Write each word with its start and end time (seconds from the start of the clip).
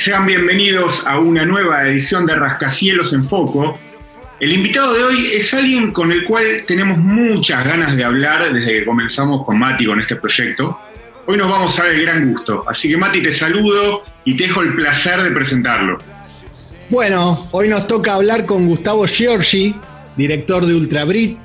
Sean 0.00 0.24
bienvenidos 0.24 1.06
a 1.06 1.20
una 1.20 1.44
nueva 1.44 1.86
edición 1.86 2.24
de 2.24 2.34
Rascacielos 2.34 3.12
en 3.12 3.22
Foco. 3.22 3.78
El 4.40 4.50
invitado 4.50 4.94
de 4.94 5.04
hoy 5.04 5.32
es 5.34 5.52
alguien 5.52 5.90
con 5.90 6.10
el 6.10 6.24
cual 6.24 6.64
tenemos 6.66 6.96
muchas 6.96 7.62
ganas 7.66 7.94
de 7.94 8.02
hablar 8.02 8.50
desde 8.50 8.78
que 8.78 8.84
comenzamos 8.86 9.44
con 9.44 9.58
Mati 9.58 9.84
con 9.84 10.00
este 10.00 10.16
proyecto. 10.16 10.80
Hoy 11.26 11.36
nos 11.36 11.50
vamos 11.50 11.78
a 11.78 11.82
dar 11.82 11.92
el 11.92 12.00
gran 12.00 12.32
gusto, 12.32 12.64
así 12.66 12.88
que 12.88 12.96
Mati 12.96 13.22
te 13.22 13.30
saludo 13.30 14.02
y 14.24 14.38
te 14.38 14.44
dejo 14.44 14.62
el 14.62 14.72
placer 14.72 15.22
de 15.22 15.32
presentarlo. 15.32 15.98
Bueno, 16.88 17.50
hoy 17.50 17.68
nos 17.68 17.86
toca 17.86 18.14
hablar 18.14 18.46
con 18.46 18.66
Gustavo 18.66 19.06
Giorgi, 19.06 19.74
director 20.16 20.64
de 20.64 20.76
Ultrabrit, 20.76 21.38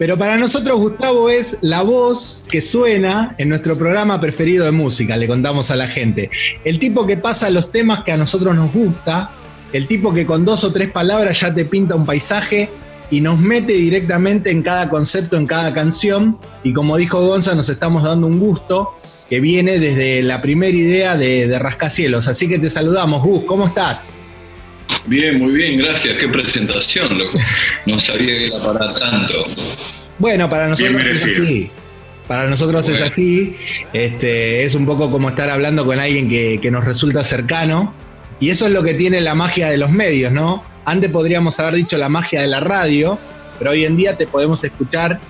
pero 0.00 0.16
para 0.16 0.38
nosotros 0.38 0.78
Gustavo 0.78 1.28
es 1.28 1.58
la 1.60 1.82
voz 1.82 2.42
que 2.48 2.62
suena 2.62 3.34
en 3.36 3.50
nuestro 3.50 3.76
programa 3.76 4.18
preferido 4.18 4.64
de 4.64 4.70
música, 4.70 5.14
le 5.14 5.28
contamos 5.28 5.70
a 5.70 5.76
la 5.76 5.88
gente. 5.88 6.30
El 6.64 6.78
tipo 6.78 7.06
que 7.06 7.18
pasa 7.18 7.50
los 7.50 7.70
temas 7.70 8.02
que 8.02 8.10
a 8.10 8.16
nosotros 8.16 8.56
nos 8.56 8.72
gusta, 8.72 9.32
el 9.74 9.86
tipo 9.86 10.14
que 10.14 10.24
con 10.24 10.46
dos 10.46 10.64
o 10.64 10.72
tres 10.72 10.90
palabras 10.90 11.40
ya 11.40 11.52
te 11.52 11.66
pinta 11.66 11.96
un 11.96 12.06
paisaje 12.06 12.70
y 13.10 13.20
nos 13.20 13.38
mete 13.40 13.74
directamente 13.74 14.50
en 14.50 14.62
cada 14.62 14.88
concepto, 14.88 15.36
en 15.36 15.46
cada 15.46 15.74
canción. 15.74 16.38
Y 16.64 16.72
como 16.72 16.96
dijo 16.96 17.20
Gonza, 17.20 17.54
nos 17.54 17.68
estamos 17.68 18.02
dando 18.02 18.26
un 18.26 18.40
gusto 18.40 18.94
que 19.28 19.38
viene 19.38 19.78
desde 19.78 20.22
la 20.22 20.40
primera 20.40 20.74
idea 20.74 21.14
de, 21.14 21.46
de 21.46 21.58
Rascacielos. 21.58 22.26
Así 22.26 22.48
que 22.48 22.58
te 22.58 22.70
saludamos, 22.70 23.22
Gus, 23.22 23.44
¿cómo 23.44 23.66
estás? 23.66 24.10
Bien, 25.06 25.38
muy 25.38 25.52
bien, 25.52 25.78
gracias. 25.78 26.16
Qué 26.18 26.28
presentación, 26.28 27.18
loco. 27.18 27.38
No 27.86 27.98
sabía 27.98 28.26
que 28.26 28.46
era 28.46 28.62
para 28.62 28.94
tanto. 28.94 29.34
Bueno, 30.18 30.48
para 30.50 30.68
nosotros 30.68 31.04
es 31.04 31.22
así. 31.22 31.70
Para 32.28 32.48
nosotros 32.48 32.88
es 32.88 33.00
así. 33.00 33.56
Este, 33.92 34.62
es 34.62 34.74
un 34.74 34.86
poco 34.86 35.10
como 35.10 35.30
estar 35.30 35.50
hablando 35.50 35.84
con 35.84 35.98
alguien 35.98 36.28
que, 36.28 36.70
nos 36.70 36.84
resulta 36.84 37.24
cercano. 37.24 37.94
Y 38.38 38.50
eso 38.50 38.66
es 38.66 38.72
lo 38.72 38.82
que 38.82 38.94
tiene 38.94 39.20
la 39.20 39.34
magia 39.34 39.68
de 39.68 39.78
los 39.78 39.90
medios, 39.90 40.32
¿no? 40.32 40.62
Antes 40.84 41.10
podríamos 41.10 41.58
haber 41.60 41.74
dicho 41.74 41.98
la 41.98 42.08
magia 42.08 42.40
de 42.40 42.46
la 42.46 42.60
radio, 42.60 43.18
pero 43.58 43.72
hoy 43.72 43.84
en 43.84 43.96
día 43.96 44.16
te 44.16 44.26
podemos 44.26 44.62
escuchar 44.64 45.20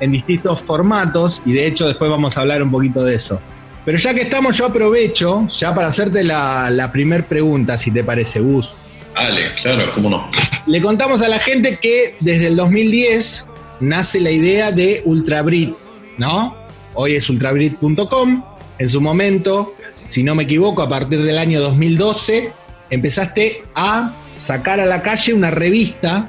en 0.00 0.12
distintos 0.12 0.60
formatos 0.60 1.42
y 1.46 1.52
de 1.52 1.66
hecho 1.66 1.86
después 1.86 2.10
vamos 2.10 2.36
a 2.36 2.40
hablar 2.40 2.62
un 2.62 2.70
poquito 2.70 3.02
de 3.04 3.14
eso. 3.14 3.40
Pero 3.84 3.96
ya 3.96 4.12
que 4.12 4.22
estamos, 4.22 4.56
yo 4.58 4.66
aprovecho 4.66 5.46
ya 5.48 5.74
para 5.74 5.88
hacerte 5.88 6.22
la, 6.22 6.68
la 6.70 6.92
primera 6.92 7.24
pregunta, 7.24 7.78
si 7.78 7.90
te 7.90 8.04
parece, 8.04 8.40
Gus. 8.40 8.74
Dale, 9.14 9.54
claro, 9.62 9.92
cómo 9.94 10.10
no. 10.10 10.30
Le 10.66 10.80
contamos 10.80 11.22
a 11.22 11.28
la 11.28 11.38
gente 11.38 11.76
que 11.76 12.14
desde 12.20 12.48
el 12.48 12.56
2010 12.56 13.46
nace 13.80 14.20
la 14.20 14.30
idea 14.30 14.70
de 14.70 15.02
Ultrabrit, 15.04 15.74
¿no? 16.18 16.56
Hoy 16.94 17.14
es 17.14 17.28
ultrabrit.com. 17.28 18.44
En 18.78 18.90
su 18.90 19.00
momento, 19.00 19.74
si 20.08 20.22
no 20.22 20.34
me 20.34 20.44
equivoco, 20.44 20.82
a 20.82 20.88
partir 20.88 21.22
del 21.22 21.38
año 21.38 21.60
2012, 21.60 22.52
empezaste 22.90 23.62
a 23.74 24.12
sacar 24.36 24.80
a 24.80 24.86
la 24.86 25.02
calle 25.02 25.34
una 25.34 25.50
revista 25.50 26.26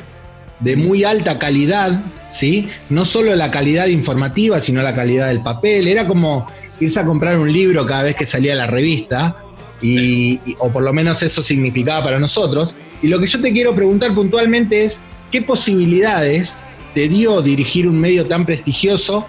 de 0.59 0.75
muy 0.75 1.03
alta 1.03 1.39
calidad, 1.39 2.01
¿sí? 2.29 2.69
No 2.89 3.05
solo 3.05 3.35
la 3.35 3.51
calidad 3.51 3.87
informativa, 3.87 4.59
sino 4.59 4.81
la 4.81 4.95
calidad 4.95 5.27
del 5.27 5.41
papel. 5.41 5.87
Era 5.87 6.07
como 6.07 6.47
irse 6.79 6.99
a 6.99 7.05
comprar 7.05 7.37
un 7.37 7.51
libro 7.51 7.85
cada 7.85 8.03
vez 8.03 8.15
que 8.15 8.25
salía 8.25 8.55
la 8.55 8.67
revista 8.67 9.37
y, 9.81 10.39
o 10.59 10.71
por 10.71 10.83
lo 10.83 10.93
menos 10.93 11.21
eso 11.23 11.41
significaba 11.41 12.03
para 12.03 12.19
nosotros. 12.19 12.75
Y 13.01 13.07
lo 13.07 13.19
que 13.19 13.27
yo 13.27 13.41
te 13.41 13.51
quiero 13.51 13.75
preguntar 13.75 14.13
puntualmente 14.13 14.83
es, 14.83 15.01
¿qué 15.31 15.41
posibilidades 15.41 16.57
te 16.93 17.07
dio 17.07 17.41
dirigir 17.41 17.87
un 17.87 17.99
medio 17.99 18.25
tan 18.25 18.45
prestigioso 18.45 19.25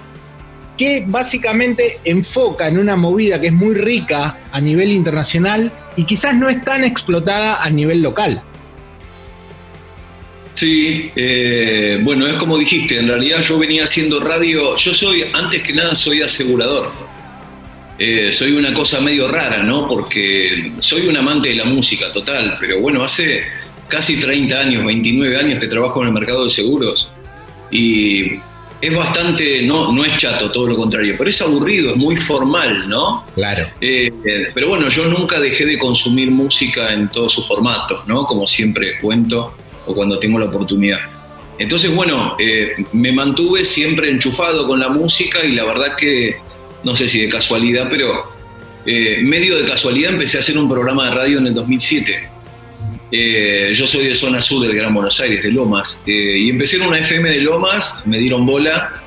que 0.76 1.04
básicamente 1.06 2.00
enfoca 2.04 2.68
en 2.68 2.78
una 2.78 2.96
movida 2.96 3.40
que 3.40 3.48
es 3.48 3.52
muy 3.52 3.74
rica 3.74 4.38
a 4.50 4.60
nivel 4.60 4.90
internacional 4.92 5.70
y 5.96 6.04
quizás 6.04 6.34
no 6.34 6.48
es 6.48 6.62
tan 6.64 6.84
explotada 6.84 7.62
a 7.62 7.70
nivel 7.70 8.02
local? 8.02 8.42
Sí, 10.54 11.10
eh, 11.16 11.98
bueno, 12.02 12.26
es 12.26 12.34
como 12.34 12.58
dijiste, 12.58 12.98
en 12.98 13.08
realidad 13.08 13.40
yo 13.40 13.58
venía 13.58 13.84
haciendo 13.84 14.20
radio, 14.20 14.76
yo 14.76 14.92
soy, 14.92 15.24
antes 15.32 15.62
que 15.62 15.72
nada, 15.72 15.94
soy 15.94 16.20
asegurador 16.20 16.90
eh, 17.98 18.32
soy 18.32 18.52
una 18.52 18.72
cosa 18.72 19.00
medio 19.00 19.28
rara, 19.28 19.62
¿no? 19.62 19.86
Porque 19.86 20.72
soy 20.80 21.06
un 21.06 21.16
amante 21.16 21.50
de 21.50 21.56
la 21.56 21.64
música 21.64 22.12
total, 22.12 22.56
pero 22.60 22.80
bueno, 22.80 23.04
hace 23.04 23.44
casi 23.88 24.16
30 24.16 24.58
años, 24.58 24.84
29 24.84 25.36
años 25.36 25.60
que 25.60 25.66
trabajo 25.66 26.00
en 26.00 26.08
el 26.08 26.14
mercado 26.14 26.44
de 26.44 26.50
seguros 26.50 27.10
y 27.70 28.40
es 28.82 28.94
bastante, 28.94 29.62
no, 29.62 29.92
no 29.92 30.04
es 30.04 30.16
chato, 30.16 30.50
todo 30.50 30.66
lo 30.66 30.76
contrario, 30.76 31.14
pero 31.16 31.30
es 31.30 31.40
aburrido, 31.40 31.90
es 31.90 31.96
muy 31.96 32.16
formal, 32.16 32.88
¿no? 32.88 33.24
Claro. 33.34 33.64
Eh, 33.80 34.10
pero 34.52 34.68
bueno, 34.68 34.88
yo 34.88 35.06
nunca 35.06 35.38
dejé 35.38 35.66
de 35.66 35.78
consumir 35.78 36.30
música 36.32 36.92
en 36.92 37.08
todos 37.08 37.32
sus 37.32 37.46
formatos, 37.46 38.06
¿no? 38.08 38.24
Como 38.24 38.46
siempre 38.46 38.98
cuento 39.00 39.54
o 39.86 39.94
cuando 39.94 40.18
tengo 40.18 40.38
la 40.38 40.46
oportunidad. 40.46 40.98
Entonces, 41.58 41.94
bueno, 41.94 42.34
eh, 42.40 42.74
me 42.92 43.12
mantuve 43.12 43.64
siempre 43.64 44.10
enchufado 44.10 44.66
con 44.66 44.80
la 44.80 44.88
música 44.88 45.44
y 45.44 45.52
la 45.52 45.64
verdad 45.64 45.94
que 45.94 46.38
no 46.84 46.96
sé 46.96 47.08
si 47.08 47.20
de 47.20 47.28
casualidad, 47.28 47.88
pero 47.88 48.32
eh, 48.84 49.20
medio 49.22 49.56
de 49.56 49.64
casualidad 49.64 50.12
empecé 50.12 50.38
a 50.38 50.40
hacer 50.40 50.58
un 50.58 50.68
programa 50.68 51.08
de 51.08 51.16
radio 51.16 51.38
en 51.38 51.46
el 51.48 51.54
2007. 51.54 52.30
Eh, 53.12 53.72
yo 53.74 53.86
soy 53.86 54.06
de 54.06 54.14
zona 54.14 54.40
sur 54.40 54.62
del 54.62 54.74
Gran 54.74 54.94
Buenos 54.94 55.20
Aires, 55.20 55.42
de 55.42 55.52
Lomas, 55.52 56.02
eh, 56.06 56.34
y 56.38 56.50
empecé 56.50 56.76
en 56.76 56.82
una 56.82 56.98
FM 56.98 57.28
de 57.28 57.40
Lomas, 57.40 58.02
me 58.06 58.18
dieron 58.18 58.46
bola, 58.46 59.00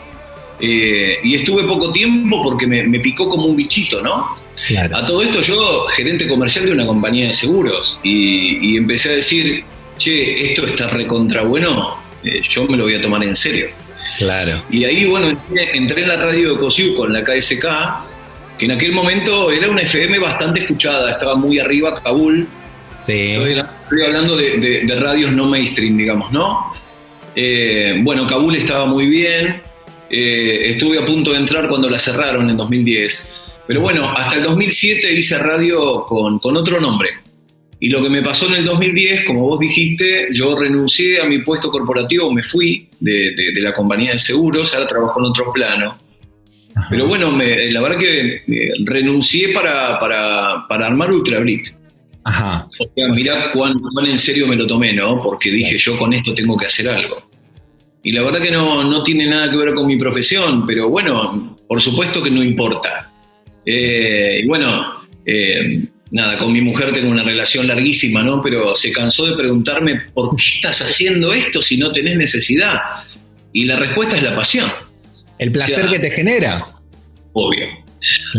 y 0.57 1.35
estuve 1.35 1.63
poco 1.63 1.91
tiempo 1.91 2.41
porque 2.41 2.65
me, 2.65 2.99
picó 2.99 3.29
como 3.29 3.45
un 3.45 3.57
bichito, 3.57 4.01
¿no? 4.01 4.37
A 4.93 5.05
todo 5.05 5.21
esto 5.21 5.41
yo, 5.41 5.85
gerente 5.87 6.27
comercial 6.27 6.65
de 6.65 6.71
una 6.71 6.85
compañía 6.85 7.27
de 7.27 7.33
seguros, 7.33 7.99
y, 8.03 8.71
y 8.73 8.77
empecé 8.77 9.09
a 9.09 9.15
decir, 9.17 9.65
che, 9.97 10.51
esto 10.51 10.65
está 10.65 10.87
recontra 10.87 11.41
bueno, 11.41 11.97
yo 12.47 12.67
me 12.67 12.77
lo 12.77 12.85
voy 12.85 12.95
a 12.95 13.01
tomar 13.01 13.23
en 13.23 13.35
serio. 13.35 13.67
Claro. 14.17 14.63
Y 14.69 14.85
ahí, 14.85 15.05
bueno, 15.05 15.37
entré, 15.73 16.01
en 16.01 16.07
la 16.07 16.17
radio 16.17 16.53
de 16.53 16.59
Cosiu 16.59 16.95
con 16.95 17.11
la 17.11 17.23
KSK, 17.23 17.65
que 18.57 18.65
en 18.65 18.71
aquel 18.71 18.91
momento 18.91 19.51
era 19.51 19.69
una 19.69 19.81
FM 19.81 20.19
bastante 20.19 20.61
escuchada, 20.61 21.11
estaba 21.11 21.35
muy 21.35 21.59
arriba, 21.59 22.01
Kabul. 22.01 22.47
Sí. 23.05 23.31
Estoy, 23.31 24.01
hablando 24.05 24.35
de, 24.35 24.97
radios 24.99 25.31
no 25.31 25.45
mainstream, 25.45 25.97
digamos, 25.97 26.31
¿no? 26.31 26.73
Eh, 27.35 27.99
bueno, 28.01 28.25
Kabul 28.25 28.55
estaba 28.55 28.85
muy 28.85 29.07
bien. 29.07 29.61
Eh, 30.09 30.71
estuve 30.71 30.99
a 30.99 31.05
punto 31.05 31.31
de 31.31 31.39
entrar 31.39 31.67
cuando 31.67 31.89
la 31.89 31.99
cerraron 31.99 32.49
en 32.49 32.57
2010. 32.57 33.59
Pero 33.67 33.81
bueno, 33.81 34.11
hasta 34.15 34.37
el 34.37 34.43
2007 34.43 35.11
hice 35.11 35.37
radio 35.37 36.05
con, 36.05 36.39
con 36.39 36.55
otro 36.55 36.79
nombre. 36.79 37.09
Y 37.85 37.89
lo 37.89 38.01
que 38.01 38.09
me 38.09 38.23
pasó 38.23 38.47
en 38.47 38.55
el 38.55 38.65
2010, 38.65 39.25
como 39.25 39.41
vos 39.41 39.59
dijiste, 39.59 40.29
yo 40.31 40.55
renuncié 40.55 41.21
a 41.21 41.25
mi 41.25 41.43
puesto 41.43 41.69
corporativo, 41.69 42.33
me 42.33 42.41
fui 42.41 42.89
de, 42.99 43.35
la 43.61 43.75
compañía 43.75 44.13
de 44.13 44.17
seguros, 44.17 44.73
ahora 44.73 44.87
trabajo 44.87 45.19
en 45.19 45.25
otro 45.25 45.53
plano. 45.53 45.95
Pero 46.89 47.05
bueno, 47.05 47.31
la 47.37 47.81
verdad 47.81 47.99
que 47.99 48.41
eh, 48.47 48.71
renuncié 48.85 49.49
para, 49.49 49.99
para, 49.99 50.65
para 50.67 50.87
armar 50.87 51.11
Ultrabrit. 51.11 51.67
Ajá. 52.23 52.67
O 52.79 52.91
sea, 52.95 53.07
mirá 53.09 53.51
cuán, 53.51 53.75
en 54.03 54.17
serio 54.17 54.47
me 54.47 54.55
lo 54.55 54.65
tomé, 54.65 54.91
¿no? 54.91 55.19
Porque 55.19 55.51
dije, 55.51 55.77
yo 55.77 55.95
con 55.95 56.11
esto 56.11 56.33
tengo 56.33 56.57
que 56.57 56.65
hacer 56.65 56.89
algo. 56.89 57.21
Y 58.01 58.13
la 58.13 58.23
verdad 58.23 58.41
que 58.41 58.49
no, 58.49 58.83
no 58.83 59.03
tiene 59.03 59.27
nada 59.27 59.51
que 59.51 59.57
ver 59.57 59.75
con 59.75 59.85
mi 59.85 59.97
profesión, 59.97 60.65
pero 60.65 60.89
bueno, 60.89 61.55
por 61.67 61.79
supuesto 61.79 62.23
que 62.23 62.31
no 62.31 62.43
importa. 62.43 63.11
Eh, 63.63 64.39
y 64.41 64.47
bueno, 64.47 65.05
eh, 65.23 65.83
nada, 66.11 66.37
con 66.37 66.51
mi 66.51 66.61
mujer 66.61 66.93
tengo 66.93 67.09
una 67.09 67.23
relación 67.23 67.67
larguísima, 67.67 68.23
¿no? 68.23 68.41
Pero 68.41 68.75
se 68.75 68.91
cansó 68.91 69.25
de 69.25 69.35
preguntarme, 69.35 70.01
¿por 70.13 70.35
qué 70.35 70.43
estás 70.55 70.81
haciendo 70.81 71.33
esto 71.33 71.61
si 71.61 71.77
no 71.77 71.91
tenés 71.91 72.17
necesidad? 72.17 72.79
Y 73.53 73.65
la 73.65 73.77
respuesta 73.77 74.17
es 74.17 74.23
la 74.23 74.35
pasión. 74.35 74.71
El 75.39 75.51
placer 75.51 75.87
que 75.87 75.99
te 75.99 76.11
genera. 76.11 76.67
Obvio. 77.33 77.67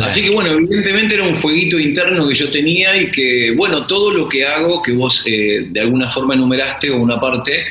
Así 0.01 0.23
que 0.23 0.31
bueno, 0.31 0.51
evidentemente 0.51 1.15
era 1.15 1.25
un 1.25 1.37
fueguito 1.37 1.79
interno 1.79 2.29
que 2.29 2.35
yo 2.35 2.49
tenía 2.51 2.97
y 3.01 3.11
que, 3.11 3.53
bueno, 3.57 3.87
todo 3.87 4.11
lo 4.11 4.29
que 4.29 4.47
hago, 4.47 4.81
que 4.83 4.93
vos 4.93 5.25
eh, 5.27 5.67
de 5.69 5.81
alguna 5.81 6.11
forma 6.11 6.35
enumeraste 6.35 6.91
o 6.91 6.97
una 6.99 7.19
parte, 7.19 7.65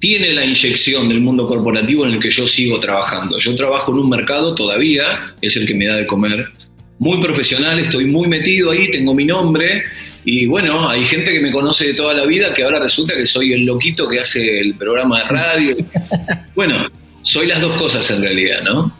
tiene 0.00 0.32
la 0.32 0.44
inyección 0.44 1.08
del 1.08 1.20
mundo 1.20 1.46
corporativo 1.46 2.04
en 2.04 2.14
el 2.14 2.20
que 2.20 2.30
yo 2.30 2.46
sigo 2.46 2.78
trabajando. 2.78 3.38
Yo 3.38 3.54
trabajo 3.54 3.92
en 3.92 4.00
un 4.00 4.10
mercado 4.10 4.54
todavía, 4.54 5.34
es 5.40 5.56
el 5.56 5.66
que 5.66 5.74
me 5.74 5.86
da 5.86 5.96
de 5.96 6.06
comer, 6.06 6.50
muy 6.98 7.20
profesional, 7.20 7.78
estoy 7.78 8.04
muy 8.06 8.28
metido 8.28 8.70
ahí, 8.70 8.90
tengo 8.90 9.14
mi 9.14 9.24
nombre 9.24 9.82
y 10.24 10.46
bueno, 10.46 10.88
hay 10.88 11.04
gente 11.04 11.32
que 11.32 11.40
me 11.40 11.50
conoce 11.50 11.88
de 11.88 11.94
toda 11.94 12.14
la 12.14 12.24
vida 12.24 12.54
que 12.54 12.62
ahora 12.62 12.78
resulta 12.80 13.14
que 13.14 13.26
soy 13.26 13.52
el 13.52 13.64
loquito 13.64 14.08
que 14.08 14.20
hace 14.20 14.60
el 14.60 14.74
programa 14.76 15.18
de 15.18 15.24
radio. 15.28 15.76
bueno, 16.54 16.88
soy 17.22 17.46
las 17.46 17.60
dos 17.60 17.80
cosas 17.80 18.08
en 18.10 18.22
realidad, 18.22 18.62
¿no? 18.62 18.96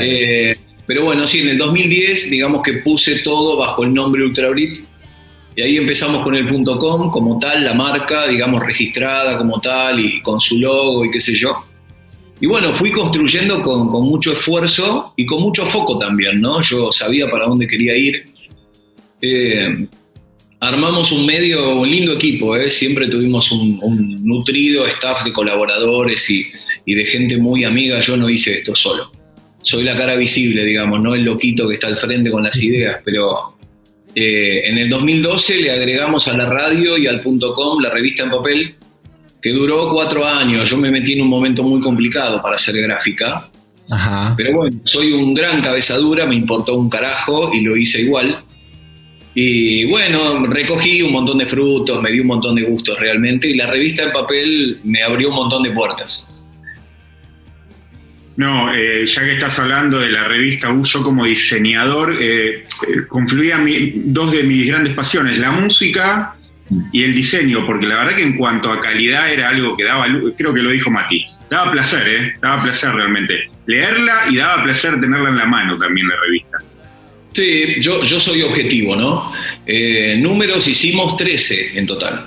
Eh, 0.00 0.56
pero 0.86 1.04
bueno, 1.04 1.26
sí, 1.26 1.40
en 1.40 1.48
el 1.48 1.58
2010 1.58 2.30
digamos 2.30 2.62
que 2.62 2.74
puse 2.74 3.20
todo 3.20 3.56
bajo 3.56 3.82
el 3.84 3.94
nombre 3.94 4.22
Ultrabrit 4.22 4.78
y 5.56 5.62
ahí 5.62 5.76
empezamos 5.76 6.22
con 6.22 6.36
el 6.36 6.46
.com 6.46 7.10
como 7.10 7.38
tal, 7.40 7.64
la 7.64 7.74
marca, 7.74 8.28
digamos, 8.28 8.64
registrada 8.64 9.36
como 9.36 9.60
tal 9.60 9.98
y 9.98 10.22
con 10.22 10.38
su 10.38 10.60
logo 10.60 11.04
y 11.04 11.10
qué 11.10 11.20
sé 11.20 11.34
yo. 11.34 11.64
Y 12.40 12.46
bueno, 12.46 12.74
fui 12.74 12.92
construyendo 12.92 13.60
con, 13.62 13.88
mucho 13.88 14.32
esfuerzo 14.32 15.12
y 15.16 15.26
con 15.26 15.42
mucho 15.42 15.66
foco 15.66 15.98
también, 15.98 16.40
¿no? 16.40 16.60
Yo 16.62 16.92
sabía 16.92 17.28
para 17.28 17.46
dónde 17.46 17.66
quería 17.66 17.96
ir. 17.96 18.24
Eh, 19.20 19.88
Armamos 20.60 21.12
un 21.12 21.24
medio, 21.24 21.78
un 21.78 21.88
lindo 21.88 22.14
equipo, 22.14 22.56
¿eh? 22.56 22.68
siempre 22.68 23.06
tuvimos 23.06 23.52
un, 23.52 23.78
nutrido 24.24 24.86
staff 24.86 25.22
de 25.24 25.32
colaboradores 25.32 26.28
y, 26.30 26.46
de 26.84 27.04
gente 27.04 27.36
muy 27.36 27.62
amiga. 27.62 28.00
Yo 28.00 28.16
no 28.16 28.28
hice 28.28 28.52
esto 28.52 28.74
solo. 28.74 29.12
Soy 29.62 29.84
la 29.84 29.94
cara 29.94 30.16
visible, 30.16 30.64
digamos, 30.64 31.00
no 31.00 31.14
el 31.14 31.22
loquito 31.22 31.68
que 31.68 31.74
está 31.74 31.86
al 31.86 31.96
frente 31.96 32.30
con 32.30 32.42
las 32.42 32.56
ideas, 32.56 32.96
pero 33.04 33.56
eh, 34.14 34.62
en 34.64 34.78
el 34.78 34.88
2012 34.88 35.58
le 35.58 35.70
agregamos 35.70 36.26
a 36.26 36.36
la 36.36 36.46
radio 36.46 36.98
y 36.98 37.06
al 37.06 37.22
.com 37.22 37.80
la 37.80 37.90
revista 37.90 38.24
en 38.24 38.30
papel, 38.30 38.74
que 39.40 39.50
duró 39.50 39.88
cuatro 39.88 40.26
años. 40.26 40.68
Yo 40.68 40.76
me 40.76 40.90
metí 40.90 41.14
en 41.14 41.22
un 41.22 41.28
momento 41.28 41.62
muy 41.62 41.80
complicado 41.80 42.42
para 42.42 42.56
hacer 42.56 42.76
gráfica. 42.80 43.48
Pero 44.36 44.52
bueno, 44.52 44.76
soy 44.84 45.12
un 45.12 45.32
gran 45.32 45.62
cabezadura, 45.62 46.26
me 46.26 46.34
importó 46.34 46.76
un 46.76 46.90
carajo 46.90 47.50
y 47.54 47.62
lo 47.62 47.76
hice 47.76 48.02
igual. 48.02 48.44
Y 49.34 49.84
bueno, 49.86 50.46
recogí 50.46 51.00
un 51.00 51.12
montón 51.12 51.38
de 51.38 51.46
frutos, 51.46 52.02
me 52.02 52.10
di 52.10 52.20
un 52.20 52.26
montón 52.26 52.56
de 52.56 52.62
gustos 52.62 52.98
realmente 52.98 53.48
y 53.48 53.54
la 53.54 53.66
revista 53.66 54.02
en 54.02 54.12
papel 54.12 54.80
me 54.84 55.02
abrió 55.02 55.30
un 55.30 55.36
montón 55.36 55.62
de 55.62 55.70
puertas. 55.70 56.44
No, 58.36 58.72
eh, 58.72 59.06
ya 59.06 59.22
que 59.22 59.34
estás 59.34 59.58
hablando 59.58 59.98
de 59.98 60.10
la 60.10 60.24
revista 60.24 60.70
Uso 60.70 61.02
como 61.02 61.24
diseñador, 61.24 62.16
eh, 62.20 62.64
confluían 63.08 63.66
dos 64.12 64.30
de 64.30 64.42
mis 64.44 64.66
grandes 64.66 64.94
pasiones, 64.94 65.38
la 65.38 65.50
música 65.50 66.37
y 66.92 67.04
el 67.04 67.14
diseño, 67.14 67.66
porque 67.66 67.86
la 67.86 67.96
verdad 67.96 68.16
que 68.16 68.22
en 68.22 68.36
cuanto 68.36 68.70
a 68.70 68.80
calidad 68.80 69.32
era 69.32 69.48
algo 69.48 69.76
que 69.76 69.84
daba, 69.84 70.06
creo 70.36 70.52
que 70.52 70.60
lo 70.60 70.70
dijo 70.70 70.90
Mati, 70.90 71.26
daba 71.50 71.72
placer, 71.72 72.08
¿eh? 72.08 72.34
Daba 72.40 72.62
placer 72.62 72.92
realmente. 72.92 73.48
Leerla 73.66 74.26
y 74.30 74.36
daba 74.36 74.64
placer 74.64 75.00
tenerla 75.00 75.30
en 75.30 75.38
la 75.38 75.46
mano 75.46 75.78
también 75.78 76.08
la 76.08 76.16
revista. 76.16 76.58
Sí, 77.32 77.76
yo, 77.80 78.02
yo 78.02 78.18
soy 78.18 78.42
objetivo, 78.42 78.96
¿no? 78.96 79.32
Eh, 79.66 80.16
números 80.18 80.66
hicimos 80.66 81.16
13 81.16 81.78
en 81.78 81.86
total, 81.86 82.26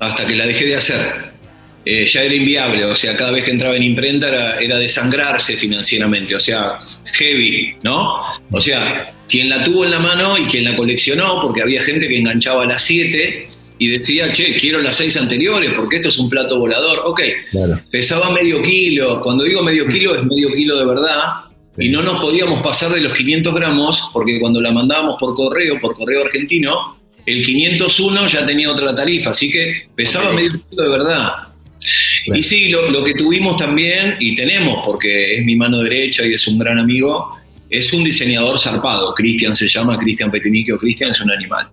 hasta 0.00 0.26
que 0.26 0.34
la 0.34 0.46
dejé 0.46 0.66
de 0.66 0.76
hacer. 0.76 1.32
Eh, 1.84 2.06
ya 2.06 2.22
era 2.22 2.34
inviable, 2.34 2.84
o 2.84 2.94
sea, 2.94 3.16
cada 3.16 3.32
vez 3.32 3.44
que 3.44 3.50
entraba 3.50 3.76
en 3.76 3.82
imprenta 3.82 4.28
era, 4.28 4.60
era 4.60 4.76
desangrarse 4.78 5.56
financieramente, 5.56 6.34
o 6.34 6.40
sea, 6.40 6.78
heavy, 7.14 7.74
¿no? 7.82 8.22
O 8.52 8.60
sea, 8.60 9.12
quien 9.28 9.48
la 9.48 9.64
tuvo 9.64 9.84
en 9.84 9.90
la 9.90 9.98
mano 9.98 10.38
y 10.38 10.44
quien 10.44 10.64
la 10.64 10.76
coleccionó, 10.76 11.40
porque 11.42 11.62
había 11.62 11.82
gente 11.82 12.08
que 12.08 12.18
enganchaba 12.18 12.62
a 12.62 12.66
las 12.66 12.82
7 12.82 13.48
y 13.82 13.88
decía, 13.88 14.30
che, 14.30 14.54
quiero 14.54 14.80
las 14.80 14.94
seis 14.94 15.16
anteriores 15.16 15.72
porque 15.74 15.96
esto 15.96 16.06
es 16.06 16.16
un 16.18 16.30
plato 16.30 16.56
volador. 16.56 17.02
Ok, 17.04 17.20
pesaba 17.90 18.30
medio 18.30 18.62
kilo. 18.62 19.20
Cuando 19.20 19.42
digo 19.42 19.60
medio 19.60 19.88
kilo 19.88 20.14
es 20.14 20.22
medio 20.24 20.52
kilo 20.52 20.76
de 20.76 20.84
verdad. 20.84 21.46
Y 21.76 21.88
no 21.88 22.00
nos 22.00 22.20
podíamos 22.20 22.62
pasar 22.62 22.92
de 22.92 23.00
los 23.00 23.12
500 23.12 23.52
gramos 23.52 24.08
porque 24.12 24.38
cuando 24.38 24.60
la 24.60 24.70
mandábamos 24.70 25.16
por 25.18 25.34
correo, 25.34 25.80
por 25.80 25.96
correo 25.96 26.24
argentino, 26.24 26.96
el 27.26 27.44
501 27.44 28.26
ya 28.28 28.46
tenía 28.46 28.70
otra 28.70 28.94
tarifa. 28.94 29.30
Así 29.30 29.50
que 29.50 29.88
pesaba 29.96 30.32
medio 30.32 30.52
kilo 30.70 30.84
de 30.84 30.88
verdad. 30.88 31.32
Y 32.26 32.40
sí, 32.44 32.68
lo, 32.68 33.02
que 33.02 33.14
tuvimos 33.14 33.56
también, 33.56 34.14
y 34.20 34.36
tenemos, 34.36 34.78
porque 34.84 35.38
es 35.38 35.44
mi 35.44 35.56
mano 35.56 35.82
derecha 35.82 36.24
y 36.24 36.34
es 36.34 36.46
un 36.46 36.56
gran 36.56 36.78
amigo, 36.78 37.36
es 37.68 37.92
un 37.92 38.04
diseñador 38.04 38.60
zarpado. 38.60 39.12
Cristian 39.12 39.56
se 39.56 39.66
llama, 39.66 39.98
Cristian 39.98 40.30
Petinique 40.30 40.72
o 40.72 40.78
Cristian 40.78 41.10
es 41.10 41.20
un 41.20 41.32
animal. 41.32 41.68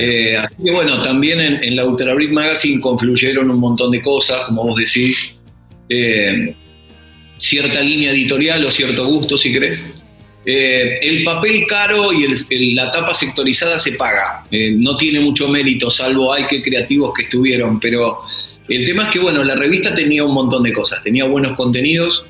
Eh, 0.00 0.36
así 0.36 0.54
que 0.64 0.70
bueno, 0.70 1.02
también 1.02 1.40
en, 1.40 1.76
la 1.76 1.84
Ultra 1.84 2.14
Magazine 2.14 2.80
confluyeron 2.80 3.50
un 3.50 3.58
montón 3.58 3.90
de 3.90 4.00
cosas, 4.00 4.46
como 4.46 4.64
vos 4.64 4.76
decís, 4.76 5.34
eh, 5.90 6.54
cierta 7.38 7.82
línea 7.82 8.12
editorial 8.12 8.64
o 8.64 8.70
cierto 8.70 9.06
gusto, 9.06 9.36
si 9.36 9.52
querés. 9.52 9.84
Eh, 10.46 10.98
el 11.02 11.24
papel 11.24 11.66
caro 11.66 12.12
y 12.12 12.74
la 12.74 12.90
tapa 12.90 13.14
sectorizada 13.14 13.78
se 13.78 13.92
paga, 13.92 14.44
no 14.50 14.96
tiene 14.96 15.20
mucho 15.20 15.48
mérito, 15.48 15.90
salvo 15.90 16.32
hay 16.32 16.46
que 16.46 16.62
creativos 16.62 17.12
que 17.14 17.22
estuvieron, 17.22 17.80
pero 17.80 18.20
el 18.68 18.84
tema 18.84 19.04
es 19.04 19.10
que 19.10 19.18
bueno, 19.20 19.42
la 19.42 19.54
revista 19.54 19.94
tenía 19.94 20.24
un 20.24 20.32
montón 20.32 20.62
de 20.62 20.72
cosas, 20.72 21.02
tenía 21.02 21.24
buenos 21.24 21.56
contenidos, 21.56 22.26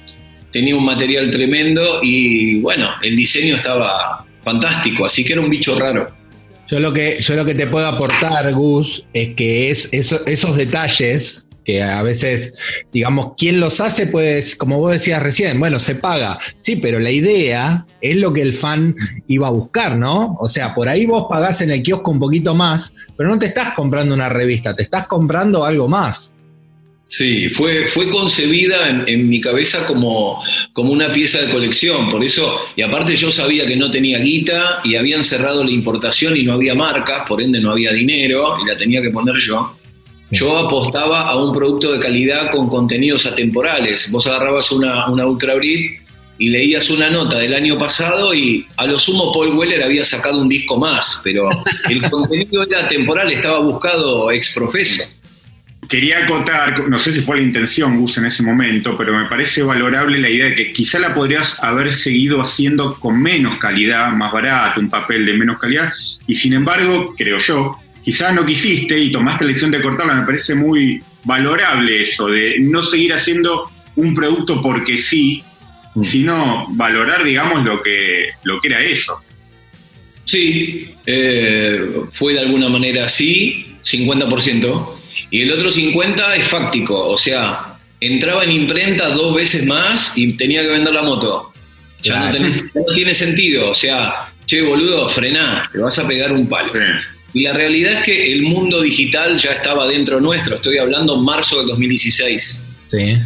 tenía 0.53 0.77
un 0.77 0.85
material 0.85 1.31
tremendo 1.31 2.01
y 2.03 2.61
bueno, 2.61 2.91
el 3.03 3.17
diseño 3.17 3.57
estaba 3.57 4.25
fantástico, 4.45 5.05
así 5.05 5.25
que 5.25 5.33
era 5.33 5.43
un 5.43 5.51
bicho 5.51 5.77
raro. 5.77 6.24
Yo 6.67 6.81
lo 6.81 6.93
que, 6.93 7.21
yo 7.21 7.35
lo 7.35 7.45
que 7.45 7.55
te 7.55 7.67
puedo 7.67 7.87
aportar, 7.87 8.53
Gus, 8.55 9.05
es 9.13 9.35
que 9.35 9.71
es 9.71 9.91
esos 9.93 10.57
detalles 10.57 11.45
que 11.65 11.83
a 11.83 12.03
veces, 12.03 12.55
digamos, 12.93 13.33
quien 13.37 13.59
los 13.59 13.81
hace, 13.81 14.07
pues, 14.07 14.55
como 14.55 14.79
vos 14.79 14.93
decías 14.93 15.23
recién, 15.23 15.59
bueno, 15.59 15.81
se 15.81 15.95
paga. 15.95 16.39
Sí, 16.59 16.77
pero 16.77 17.01
la 17.01 17.11
idea 17.11 17.87
es 18.01 18.17
lo 18.17 18.33
que 18.33 18.43
el 18.43 18.55
fan 18.55 18.95
iba 19.27 19.49
a 19.49 19.51
buscar, 19.51 19.97
¿no? 19.97 20.37
O 20.39 20.49
sea, 20.49 20.75
por 20.75 20.89
ahí 20.89 21.07
vos 21.07 21.27
pagás 21.29 21.63
en 21.63 21.71
el 21.71 21.83
kiosco 21.83 22.11
un 22.11 22.21
poquito 22.21 22.55
más, 22.55 22.95
pero 23.17 23.31
no 23.31 23.39
te 23.39 23.47
estás 23.47 23.75
comprando 23.75 24.15
una 24.15 24.29
revista, 24.29 24.77
te 24.77 24.83
estás 24.83 25.07
comprando 25.07 25.65
algo 25.65 25.89
más. 25.89 26.34
Sí, 27.17 27.49
fue, 27.49 27.87
fue 27.87 28.11
concebida 28.11 29.05
en, 29.07 29.29
mi 29.29 29.41
cabeza 29.41 29.87
como, 29.87 30.43
como, 30.73 30.91
una 30.91 31.13
pieza 31.13 31.41
de 31.41 31.53
colección, 31.53 32.09
por 32.09 32.25
eso, 32.25 32.59
y 32.75 32.83
aparte 32.83 33.15
yo 33.15 33.31
sabía 33.31 33.65
que 33.69 33.77
no 33.77 33.89
tenía 33.89 34.19
guita 34.19 34.81
y 34.83 34.97
habían 34.97 35.23
cerrado 35.23 35.63
la 35.63 35.71
importación 35.71 36.37
y 36.37 36.43
no 36.43 36.55
había 36.55 36.75
marcas, 36.75 37.21
por 37.29 37.41
ende 37.41 37.61
no 37.61 37.71
había 37.71 37.93
dinero 37.93 38.57
y 38.61 38.67
la 38.67 38.77
tenía 38.77 39.01
que 39.01 39.11
poner 39.11 39.37
yo. 39.37 39.77
Yo 40.33 40.59
apostaba 40.59 41.29
a 41.29 41.37
un 41.37 41.53
producto 41.53 41.93
de 41.93 42.01
calidad 42.01 42.51
con 42.51 42.69
contenidos 42.69 43.27
atemporales. 43.27 44.11
Vos 44.11 44.27
agarrabas 44.27 44.73
una, 44.73 45.07
una 45.09 45.25
Ultra 45.25 45.55
Brit 45.55 46.01
y 46.39 46.49
leías 46.49 46.91
una 46.91 47.11
nota 47.11 47.39
del 47.39 47.55
año 47.55 47.79
pasado 47.79 48.35
y 48.35 48.67
a 48.77 48.87
lo 48.87 48.99
sumo 48.99 49.31
Paul 49.33 49.55
Weller 49.55 49.85
había 49.85 50.05
sacado 50.05 50.43
un 50.43 50.49
disco 50.49 50.79
más, 50.79 51.21
pero 51.23 51.49
el 51.89 52.03
contenido 52.11 52.65
era 52.65 52.89
temporal, 52.89 53.31
estaba 53.31 53.61
buscado 53.61 54.33
ex 54.33 54.53
profeso. 54.53 55.05
Quería 55.89 56.25
acotar, 56.25 56.89
no 56.89 56.99
sé 56.99 57.13
si 57.13 57.21
fue 57.21 57.37
la 57.37 57.43
intención, 57.43 57.99
Gus, 57.99 58.19
en 58.19 58.27
ese 58.27 58.43
momento, 58.43 58.97
pero 58.97 59.13
me 59.13 59.27
parece 59.27 59.63
valorable 59.63 60.19
la 60.19 60.31
idea 60.31 60.47
de 60.47 60.55
que 60.55 60.73
quizá 60.73 60.99
la 60.99 61.15
podrías 61.15 61.63
haber 61.63 61.93
seguido 61.93 62.41
haciendo 62.41 62.99
con 62.99 63.21
menos 63.21 63.57
calidad, 63.57 64.11
más 64.13 64.33
barato, 64.33 64.81
un 64.81 64.89
papel 64.89 65.27
de 65.27 65.35
menos 65.35 65.59
calidad, 65.59 65.93
y 66.27 66.35
sin 66.35 66.55
embargo, 66.55 67.15
creo 67.17 67.39
yo, 67.39 67.79
quizá 68.03 68.33
no 68.33 68.47
quisiste 68.47 68.99
y 68.99 69.13
tomaste 69.13 69.45
la 69.45 69.49
decisión 69.49 69.71
de 69.71 69.83
cortarla, 69.83 70.15
me 70.15 70.27
parece 70.27 70.55
muy 70.55 71.03
valorable 71.25 72.03
eso, 72.03 72.29
de 72.29 72.59
no 72.61 72.83
seguir 72.83 73.13
haciendo 73.13 73.69
un 73.97 74.15
producto 74.15 74.63
porque 74.63 74.97
sí, 74.97 75.43
mm. 75.95 76.03
sino 76.03 76.67
valorar, 76.71 77.25
digamos, 77.25 77.65
lo 77.65 77.83
que, 77.83 78.31
lo 78.45 78.61
que 78.61 78.69
era 78.69 78.81
eso. 78.83 79.21
Sí, 80.25 80.95
eh, 81.05 81.91
fue 82.13 82.33
de 82.33 82.41
alguna 82.41 82.69
manera 82.69 83.05
así, 83.05 83.77
50%. 83.85 84.94
Y 85.35 85.43
el 85.43 85.51
otro 85.51 85.69
50 85.69 86.37
es 86.37 86.47
fáctico, 86.47 87.09
o 87.09 87.19
sea, 87.19 87.59
entraba 87.99 88.45
en 88.45 88.53
imprenta 88.53 89.09
dos 89.09 89.35
veces 89.35 89.67
más 89.67 90.13
y 90.15 90.35
tenía 90.35 90.63
que 90.63 90.69
vender 90.69 90.95
la 90.95 91.03
moto. 91.03 91.53
Ya 92.05 92.31
no, 92.31 92.85
tiene 92.95 93.15
sentido, 93.15 93.71
o 93.71 93.75
sea, 93.75 94.33
che, 94.47 94.63
boludo, 94.63 95.09
frená, 95.09 95.69
te 95.73 95.81
vas 95.81 95.99
a 95.99 96.07
pegar 96.07 96.31
un 96.31 96.49
palo. 96.49 96.73
Y 97.33 97.43
la 97.43 97.53
realidad 97.53 97.95
es 97.95 98.03
que 98.05 98.33
el 98.33 98.43
mundo 98.43 98.81
digital 98.81 99.37
ya 99.37 99.51
estaba 99.51 99.89
dentro 99.89 100.21
nuestro, 100.21 100.55
estoy 100.55 100.79
hablando 100.79 101.17
marzo 101.17 101.63
de 101.63 101.67
2016. 101.67 102.63
Sí. 102.93 103.19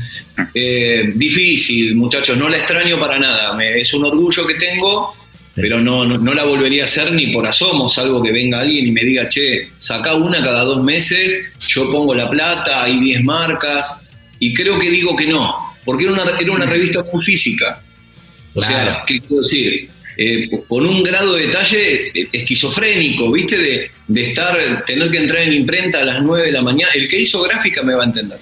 Eh, 0.55 1.13
difícil, 1.15 1.95
muchachos, 1.95 2.39
no 2.39 2.49
la 2.49 2.57
extraño 2.57 2.99
para 2.99 3.19
nada, 3.19 3.63
es 3.63 3.93
un 3.93 4.07
orgullo 4.07 4.47
que 4.47 4.55
tengo 4.55 5.15
pero 5.61 5.81
no, 5.81 6.05
no, 6.07 6.35
la 6.35 6.45
volvería 6.45 6.85
a 6.85 6.87
hacer 6.87 7.13
ni 7.13 7.29
por 7.29 7.47
asomo, 7.47 7.89
salvo 7.89 8.23
que 8.23 8.33
venga 8.33 8.61
alguien 8.61 8.87
y 8.87 8.91
me 8.93 9.03
diga, 9.03 9.29
che, 9.29 9.69
saca 9.77 10.15
una 10.15 10.43
cada 10.43 10.63
dos 10.63 10.83
meses, 10.83 11.37
yo 11.69 11.91
pongo 11.91 12.15
la 12.15 12.31
plata, 12.31 12.85
hay 12.85 13.01
10 13.01 13.25
marcas, 13.25 14.03
y 14.39 14.55
creo 14.55 14.79
que 14.79 14.91
digo 14.91 15.17
que 15.17 15.27
no, 15.27 15.55
porque 15.85 16.05
era 16.05 16.13
una, 16.13 16.25
era 16.39 16.53
una 16.53 16.67
revista 16.67 17.05
muy 17.13 17.25
física. 17.25 17.83
O 18.55 18.63
sea, 18.63 19.03
¿qué 19.07 19.21
quiero 19.21 19.43
decir? 19.43 19.89
Eh, 20.17 20.51
con 20.67 20.85
un 20.85 21.03
grado 21.03 21.35
de 21.35 21.47
detalle 21.47 22.13
esquizofrénico, 22.33 23.31
¿viste? 23.31 23.57
De, 23.57 23.91
de, 24.09 24.25
estar, 24.25 24.85
tener 24.85 25.11
que 25.11 25.19
entrar 25.19 25.43
en 25.43 25.53
imprenta 25.53 26.01
a 26.01 26.05
las 26.05 26.23
9 26.23 26.47
de 26.47 26.53
la 26.53 26.63
mañana. 26.63 26.91
El 26.95 27.07
que 27.07 27.21
hizo 27.21 27.41
gráfica 27.43 27.83
me 27.85 27.95
va 27.95 28.03
a 28.03 28.07
entender. 28.07 28.39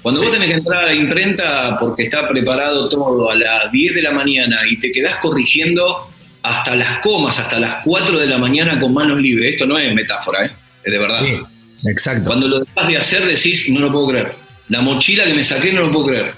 Cuando 0.00 0.22
vos 0.22 0.30
tenés 0.30 0.48
que 0.48 0.54
entrar 0.54 0.84
a 0.84 0.86
la 0.86 0.94
imprenta 0.94 1.76
porque 1.78 2.04
está 2.04 2.28
preparado 2.28 2.88
todo 2.88 3.30
a 3.30 3.34
las 3.34 3.72
10 3.72 3.94
de 3.96 4.02
la 4.02 4.12
mañana 4.12 4.60
y 4.68 4.76
te 4.78 4.92
quedás 4.92 5.16
corrigiendo 5.16 6.08
hasta 6.42 6.76
las 6.76 6.98
comas, 6.98 7.38
hasta 7.38 7.58
las 7.58 7.76
4 7.84 8.18
de 8.18 8.26
la 8.26 8.38
mañana 8.38 8.78
con 8.80 8.92
manos 8.94 9.18
libres. 9.20 9.54
Esto 9.54 9.66
no 9.66 9.78
es 9.78 9.92
metáfora, 9.94 10.46
¿eh? 10.46 10.50
es 10.84 10.92
de 10.92 10.98
verdad. 10.98 11.20
Sí, 11.22 11.88
exacto. 11.88 12.26
Cuando 12.26 12.48
lo 12.48 12.60
dejas 12.60 12.88
de 12.88 12.96
hacer 12.96 13.26
decís, 13.26 13.68
no 13.70 13.80
lo 13.80 13.92
puedo 13.92 14.08
creer. 14.08 14.34
La 14.68 14.80
mochila 14.82 15.24
que 15.24 15.34
me 15.34 15.44
saqué 15.44 15.72
no 15.72 15.82
lo 15.82 15.92
puedo 15.92 16.06
creer. 16.06 16.32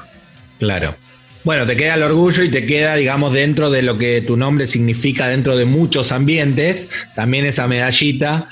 Claro. 0.59 0.97
Bueno, 1.43 1.67
te 1.67 1.77
queda 1.77 1.95
el 1.95 2.03
orgullo 2.03 2.43
y 2.43 2.51
te 2.51 2.67
queda, 2.67 2.97
digamos, 2.97 3.33
dentro 3.33 3.71
de 3.71 3.83
lo 3.83 3.97
que 3.97 4.21
tu 4.21 4.37
nombre 4.37 4.67
significa 4.67 5.29
dentro 5.29 5.57
de 5.57 5.65
muchos 5.65 6.13
ambientes, 6.13 6.89
también 7.15 7.47
esa 7.47 7.67
medallita. 7.67 8.49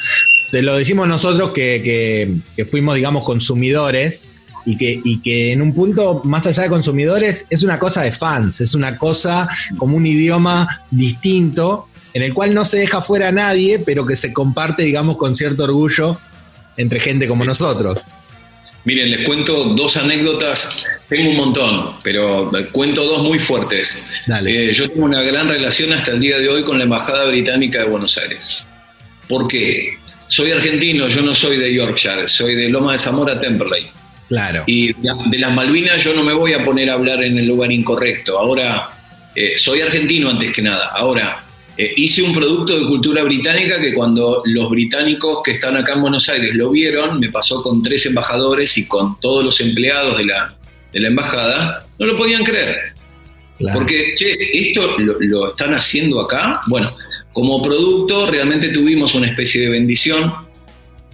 Te 0.50 0.62
lo 0.62 0.76
decimos 0.76 1.06
nosotros 1.06 1.52
que, 1.52 2.40
que 2.56 2.64
fuimos, 2.64 2.96
digamos, 2.96 3.24
consumidores 3.24 4.32
y 4.68 4.76
que, 4.76 5.00
y 5.02 5.20
que 5.20 5.52
en 5.52 5.62
un 5.62 5.75
punto, 5.75 6.20
más 6.25 6.46
allá 6.46 6.64
de 6.64 6.68
consumidores, 6.68 7.46
es 7.48 7.62
una 7.62 7.78
cosa 7.78 8.02
de 8.02 8.12
fans, 8.12 8.60
es 8.60 8.75
una 8.75 8.98
cosa 8.98 9.48
como 9.78 9.96
un 9.96 10.04
idioma 10.04 10.82
distinto 10.90 11.88
en 12.12 12.22
el 12.22 12.34
cual 12.34 12.52
no 12.52 12.66
se 12.66 12.76
deja 12.76 13.00
fuera 13.00 13.28
a 13.28 13.32
nadie, 13.32 13.78
pero 13.78 14.04
que 14.04 14.14
se 14.14 14.30
comparte, 14.30 14.82
digamos, 14.82 15.16
con 15.16 15.34
cierto 15.34 15.64
orgullo 15.64 16.18
entre 16.76 17.00
gente 17.00 17.26
como 17.26 17.46
nosotros. 17.46 17.98
Miren, 18.84 19.10
les 19.10 19.26
cuento 19.26 19.64
dos 19.75 19.96
anécdotas. 19.96 20.68
Tengo 21.08 21.30
un 21.30 21.37
montón, 21.37 21.94
pero 22.04 22.50
cuento 22.70 23.04
dos 23.04 23.22
muy 23.22 23.38
fuertes. 23.38 24.02
Eh, 24.46 24.70
yo 24.75 24.90
tengo 24.90 25.06
una 25.06 25.22
gran 25.22 25.48
relación 25.48 25.94
hasta 25.94 26.10
el 26.10 26.20
día 26.20 26.38
de 26.40 26.46
hoy 26.46 26.62
con 26.62 26.76
la 26.76 26.84
Embajada 26.84 27.25
Británica 27.25 27.78
de 27.78 27.87
Buenos 27.87 28.18
Aires. 28.18 28.66
¿Por 29.30 29.48
qué? 29.48 29.96
Soy 30.28 30.52
argentino, 30.52 31.08
yo 31.08 31.22
no 31.22 31.34
soy 31.34 31.56
de 31.56 31.72
Yorkshire, 31.72 32.28
soy 32.28 32.54
de 32.54 32.68
Loma 32.68 32.92
de 32.92 32.98
Zamora, 32.98 33.40
Temperley. 33.40 33.97
Claro. 34.28 34.64
Y 34.66 34.92
de 34.92 35.38
las 35.38 35.52
Malvinas 35.54 36.02
yo 36.04 36.14
no 36.14 36.23
me 36.23 36.35
voy 36.35 36.52
a 36.52 36.64
poner 36.64 36.90
a 36.90 36.94
hablar 36.94 37.23
en 37.23 37.38
el 37.38 37.47
lugar 37.47 37.73
incorrecto. 37.73 38.38
Ahora, 38.38 38.90
eh, 39.35 39.54
soy 39.56 39.80
argentino 39.80 40.28
antes 40.28 40.52
que 40.52 40.62
nada. 40.62 40.90
Ahora, 40.94 41.44
eh, 41.78 41.92
hice 41.97 42.23
un 42.23 42.32
producto 42.32 42.78
de 42.78 42.87
cultura 42.87 43.23
británica 43.23 43.80
que 43.80 43.94
cuando 43.94 44.42
los 44.44 44.68
británicos 44.68 45.40
que 45.44 45.52
están 45.52 45.76
acá 45.76 45.94
en 45.94 46.02
Buenos 46.02 46.28
Aires 46.28 46.52
lo 46.54 46.70
vieron, 46.70 47.20
me 47.20 47.30
pasó 47.30 47.62
con 47.62 47.82
tres 47.82 48.04
embajadores 48.04 48.76
y 48.76 48.87
con 48.87 49.18
todos 49.20 49.44
los 49.44 49.61
empleados 49.61 50.18
de 50.18 50.25
la, 50.25 50.56
de 50.92 51.00
la 51.00 51.08
embajada, 51.08 51.87
no 51.99 52.06
lo 52.06 52.18
podían 52.18 52.44
creer. 52.44 52.94
Porque, 53.73 54.14
che, 54.16 54.37
esto 54.52 54.97
lo, 54.99 55.49
están 55.49 55.75
haciendo 55.75 56.20
acá. 56.20 56.62
Bueno, 56.66 56.97
como 57.32 57.61
producto 57.62 58.30
realmente 58.30 58.68
tuvimos 58.68 59.14
una 59.14 59.28
especie 59.28 59.62
de 59.62 59.70
bendición. 59.70 60.32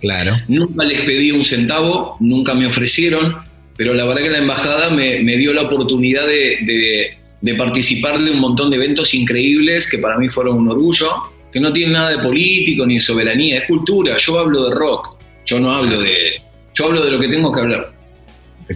Claro. 0.04 0.36
Nunca 0.48 0.84
les 0.84 1.00
pedí 1.00 1.32
un 1.32 1.44
centavo, 1.44 2.16
nunca 2.20 2.54
me 2.54 2.66
ofrecieron, 2.66 3.36
pero 3.76 3.94
la 3.94 4.04
verdad 4.04 4.22
que 4.22 4.30
la 4.30 4.38
embajada 4.38 4.90
me, 4.90 5.36
dio 5.36 5.52
la 5.52 5.62
oportunidad 5.62 6.26
de 6.26 7.16
de 7.44 7.54
participar 7.56 8.18
de 8.18 8.30
un 8.30 8.40
montón 8.40 8.70
de 8.70 8.76
eventos 8.76 9.12
increíbles 9.12 9.86
que 9.86 9.98
para 9.98 10.16
mí 10.16 10.30
fueron 10.30 10.56
un 10.56 10.70
orgullo, 10.70 11.10
que 11.52 11.60
no 11.60 11.70
tienen 11.74 11.92
nada 11.92 12.16
de 12.16 12.18
político 12.22 12.86
ni 12.86 12.94
de 12.94 13.00
soberanía, 13.00 13.58
es 13.58 13.64
cultura, 13.64 14.16
yo 14.16 14.38
hablo 14.38 14.64
de 14.64 14.74
rock, 14.74 15.18
yo 15.44 15.60
no 15.60 15.70
hablo 15.70 16.00
de... 16.00 16.40
Yo 16.72 16.86
hablo 16.86 17.04
de 17.04 17.10
lo 17.10 17.20
que 17.20 17.28
tengo 17.28 17.52
que 17.52 17.60
hablar. 17.60 17.92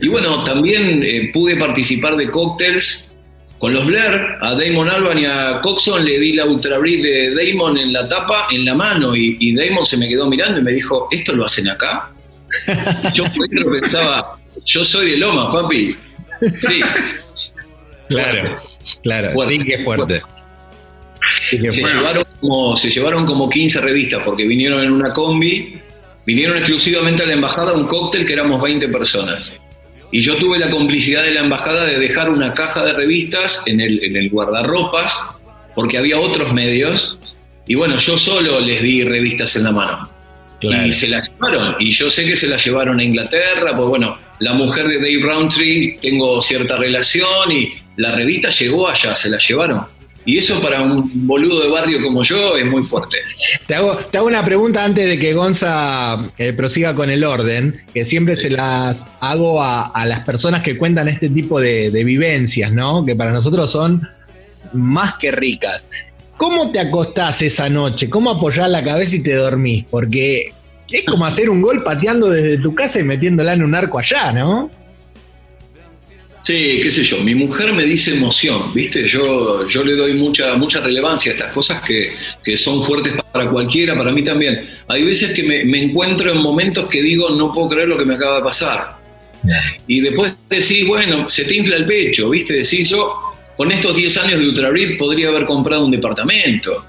Y 0.00 0.06
bueno, 0.08 0.44
también 0.44 1.02
eh, 1.02 1.30
pude 1.32 1.56
participar 1.56 2.16
de 2.16 2.30
cócteles 2.30 3.07
con 3.58 3.72
los 3.72 3.84
Blair, 3.84 4.36
a 4.40 4.54
Damon 4.54 4.88
Alban 4.88 5.18
y 5.18 5.24
a 5.24 5.60
Coxon 5.60 6.04
le 6.04 6.18
di 6.18 6.32
la 6.32 6.44
Ultra 6.44 6.78
Breed 6.78 7.02
de 7.02 7.34
Damon 7.34 7.76
en 7.78 7.92
la 7.92 8.06
tapa, 8.06 8.46
en 8.50 8.64
la 8.64 8.74
mano, 8.74 9.16
y, 9.16 9.36
y 9.40 9.54
Damon 9.54 9.84
se 9.84 9.96
me 9.96 10.08
quedó 10.08 10.28
mirando 10.28 10.60
y 10.60 10.62
me 10.62 10.72
dijo, 10.72 11.08
¿esto 11.10 11.32
lo 11.32 11.44
hacen 11.44 11.68
acá? 11.68 12.10
yo 13.14 13.24
pensaba, 13.70 14.38
yo 14.64 14.84
soy 14.84 15.12
de 15.12 15.16
Loma, 15.18 15.52
papi. 15.52 15.96
Sí, 16.60 16.82
Claro, 18.08 18.62
claro, 19.02 19.46
sí 19.46 19.58
que 19.58 19.78
fuerte. 19.80 20.22
se, 21.50 21.58
llevaron 21.58 22.24
como, 22.40 22.76
se 22.76 22.90
llevaron 22.90 23.26
como 23.26 23.48
15 23.48 23.80
revistas 23.80 24.22
porque 24.24 24.46
vinieron 24.46 24.82
en 24.82 24.92
una 24.92 25.12
combi, 25.12 25.78
vinieron 26.26 26.56
exclusivamente 26.56 27.22
a 27.22 27.26
la 27.26 27.34
embajada 27.34 27.74
un 27.74 27.86
cóctel 27.86 28.24
que 28.24 28.32
éramos 28.32 28.60
20 28.62 28.88
personas. 28.88 29.54
Y 30.10 30.20
yo 30.20 30.36
tuve 30.36 30.58
la 30.58 30.70
complicidad 30.70 31.22
de 31.22 31.32
la 31.32 31.40
embajada 31.40 31.84
de 31.84 31.98
dejar 31.98 32.30
una 32.30 32.54
caja 32.54 32.84
de 32.84 32.94
revistas 32.94 33.62
en 33.66 33.80
el, 33.80 34.02
en 34.02 34.16
el 34.16 34.30
guardarropas, 34.30 35.20
porque 35.74 35.98
había 35.98 36.18
otros 36.18 36.52
medios, 36.52 37.18
y 37.66 37.74
bueno, 37.74 37.98
yo 37.98 38.16
solo 38.16 38.60
les 38.60 38.82
di 38.82 39.04
revistas 39.04 39.54
en 39.56 39.64
la 39.64 39.72
mano. 39.72 40.10
Y 40.60 40.92
se 40.92 41.06
las 41.08 41.30
llevaron, 41.30 41.76
y 41.78 41.92
yo 41.92 42.10
sé 42.10 42.24
que 42.24 42.34
se 42.34 42.48
las 42.48 42.64
llevaron 42.64 42.98
a 42.98 43.04
Inglaterra, 43.04 43.76
pues 43.76 43.88
bueno, 43.88 44.18
la 44.40 44.54
mujer 44.54 44.88
de 44.88 44.96
Dave 44.96 45.20
Roundtree 45.20 45.98
tengo 46.00 46.42
cierta 46.42 46.78
relación 46.78 47.52
y 47.52 47.72
la 47.96 48.16
revista 48.16 48.50
llegó 48.50 48.88
allá, 48.88 49.14
se 49.14 49.28
la 49.28 49.38
llevaron. 49.38 49.97
Y 50.24 50.38
eso 50.38 50.60
para 50.60 50.82
un 50.82 51.26
boludo 51.26 51.62
de 51.62 51.70
barrio 51.70 52.02
como 52.02 52.22
yo 52.22 52.56
es 52.56 52.66
muy 52.66 52.82
fuerte. 52.82 53.16
Te 53.66 53.74
hago, 53.74 53.96
te 53.96 54.18
hago 54.18 54.26
una 54.26 54.44
pregunta 54.44 54.84
antes 54.84 55.08
de 55.08 55.18
que 55.18 55.32
Gonza 55.32 56.30
eh, 56.36 56.52
prosiga 56.52 56.94
con 56.94 57.08
el 57.08 57.24
orden, 57.24 57.82
que 57.94 58.04
siempre 58.04 58.36
se 58.36 58.50
las 58.50 59.06
hago 59.20 59.62
a, 59.62 60.04
las 60.04 60.20
personas 60.24 60.62
que 60.62 60.76
cuentan 60.76 61.08
este 61.08 61.30
tipo 61.30 61.60
de, 61.60 61.90
de 61.90 62.04
vivencias, 62.04 62.72
¿no? 62.72 63.06
Que 63.06 63.16
para 63.16 63.30
nosotros 63.30 63.70
son 63.70 64.06
más 64.74 65.14
que 65.14 65.30
ricas. 65.30 65.88
¿Cómo 66.36 66.70
te 66.70 66.78
acostás 66.78 67.42
esa 67.42 67.68
noche? 67.68 68.08
¿Cómo 68.08 68.30
apoyás 68.30 68.68
la 68.68 68.84
cabeza 68.84 69.16
y 69.16 69.22
te 69.22 69.34
dormís? 69.34 69.84
Porque 69.90 70.52
es 70.90 71.04
como 71.04 71.26
hacer 71.26 71.50
un 71.50 71.60
gol 71.60 71.82
pateando 71.82 72.30
desde 72.30 72.58
tu 72.58 72.74
casa 72.74 73.00
y 73.00 73.02
metiéndola 73.02 73.54
en 73.54 73.62
un 73.62 73.74
arco 73.74 73.98
allá, 73.98 74.32
¿no? 74.32 74.70
Sí, 76.48 76.80
qué 76.82 76.90
sé 76.90 77.04
yo, 77.04 77.18
mi 77.18 77.34
mujer 77.34 77.74
me 77.74 77.84
dice 77.84 78.14
emoción, 78.14 78.72
¿viste? 78.72 79.06
Yo, 79.06 79.66
yo 79.66 79.84
le 79.84 79.92
doy 79.96 80.14
mucha, 80.14 80.56
mucha 80.56 80.80
relevancia 80.80 81.30
a 81.30 81.34
estas 81.34 81.52
cosas 81.52 81.82
que, 81.82 82.16
son 82.56 82.82
fuertes 82.82 83.12
para 83.30 83.50
cualquiera, 83.50 83.94
para 83.94 84.12
mí 84.12 84.24
también. 84.24 84.64
Hay 84.86 85.04
veces 85.04 85.34
que 85.34 85.42
me, 85.42 85.78
encuentro 85.78 86.32
en 86.32 86.38
momentos 86.38 86.86
que 86.86 87.02
digo, 87.02 87.28
no 87.28 87.52
puedo 87.52 87.68
creer 87.68 87.88
lo 87.88 87.98
que 87.98 88.06
me 88.06 88.14
acaba 88.14 88.36
de 88.36 88.44
pasar. 88.44 88.96
Y 89.86 90.00
después 90.00 90.34
decís, 90.48 90.86
bueno, 90.86 91.28
se 91.28 91.44
te 91.44 91.54
infla 91.54 91.76
el 91.76 91.84
pecho, 91.84 92.30
¿viste? 92.30 92.54
Decís, 92.54 92.88
yo 92.88 93.12
con 93.54 93.70
estos 93.70 93.94
10 93.94 94.16
años 94.16 94.40
de 94.40 94.48
Ultrabrit 94.48 94.98
podría 94.98 95.28
haber 95.28 95.44
comprado 95.44 95.84
un 95.84 95.90
departamento. 95.90 96.82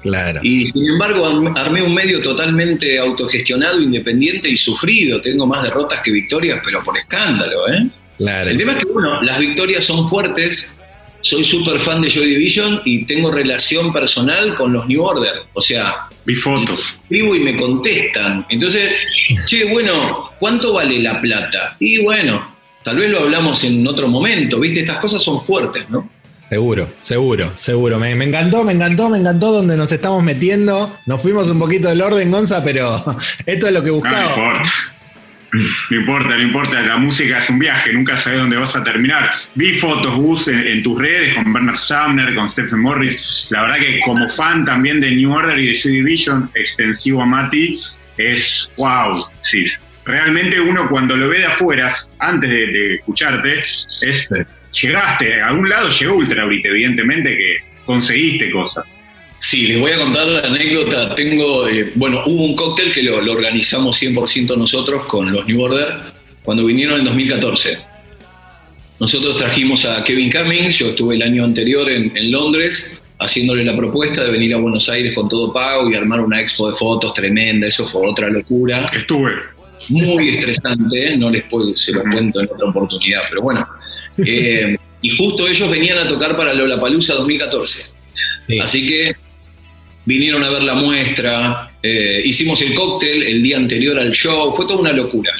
Claro. 0.00 0.40
Y 0.42 0.64
sin 0.64 0.88
embargo 0.88 1.26
armé 1.54 1.82
un 1.82 1.92
medio 1.92 2.22
totalmente 2.22 2.98
autogestionado, 2.98 3.78
independiente 3.78 4.48
y 4.48 4.56
sufrido. 4.56 5.20
Tengo 5.20 5.46
más 5.46 5.64
derrotas 5.64 6.00
que 6.00 6.10
victorias, 6.10 6.60
pero 6.64 6.82
por 6.82 6.96
escándalo, 6.96 7.68
¿eh? 7.68 7.90
El 8.18 8.58
tema 8.58 8.72
es 8.72 8.78
que, 8.78 8.92
bueno, 8.92 9.22
las 9.22 9.38
victorias 9.38 9.84
son 9.84 10.08
fuertes. 10.08 10.74
Soy 11.20 11.44
súper 11.44 11.80
fan 11.80 12.00
de 12.00 12.10
Joy 12.10 12.26
Division 12.26 12.82
y 12.84 13.04
tengo 13.04 13.30
relación 13.30 13.92
personal 13.92 14.54
con 14.56 14.72
los 14.72 14.88
New 14.88 15.02
Order. 15.02 15.44
O 15.52 15.60
sea, 15.60 16.08
vi 16.24 16.34
fotos. 16.34 16.98
Vivo 17.08 17.34
y 17.36 17.40
me 17.40 17.56
contestan. 17.56 18.44
Entonces, 18.48 18.92
che, 19.46 19.66
bueno, 19.66 20.30
¿cuánto 20.40 20.72
vale 20.72 20.98
la 20.98 21.20
plata? 21.20 21.76
Y 21.78 22.02
bueno, 22.02 22.54
tal 22.84 22.96
vez 22.98 23.10
lo 23.10 23.20
hablamos 23.20 23.62
en 23.62 23.86
otro 23.86 24.08
momento, 24.08 24.58
¿viste? 24.58 24.80
Estas 24.80 24.98
cosas 24.98 25.22
son 25.22 25.38
fuertes, 25.38 25.88
¿no? 25.90 26.10
Seguro, 26.48 26.88
seguro, 27.02 27.52
seguro. 27.56 27.98
Me, 27.98 28.14
me, 28.16 28.26
encantó, 28.26 28.64
me 28.64 28.72
encantó, 28.72 29.08
me 29.08 29.18
encantó 29.18 29.52
donde 29.52 29.76
nos 29.76 29.90
estamos 29.92 30.22
metiendo. 30.24 30.92
Nos 31.06 31.22
fuimos 31.22 31.48
un 31.48 31.58
poquito 31.58 31.88
del 31.88 32.02
orden, 32.02 32.30
Gonza, 32.30 32.62
pero 32.64 33.02
esto 33.46 33.66
es 33.68 33.72
lo 33.72 33.82
que 33.82 33.90
buscaba. 33.90 34.36
No 34.36 34.62
importa, 35.90 36.28
no 36.30 36.42
importa, 36.42 36.80
la 36.80 36.96
música 36.96 37.38
es 37.38 37.50
un 37.50 37.58
viaje, 37.58 37.92
nunca 37.92 38.16
sabes 38.16 38.40
dónde 38.40 38.56
vas 38.56 38.74
a 38.74 38.82
terminar. 38.82 39.30
Vi 39.54 39.74
fotos, 39.74 40.14
Gus, 40.14 40.48
en, 40.48 40.82
tus 40.82 40.98
redes 40.98 41.34
con 41.34 41.52
Bernard 41.52 41.76
Sumner, 41.76 42.34
con 42.34 42.48
Stephen 42.48 42.80
Morris. 42.80 43.46
La 43.50 43.62
verdad 43.62 43.76
que 43.78 44.00
como 44.00 44.28
fan 44.30 44.64
también 44.64 45.00
de 45.00 45.10
New 45.10 45.32
Order 45.32 45.58
y 45.58 45.68
de 45.68 45.74
Joy 45.74 45.92
Division, 45.92 46.50
extensivo 46.54 47.22
a 47.22 47.26
Mati, 47.26 47.78
es 48.16 48.72
wow. 48.76 49.26
Sí, 49.42 49.64
realmente 50.06 50.60
uno 50.60 50.88
cuando 50.88 51.16
lo 51.16 51.28
ve 51.28 51.40
de 51.40 51.46
afuera, 51.46 51.92
antes 52.18 52.48
de, 52.48 52.94
escucharte, 52.94 53.64
es 54.00 54.28
llegaste, 54.80 55.42
a 55.42 55.48
algún 55.48 55.68
lado 55.68 55.90
llegó 55.90 56.16
Ultra 56.16 56.44
ahorita, 56.44 56.68
evidentemente 56.68 57.36
que 57.36 57.56
conseguiste 57.84 58.50
cosas. 58.50 58.98
Sí, 59.42 59.66
les 59.66 59.80
voy 59.80 59.90
a 59.90 59.98
contar 59.98 60.28
la 60.28 60.38
anécdota. 60.40 61.16
Tengo, 61.16 61.66
eh, 61.66 61.92
bueno, 61.96 62.22
hubo 62.26 62.44
un 62.44 62.54
cóctel 62.54 62.92
que 62.92 63.02
lo, 63.02 63.16
organizamos 63.16 64.00
100% 64.00 64.56
nosotros 64.56 65.04
con 65.06 65.32
los 65.32 65.44
New 65.48 65.60
Order 65.60 66.12
cuando 66.44 66.64
vinieron 66.64 67.00
en 67.00 67.06
2014. 67.06 67.76
Nosotros 69.00 69.36
trajimos 69.36 69.84
a 69.84 70.04
Kevin 70.04 70.30
Cummings, 70.30 70.78
yo 70.78 70.90
estuve 70.90 71.16
el 71.16 71.22
año 71.22 71.44
anterior 71.44 71.90
en, 71.90 72.30
Londres 72.30 73.02
haciéndole 73.18 73.64
la 73.64 73.76
propuesta 73.76 74.22
de 74.22 74.30
venir 74.30 74.54
a 74.54 74.58
Buenos 74.58 74.88
Aires 74.88 75.12
con 75.12 75.28
todo 75.28 75.52
pago 75.52 75.90
y 75.90 75.96
armar 75.96 76.20
una 76.20 76.40
expo 76.40 76.70
de 76.70 76.76
fotos 76.76 77.12
tremenda, 77.12 77.66
eso 77.66 77.88
fue 77.88 78.08
otra 78.08 78.28
locura. 78.28 78.86
Estuve. 78.92 79.32
Muy 79.88 80.28
estresante, 80.28 81.16
no 81.16 81.30
les 81.30 81.42
puedo, 81.42 81.76
se 81.76 81.90
lo 81.90 82.02
cuento 82.02 82.40
en 82.40 82.48
otra 82.48 82.68
oportunidad, 82.68 83.22
pero 83.28 83.42
bueno. 83.42 83.66
Eh, 84.26 84.76
y 85.00 85.16
justo 85.16 85.48
ellos 85.48 85.70
venían 85.70 85.96
a 85.96 86.06
tocar 86.06 86.36
para 86.36 86.52
Lollapalooza 86.52 87.14
2014. 87.14 87.94
Así 88.60 88.86
que 88.86 89.16
vinieron 90.04 90.42
a 90.44 90.50
ver 90.50 90.62
la 90.62 90.74
muestra, 90.74 91.72
eh, 91.82 92.22
hicimos 92.24 92.60
el 92.62 92.74
cóctel 92.74 93.22
el 93.22 93.42
día 93.42 93.56
anterior 93.56 93.98
al 93.98 94.10
show, 94.12 94.54
fue 94.54 94.66
toda 94.66 94.80
una 94.80 94.92
locura. 94.92 95.32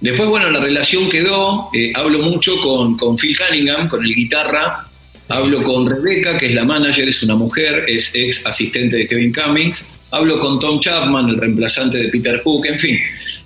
Después, 0.00 0.28
bueno, 0.28 0.50
la 0.50 0.60
relación 0.60 1.08
quedó, 1.08 1.68
eh, 1.72 1.92
hablo 1.94 2.20
mucho 2.20 2.56
con, 2.60 2.96
con, 2.96 3.16
Phil 3.16 3.36
Cunningham, 3.38 3.88
con 3.88 4.04
el 4.04 4.14
guitarra, 4.14 4.84
hablo 5.28 5.62
con 5.62 5.88
Rebecca, 5.88 6.36
que 6.36 6.46
es 6.46 6.54
la 6.54 6.64
manager, 6.64 7.08
es 7.08 7.22
una 7.22 7.36
mujer, 7.36 7.84
es 7.86 8.14
ex 8.14 8.44
asistente 8.44 8.96
de 8.96 9.06
Kevin 9.06 9.32
Cummings, 9.32 9.88
hablo 10.10 10.40
con 10.40 10.58
Tom 10.58 10.80
Chapman, 10.80 11.28
el 11.28 11.36
reemplazante 11.36 11.98
de 11.98 12.08
Peter 12.08 12.40
Hook, 12.42 12.66
en 12.66 12.78
fin. 12.78 12.98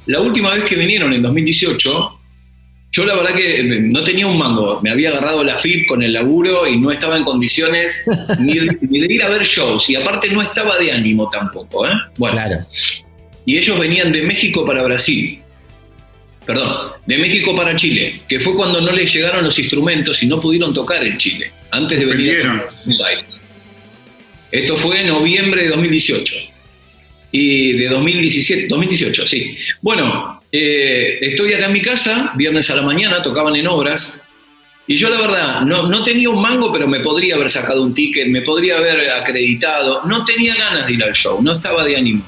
La 0.06 0.20
última 0.20 0.54
vez 0.54 0.64
que 0.64 0.76
vinieron, 0.76 1.12
en 1.12 1.22
2018, 1.22 2.15
yo 2.96 3.04
la 3.04 3.14
verdad 3.14 3.34
que 3.34 3.62
no 3.62 4.02
tenía 4.02 4.26
un 4.26 4.38
mango, 4.38 4.80
me 4.80 4.88
había 4.88 5.10
agarrado 5.10 5.44
la 5.44 5.58
FIP 5.58 5.86
con 5.86 6.02
el 6.02 6.14
laburo 6.14 6.66
y 6.66 6.78
no 6.78 6.90
estaba 6.90 7.18
en 7.18 7.24
condiciones 7.24 8.02
ni 8.40 8.54
de, 8.54 8.78
ir 8.90 9.22
a 9.22 9.28
ver 9.28 9.42
shows 9.42 9.90
y 9.90 9.96
aparte 9.96 10.30
no 10.30 10.40
estaba 10.40 10.78
de 10.78 10.92
ánimo 10.92 11.28
tampoco. 11.28 11.86
¿eh? 11.86 11.92
Bueno, 12.16 12.40
y 13.44 13.58
ellos 13.58 13.78
venían 13.78 14.12
de 14.12 14.22
México 14.22 14.64
para 14.64 14.82
Brasil, 14.82 15.38
perdón, 16.46 16.92
de 17.04 17.18
México 17.18 17.54
para 17.54 17.76
Chile, 17.76 18.22
que 18.26 18.40
fue 18.40 18.54
cuando 18.54 18.80
no 18.80 18.92
les 18.92 19.12
llegaron 19.12 19.44
los 19.44 19.58
instrumentos 19.58 20.22
y 20.22 20.26
no 20.26 20.40
pudieron 20.40 20.72
tocar 20.72 21.04
en 21.04 21.18
Chile, 21.18 21.52
antes 21.72 21.98
de 21.98 22.06
venir 22.06 22.46
a 22.46 22.66
Esto 24.50 24.76
fue 24.78 25.02
en 25.02 25.08
noviembre 25.08 25.64
de 25.64 25.68
2018. 25.68 26.34
Y 27.30 27.72
de 27.74 27.88
2017, 27.88 28.68
2018, 28.68 29.26
sí. 29.26 29.54
Bueno, 29.82 30.35
eh, 30.52 31.18
estoy 31.20 31.52
acá 31.52 31.66
en 31.66 31.72
mi 31.72 31.82
casa, 31.82 32.32
viernes 32.36 32.70
a 32.70 32.76
la 32.76 32.82
mañana, 32.82 33.22
tocaban 33.22 33.56
en 33.56 33.66
obras. 33.66 34.22
Y 34.88 34.96
yo 34.96 35.10
la 35.10 35.20
verdad, 35.20 35.60
no, 35.62 35.88
no 35.88 36.02
tenía 36.02 36.30
un 36.30 36.40
mango, 36.40 36.72
pero 36.72 36.86
me 36.86 37.00
podría 37.00 37.34
haber 37.34 37.50
sacado 37.50 37.82
un 37.82 37.92
ticket, 37.92 38.28
me 38.28 38.42
podría 38.42 38.76
haber 38.76 39.10
acreditado. 39.10 40.02
No 40.04 40.24
tenía 40.24 40.54
ganas 40.54 40.86
de 40.86 40.94
ir 40.94 41.02
al 41.02 41.12
show, 41.12 41.42
no 41.42 41.52
estaba 41.52 41.84
de 41.84 41.96
ánimo. 41.96 42.22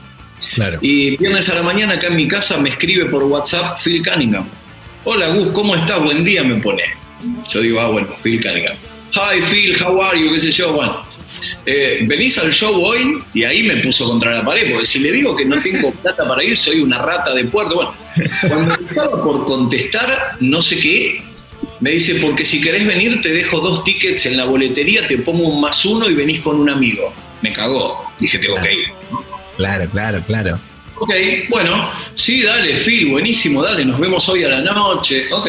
Claro. 0.55 0.79
Y 0.83 1.17
viernes 1.17 1.49
a 1.49 1.55
la 1.55 1.63
mañana 1.63 1.95
acá 1.95 2.09
en 2.09 2.17
mi 2.17 2.29
casa 2.29 2.59
me 2.59 2.71
escribe 2.71 3.07
por 3.07 3.23
WhatsApp 3.25 3.79
Phil 3.83 4.03
Cunningham. 4.05 4.49
Hola 5.05 5.29
Gus, 5.29 5.53
¿cómo 5.53 5.75
estás? 5.75 6.03
Buen 6.03 6.25
día 6.25 6.43
me 6.43 6.57
pone. 6.57 6.83
Yo 7.51 7.61
digo, 7.61 7.81
ah, 7.81 7.89
bueno, 7.89 8.09
Phil 8.23 8.43
Cunningham. 8.43 8.77
Hi 9.15 9.41
Phil, 9.51 9.77
how 9.83 10.03
are 10.03 10.21
you? 10.21 10.33
¿Qué 10.33 10.41
sé 10.41 10.53
yo? 10.53 10.73
Bueno, 10.73 11.05
eh, 11.67 12.01
¿venís 12.07 12.39
al 12.39 12.53
show 12.53 12.75
hoy? 12.83 13.19
Y 13.35 13.45
ahí 13.45 13.63
me 13.63 13.77
puso 13.77 14.07
contra 14.07 14.35
la 14.35 14.45
pared, 14.45 14.71
porque 14.71 14.87
si 14.87 14.99
le 14.99 15.13
digo 15.13 15.37
que 15.37 15.45
no 15.45 15.61
tengo 15.63 15.93
plata 16.03 16.27
para 16.27 16.43
ir, 16.43 16.57
soy 16.57 16.81
una 16.81 16.99
rata 16.99 17.35
de 17.35 17.45
puerto. 17.45 17.75
Bueno, 17.75 17.95
cuando 18.49 18.75
estaba 18.75 19.23
por 19.23 19.45
contestar, 19.45 20.37
no 20.41 20.63
sé 20.63 20.77
qué, 20.79 21.23
me 21.81 21.91
dice, 21.91 22.17
porque 22.17 22.45
si 22.45 22.61
querés 22.61 22.87
venir, 22.87 23.21
te 23.21 23.33
dejo 23.33 23.61
dos 23.61 23.85
tickets 23.85 24.27
en 24.27 24.37
la 24.37 24.45
boletería, 24.45 25.07
te 25.07 25.19
pongo 25.19 25.49
un 25.49 25.61
más 25.61 25.85
uno 25.85 26.09
y 26.09 26.15
venís 26.15 26.41
con 26.41 26.59
un 26.59 26.69
amigo. 26.69 27.13
Me 27.41 27.53
cagó. 27.53 28.05
Dije, 28.19 28.39
tengo 28.39 28.57
que 28.57 28.73
ir. 28.73 28.89
Claro, 29.57 29.89
claro, 29.91 30.23
claro. 30.27 30.59
Ok, 31.01 31.13
bueno, 31.49 31.91
sí, 32.15 32.43
dale, 32.43 32.75
Phil, 32.75 33.11
buenísimo, 33.11 33.63
dale, 33.63 33.85
nos 33.85 34.01
vemos 34.01 34.29
hoy 34.29 34.43
a 34.43 34.49
la 34.49 34.61
noche. 34.61 35.33
Ok, 35.33 35.49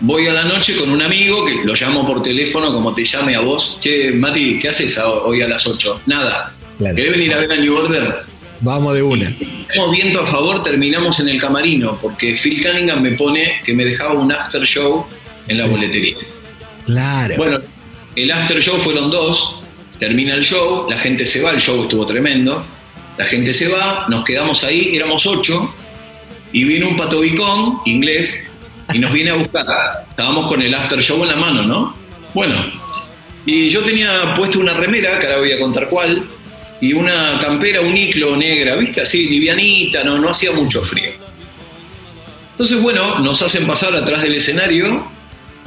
voy 0.00 0.26
a 0.26 0.32
la 0.32 0.44
noche 0.44 0.76
con 0.76 0.90
un 0.90 1.00
amigo 1.02 1.44
que 1.44 1.54
lo 1.64 1.74
llamo 1.74 2.06
por 2.06 2.22
teléfono, 2.22 2.72
como 2.72 2.94
te 2.94 3.04
llame 3.04 3.34
a 3.34 3.40
vos. 3.40 3.78
Che, 3.80 4.12
Mati, 4.12 4.58
¿qué 4.58 4.68
haces 4.68 4.98
hoy 4.98 5.42
a 5.42 5.48
las 5.48 5.66
8? 5.66 6.02
Nada. 6.06 6.52
Claro. 6.78 6.96
¿Querés 6.96 7.12
venir 7.12 7.34
a 7.34 7.38
ver 7.38 7.52
a 7.52 7.56
New 7.56 7.76
Order? 7.76 8.14
Vamos 8.60 8.94
de 8.94 9.02
una. 9.02 9.32
Tenemos 9.68 9.90
viento 9.92 10.20
a 10.20 10.26
favor, 10.26 10.62
terminamos 10.62 11.20
en 11.20 11.28
el 11.28 11.40
camarino, 11.40 11.98
porque 12.00 12.34
Phil 12.40 12.62
Cunningham 12.62 13.00
me 13.02 13.12
pone 13.12 13.60
que 13.64 13.74
me 13.74 13.84
dejaba 13.84 14.14
un 14.14 14.32
after 14.32 14.62
show 14.64 15.06
en 15.48 15.58
la 15.58 15.64
Sí. 15.64 15.70
boletería. 15.70 16.16
Claro. 16.86 17.34
Bueno, 17.36 17.58
el 18.16 18.30
after 18.30 18.60
show 18.60 18.78
fueron 18.80 19.10
dos, 19.10 19.56
termina 19.98 20.34
el 20.34 20.42
show, 20.42 20.86
la 20.88 20.98
gente 20.98 21.26
se 21.26 21.42
va, 21.42 21.50
el 21.52 21.60
show 21.60 21.82
estuvo 21.82 22.06
tremendo, 22.06 22.64
la 23.18 23.24
gente 23.26 23.52
se 23.54 23.68
va, 23.68 24.06
nos 24.08 24.24
quedamos 24.24 24.64
ahí, 24.64 24.94
éramos 24.96 25.26
ocho, 25.26 25.72
y 26.52 26.64
viene 26.64 26.86
un 26.86 26.96
patobicón 26.96 27.78
inglés 27.84 28.38
y 28.92 28.98
nos 28.98 29.12
viene 29.12 29.30
a 29.30 29.34
buscar. 29.34 29.66
Estábamos 30.08 30.46
con 30.48 30.60
el 30.62 30.74
after 30.74 31.00
show 31.02 31.22
en 31.22 31.28
la 31.28 31.36
mano, 31.36 31.62
¿no? 31.62 31.96
Bueno, 32.34 32.56
y 33.46 33.68
yo 33.68 33.82
tenía 33.82 34.34
puesto 34.34 34.58
una 34.58 34.74
remera, 34.74 35.18
que 35.18 35.26
ahora 35.26 35.38
voy 35.38 35.52
a 35.52 35.58
contar 35.58 35.88
cuál, 35.88 36.22
y 36.80 36.92
una 36.92 37.38
campera, 37.40 37.80
un 37.80 37.96
iclo 37.96 38.36
negra, 38.36 38.76
¿viste? 38.76 39.00
Así, 39.00 39.28
livianita, 39.28 40.04
no, 40.04 40.18
no 40.18 40.28
hacía 40.28 40.52
mucho 40.52 40.82
frío. 40.82 41.10
Entonces, 42.52 42.80
bueno, 42.80 43.18
nos 43.20 43.42
hacen 43.42 43.66
pasar 43.66 43.94
atrás 43.96 44.22
del 44.22 44.34
escenario 44.34 45.06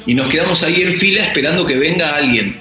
y 0.05 0.13
nos 0.13 0.29
quedamos 0.29 0.63
ahí 0.63 0.81
en 0.83 0.93
fila 0.97 1.23
esperando 1.23 1.65
que 1.65 1.75
venga 1.75 2.15
alguien. 2.15 2.59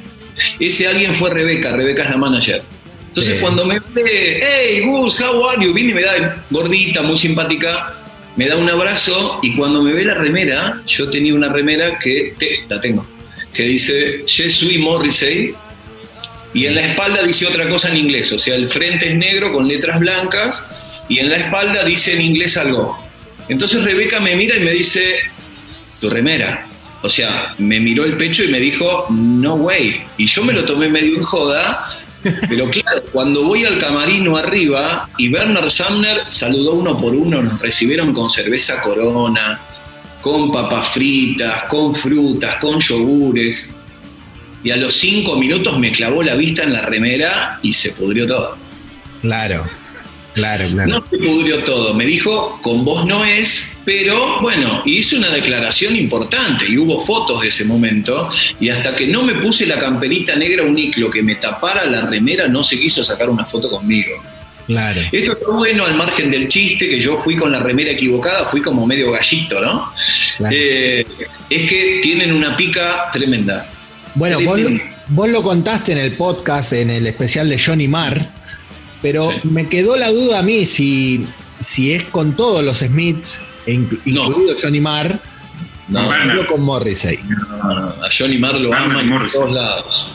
Ese 0.59 0.89
alguien 0.89 1.15
fue 1.15 1.31
Rebeca, 1.31 1.73
Rebeca 1.73 2.03
es 2.03 2.11
la 2.11 2.17
manager. 2.17 2.63
Entonces 3.09 3.37
Sí. 3.37 3.41
cuando 3.41 3.65
me 3.65 3.79
ve, 3.95 4.43
hey 4.45 4.83
Gus, 4.85 5.21
how 5.21 5.49
are 5.49 5.65
you? 5.65 5.73
Viene 5.73 5.93
y 5.93 5.95
me 5.95 6.03
da 6.03 6.45
gordita, 6.51 7.03
muy 7.03 7.17
simpática, 7.17 7.95
me 8.37 8.49
da 8.49 8.57
un 8.57 8.69
abrazo 8.69 9.39
y 9.43 9.55
cuando 9.57 9.83
me 9.83 9.93
ve 9.93 10.05
la 10.05 10.15
remera, 10.15 10.83
yo 10.87 11.09
tenía 11.11 11.35
una 11.35 11.49
remera 11.49 11.99
que, 11.99 12.35
te- 12.39 12.65
la 12.69 12.81
tengo, 12.81 13.07
que 13.53 13.63
dice 13.65 14.25
Je 14.27 14.49
suis 14.51 14.79
Morrissey 14.79 15.55
y 16.55 16.67
en 16.67 16.75
la 16.75 16.83
espalda 16.87 17.23
dice 17.23 17.47
otra 17.47 17.69
cosa 17.69 17.89
en 17.91 17.97
inglés, 17.97 18.33
o 18.33 18.39
sea, 18.39 18.55
el 18.55 18.69
frente 18.69 19.09
es 19.09 19.15
negro 19.17 19.53
con 19.53 19.67
letras 19.69 19.99
blancas 20.01 20.67
y 21.09 21.19
en 21.19 21.29
la 21.31 21.37
espalda 21.37 21.85
dice 21.85 22.15
en 22.15 22.21
inglés 22.23 22.57
algo. 22.57 22.99
Entonces 23.49 23.83
Rebeca 23.85 24.21
me 24.21 24.35
mira 24.37 24.57
y 24.57 24.61
me 24.61 24.73
dice, 24.73 25.19
tu 26.01 26.11
remera. 26.11 26.67
O 27.03 27.09
sea, 27.09 27.55
me 27.59 27.79
miró 27.79 28.05
el 28.05 28.17
pecho 28.17 28.43
y 28.43 28.49
me 28.49 28.59
dijo, 28.59 29.07
no 29.11 29.55
way. 29.55 30.03
Y 30.17 30.27
yo 30.27 30.43
me 30.43 30.53
lo 30.53 30.65
tomé 30.65 30.89
medio 30.89 31.17
en 31.17 31.23
joda, 31.23 31.87
pero 32.49 32.71
claro, 32.71 33.03
cuando 33.13 33.45
voy 33.45 33.65
al 33.65 33.79
camarino 33.79 34.37
arriba 34.37 35.09
y 35.19 35.29
Bernard 35.29 35.71
Sumner 35.71 36.23
saludó 36.29 36.75
uno 36.75 36.97
por 36.97 37.15
uno, 37.15 37.43
nos 37.43 37.61
recibieron 37.61 38.13
con 38.13 38.31
cerveza 38.31 38.81
corona, 38.83 39.61
con 40.21 40.51
papas 40.51 40.89
fritas, 40.89 41.65
con 41.65 41.95
frutas, 41.95 42.57
con 42.57 42.81
yogures. 42.81 43.75
Y 44.63 44.71
a 44.71 44.77
los 44.77 44.95
cinco 44.95 45.37
minutos 45.37 45.79
me 45.79 45.93
clavó 45.93 46.23
la 46.23 46.35
vista 46.35 46.65
en 46.65 46.73
la 46.73 46.83
remera 46.83 47.59
y 47.63 47.73
se 47.73 47.93
pudrió 47.93 48.27
todo. 48.27 48.57
Claro. 49.21 49.65
Claro, 50.37 50.69
claro. 50.69 50.91
No 50.91 51.07
se 51.11 51.17
pudrió 51.17 51.65
todo, 51.65 51.95
me 51.95 52.05
dijo, 52.05 52.59
con 52.61 52.85
vos 52.85 53.07
no 53.07 53.25
es, 53.25 53.75
pero 53.87 54.39
bueno, 54.43 54.83
hice 54.85 55.17
una 55.17 55.31
declaración 55.31 55.97
importante 55.97 56.67
y 56.69 56.77
hubo 56.77 57.01
fotos 57.01 57.41
de 57.41 57.49
ese 57.49 57.65
momento 57.65 58.31
y 58.61 58.69
hasta 58.69 58.95
que 58.95 59.07
no 59.07 59.23
me 59.23 59.37
puse 59.37 59.65
la 59.65 59.79
camperita 59.79 60.37
negra 60.37 60.63
uniclo 60.65 61.11
que 61.11 61.23
me 61.23 61.37
tapara 61.37 61.87
la 61.87 62.03
remera, 62.03 62.49
no 62.49 62.63
se 62.63 62.79
quiso 62.79 63.03
sacar 63.03 63.31
una 63.31 63.47
foto 63.47 63.71
conmigo. 63.71 64.13
Claro. 64.67 65.01
Esto 65.11 65.33
está 65.33 65.53
bueno 65.53 65.87
al 65.87 65.95
margen 65.95 66.31
del 66.31 66.49
chiste, 66.49 66.87
que 66.87 67.01
yo 67.01 67.17
fui 67.17 67.35
con 67.35 67.51
la 67.51 67.61
remera 67.61 67.93
equivocada, 67.93 68.45
fui 68.45 68.61
como 68.61 68.87
medio 68.87 69.13
gallito, 69.13 69.59
¿no? 69.63 69.91
claro. 70.37 70.55
Eh, 70.55 71.07
es 71.49 71.71
que 71.71 72.01
tienen 72.03 72.31
una 72.31 72.55
pica 72.55 73.09
tremenda. 73.11 73.67
Bueno, 74.15 74.39
vos 75.09 75.31
lo 75.31 75.43
contaste 75.43 75.93
en 75.93 75.99
el 75.99 76.13
podcast, 76.13 76.75
en 76.75 76.91
el 76.91 77.07
especial 77.07 77.49
de 77.49 77.59
Johnny 77.59 77.89
Marr, 77.89 78.29
pero 79.03 79.31
Sí. 79.33 79.49
me 79.49 79.69
quedó 79.69 79.97
la 79.97 80.11
duda 80.11 80.41
a 80.41 80.43
mí 80.43 80.67
si, 80.67 81.27
si 81.61 81.93
es 81.93 82.03
con 82.05 82.35
todos 82.37 82.65
los 82.65 82.79
Smiths, 82.79 83.41
e 83.67 83.75
inclu- 83.75 84.01
No. 84.07 84.27
incluido 84.29 84.57
Johnny 84.61 84.81
Marr, 84.81 85.21
No, 85.89 86.05
Bueno. 86.05 86.41
o 86.43 86.47
con 86.47 86.63
Morrissey. 86.63 87.19
no, 87.29 87.69
no, 87.75 87.87
a 88.05 88.09
Johnny 88.17 88.39
Marr 88.39 88.57
lo 88.61 88.75
aman 88.75 89.09
en 89.09 89.29
todos 89.31 89.53
lados. 89.53 90.09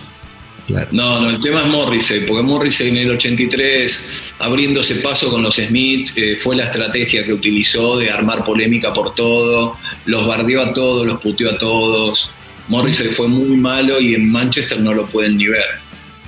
Claro. 0.67 0.88
No, 0.91 1.22
no, 1.22 1.30
el 1.30 1.39
tema 1.41 1.62
es 1.62 1.67
Morrissey, 1.67 2.26
porque 2.26 2.44
Morrissey 2.44 2.89
en 2.89 2.98
el 2.98 3.12
83, 3.12 4.06
abriéndose 4.39 4.96
paso 4.96 5.30
con 5.30 5.41
los 5.41 5.56
Smiths, 5.56 6.13
eh, 6.17 6.38
fue 6.39 6.56
la 6.58 6.65
estrategia 6.65 7.26
que 7.26 7.32
utilizó 7.34 7.98
de 7.98 8.10
armar 8.12 8.44
polémica 8.44 8.91
por 8.94 9.15
todo, 9.15 9.78
los 10.06 10.26
bardeó 10.28 10.62
a 10.62 10.74
todos, 10.74 11.06
los 11.06 11.20
puteó 11.22 11.52
a 11.52 11.58
todos. 11.58 12.32
Morrissey 12.67 13.08
fue 13.08 13.28
muy 13.30 13.58
malo 13.58 14.00
y 14.00 14.13
en 14.15 14.30
Manchester 14.30 14.80
no 14.80 14.94
lo 14.94 15.06
pueden 15.08 15.38
ni 15.38 15.48
ver. 15.48 15.65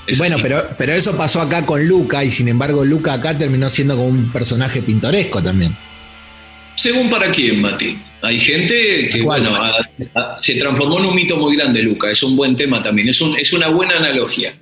Es 0.08 0.18
Bueno, 0.18 0.36
así. 0.36 0.44
pero, 0.44 0.68
pero 0.78 0.94
eso 0.94 1.16
pasó 1.16 1.40
acá 1.42 1.66
con 1.66 1.88
Luca 1.88 2.24
y 2.24 2.30
sin 2.32 2.48
embargo 2.50 2.84
Luca 2.84 3.14
acá 3.14 3.38
terminó 3.38 3.70
siendo 3.70 3.96
como 3.96 4.08
un 4.10 4.32
personaje 4.32 4.82
pintoresco 4.82 5.42
también. 5.42 5.76
Según 6.76 7.10
para 7.10 7.32
quién, 7.32 7.62
Mati. 7.62 7.98
Hay 8.24 8.40
gente 8.40 9.10
que, 9.12 9.22
bueno, 9.22 9.56
a- 9.56 9.78
a- 10.16 10.40
se 10.40 10.56
transformó 10.56 10.98
en 11.00 11.06
un 11.06 11.16
mito 11.16 11.38
muy 11.38 11.56
grande, 11.56 11.82
Luca. 11.84 12.10
Es 12.10 12.24
un 12.24 12.36
buen 12.36 12.56
tema 12.56 12.82
también. 12.82 13.10
Es, 13.10 13.20
un- 13.22 13.38
es 13.38 13.52
una 13.54 13.68
buena 13.68 13.98
analogía. 13.98 14.54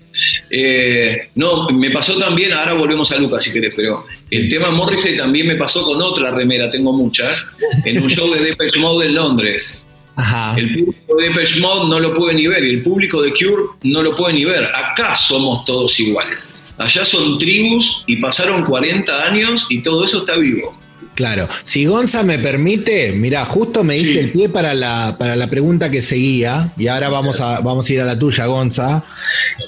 Eh, 0.50 1.30
no, 1.36 1.68
me 1.70 1.90
pasó 1.92 2.18
también, 2.18 2.54
ahora 2.54 2.74
volvemos 2.74 3.12
a 3.12 3.18
Luca 3.18 3.40
si 3.40 3.52
querés, 3.54 3.74
pero 3.76 4.06
el 4.30 4.50
tema 4.50 4.72
Morrissey 4.72 5.16
también 5.16 5.48
me 5.48 5.56
pasó 5.56 5.84
con 5.84 6.02
otra 6.02 6.32
remera, 6.32 6.70
tengo 6.70 6.92
muchas, 6.92 7.46
en 7.86 8.02
un 8.04 8.10
show 8.10 8.32
de 8.34 8.42
Depeche 8.42 8.80
Mode 8.80 9.06
en 9.08 9.14
Londres. 9.16 9.81
Ajá. 10.16 10.56
El 10.58 10.74
público 10.86 11.16
de 11.18 11.30
Depeche 11.30 11.60
Mode 11.62 11.90
no 11.90 12.00
lo 12.00 12.14
puede 12.14 12.34
ni 12.36 12.48
ver 12.48 12.64
y 12.64 12.70
el 12.72 12.82
público 12.82 13.22
de 13.22 13.32
Cure 13.32 13.64
no 13.84 14.04
lo 14.04 14.16
puede 14.16 14.34
ni 14.34 14.46
ver. 14.46 14.66
Acá 14.76 15.16
somos 15.16 15.66
todos 15.66 16.00
iguales. 16.00 16.56
Allá 16.78 17.06
son 17.06 17.38
tribus 17.38 18.04
y 18.08 18.18
pasaron 18.18 18.66
40 18.66 19.24
años 19.26 19.68
y 19.70 19.82
todo 19.82 20.04
eso 20.04 20.20
está 20.20 20.38
vivo. 20.38 20.78
Claro. 21.16 21.48
Si 21.66 21.86
Gonza 21.86 22.24
me 22.24 22.40
permite, 22.40 23.12
mira, 23.12 23.46
justo 23.46 23.84
me 23.84 23.96
diste 23.96 24.14
Sí. 24.14 24.20
el 24.20 24.32
pie 24.32 24.50
para 24.50 24.74
la, 24.74 25.16
para 25.20 25.36
la 25.36 25.48
pregunta 25.48 25.92
que 25.92 26.02
seguía, 26.02 26.72
y 26.78 26.88
ahora 26.88 27.10
vamos 27.10 27.40
a, 27.42 27.60
vamos 27.60 27.88
a 27.90 27.94
ir 27.94 28.02
a 28.02 28.06
la 28.06 28.18
tuya, 28.18 28.46
Gonza. 28.46 29.04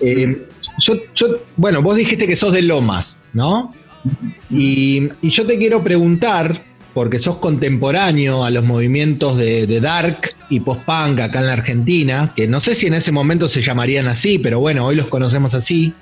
Eh, 0.02 0.48
yo, 0.80 0.94
yo- 1.14 1.38
bueno, 1.58 1.82
vos 1.82 1.98
dijiste 1.98 2.26
que 2.26 2.36
sos 2.36 2.54
de 2.54 2.62
Lomas, 2.62 3.24
¿no? 3.34 3.74
Y, 4.50 5.04
y 5.22 5.30
yo 5.30 5.46
te 5.46 5.58
quiero 5.58 5.84
preguntar, 5.84 6.60
porque 6.94 7.20
sos 7.20 7.38
contemporáneo 7.38 8.44
a 8.44 8.52
los 8.52 8.64
movimientos 8.64 9.38
de, 9.38 9.80
Dark 9.82 10.36
y 10.50 10.60
post-punk 10.60 11.20
acá 11.20 11.40
en 11.40 11.48
la 11.48 11.54
Argentina, 11.54 12.32
que 12.36 12.48
no 12.48 12.60
sé 12.60 12.76
si 12.76 12.88
en 12.88 12.94
ese 12.94 13.12
momento 13.12 13.50
se 13.50 13.62
llamarían 13.62 14.08
así, 14.08 14.38
pero 14.38 14.60
bueno, 14.60 14.86
hoy 14.86 14.96
los 14.96 15.08
conocemos 15.08 15.54
así. 15.56 15.94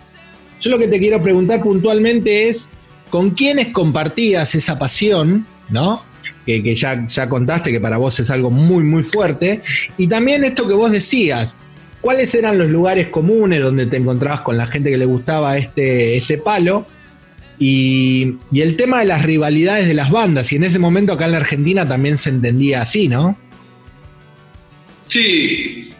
Yo 0.59 0.69
lo 0.69 0.77
que 0.77 0.87
te 0.87 0.99
quiero 0.99 1.21
preguntar 1.23 1.63
puntualmente 1.63 2.49
es, 2.49 2.69
¿con 3.09 3.31
quiénes 3.31 3.69
compartías 3.69 4.53
esa 4.53 4.77
pasión, 4.77 5.45
¿no? 5.69 6.03
Que, 6.45 6.61
que 6.61 6.75
ya, 6.75 7.07
ya 7.07 7.29
contaste 7.29 7.71
que 7.71 7.79
para 7.79 7.97
vos 7.97 8.19
es 8.19 8.29
algo 8.29 8.51
muy, 8.51 8.83
muy 8.83 9.03
fuerte. 9.03 9.61
Y 9.97 10.07
también 10.07 10.43
esto 10.43 10.67
que 10.67 10.73
vos 10.73 10.91
decías, 10.91 11.57
¿cuáles 12.01 12.35
eran 12.35 12.57
los 12.57 12.69
lugares 12.69 13.07
comunes 13.07 13.61
donde 13.61 13.85
te 13.85 13.97
encontrabas 13.97 14.41
con 14.41 14.57
la 14.57 14.67
gente 14.67 14.91
que 14.91 14.97
le 14.97 15.05
gustaba 15.05 15.57
este, 15.57 16.17
este 16.17 16.37
palo? 16.37 16.85
Y, 17.63 18.37
el 18.55 18.75
tema 18.75 19.01
de 19.01 19.05
las 19.05 19.21
rivalidades 19.23 19.87
de 19.87 19.93
las 19.93 20.09
bandas, 20.09 20.51
y 20.51 20.55
en 20.55 20.63
ese 20.63 20.79
momento 20.79 21.13
acá 21.13 21.25
en 21.25 21.33
la 21.33 21.37
Argentina 21.37 21.87
también 21.87 22.17
se 22.17 22.31
entendía 22.31 22.81
así, 22.81 23.07
¿no? 23.07 23.37
Sí. 25.07 25.93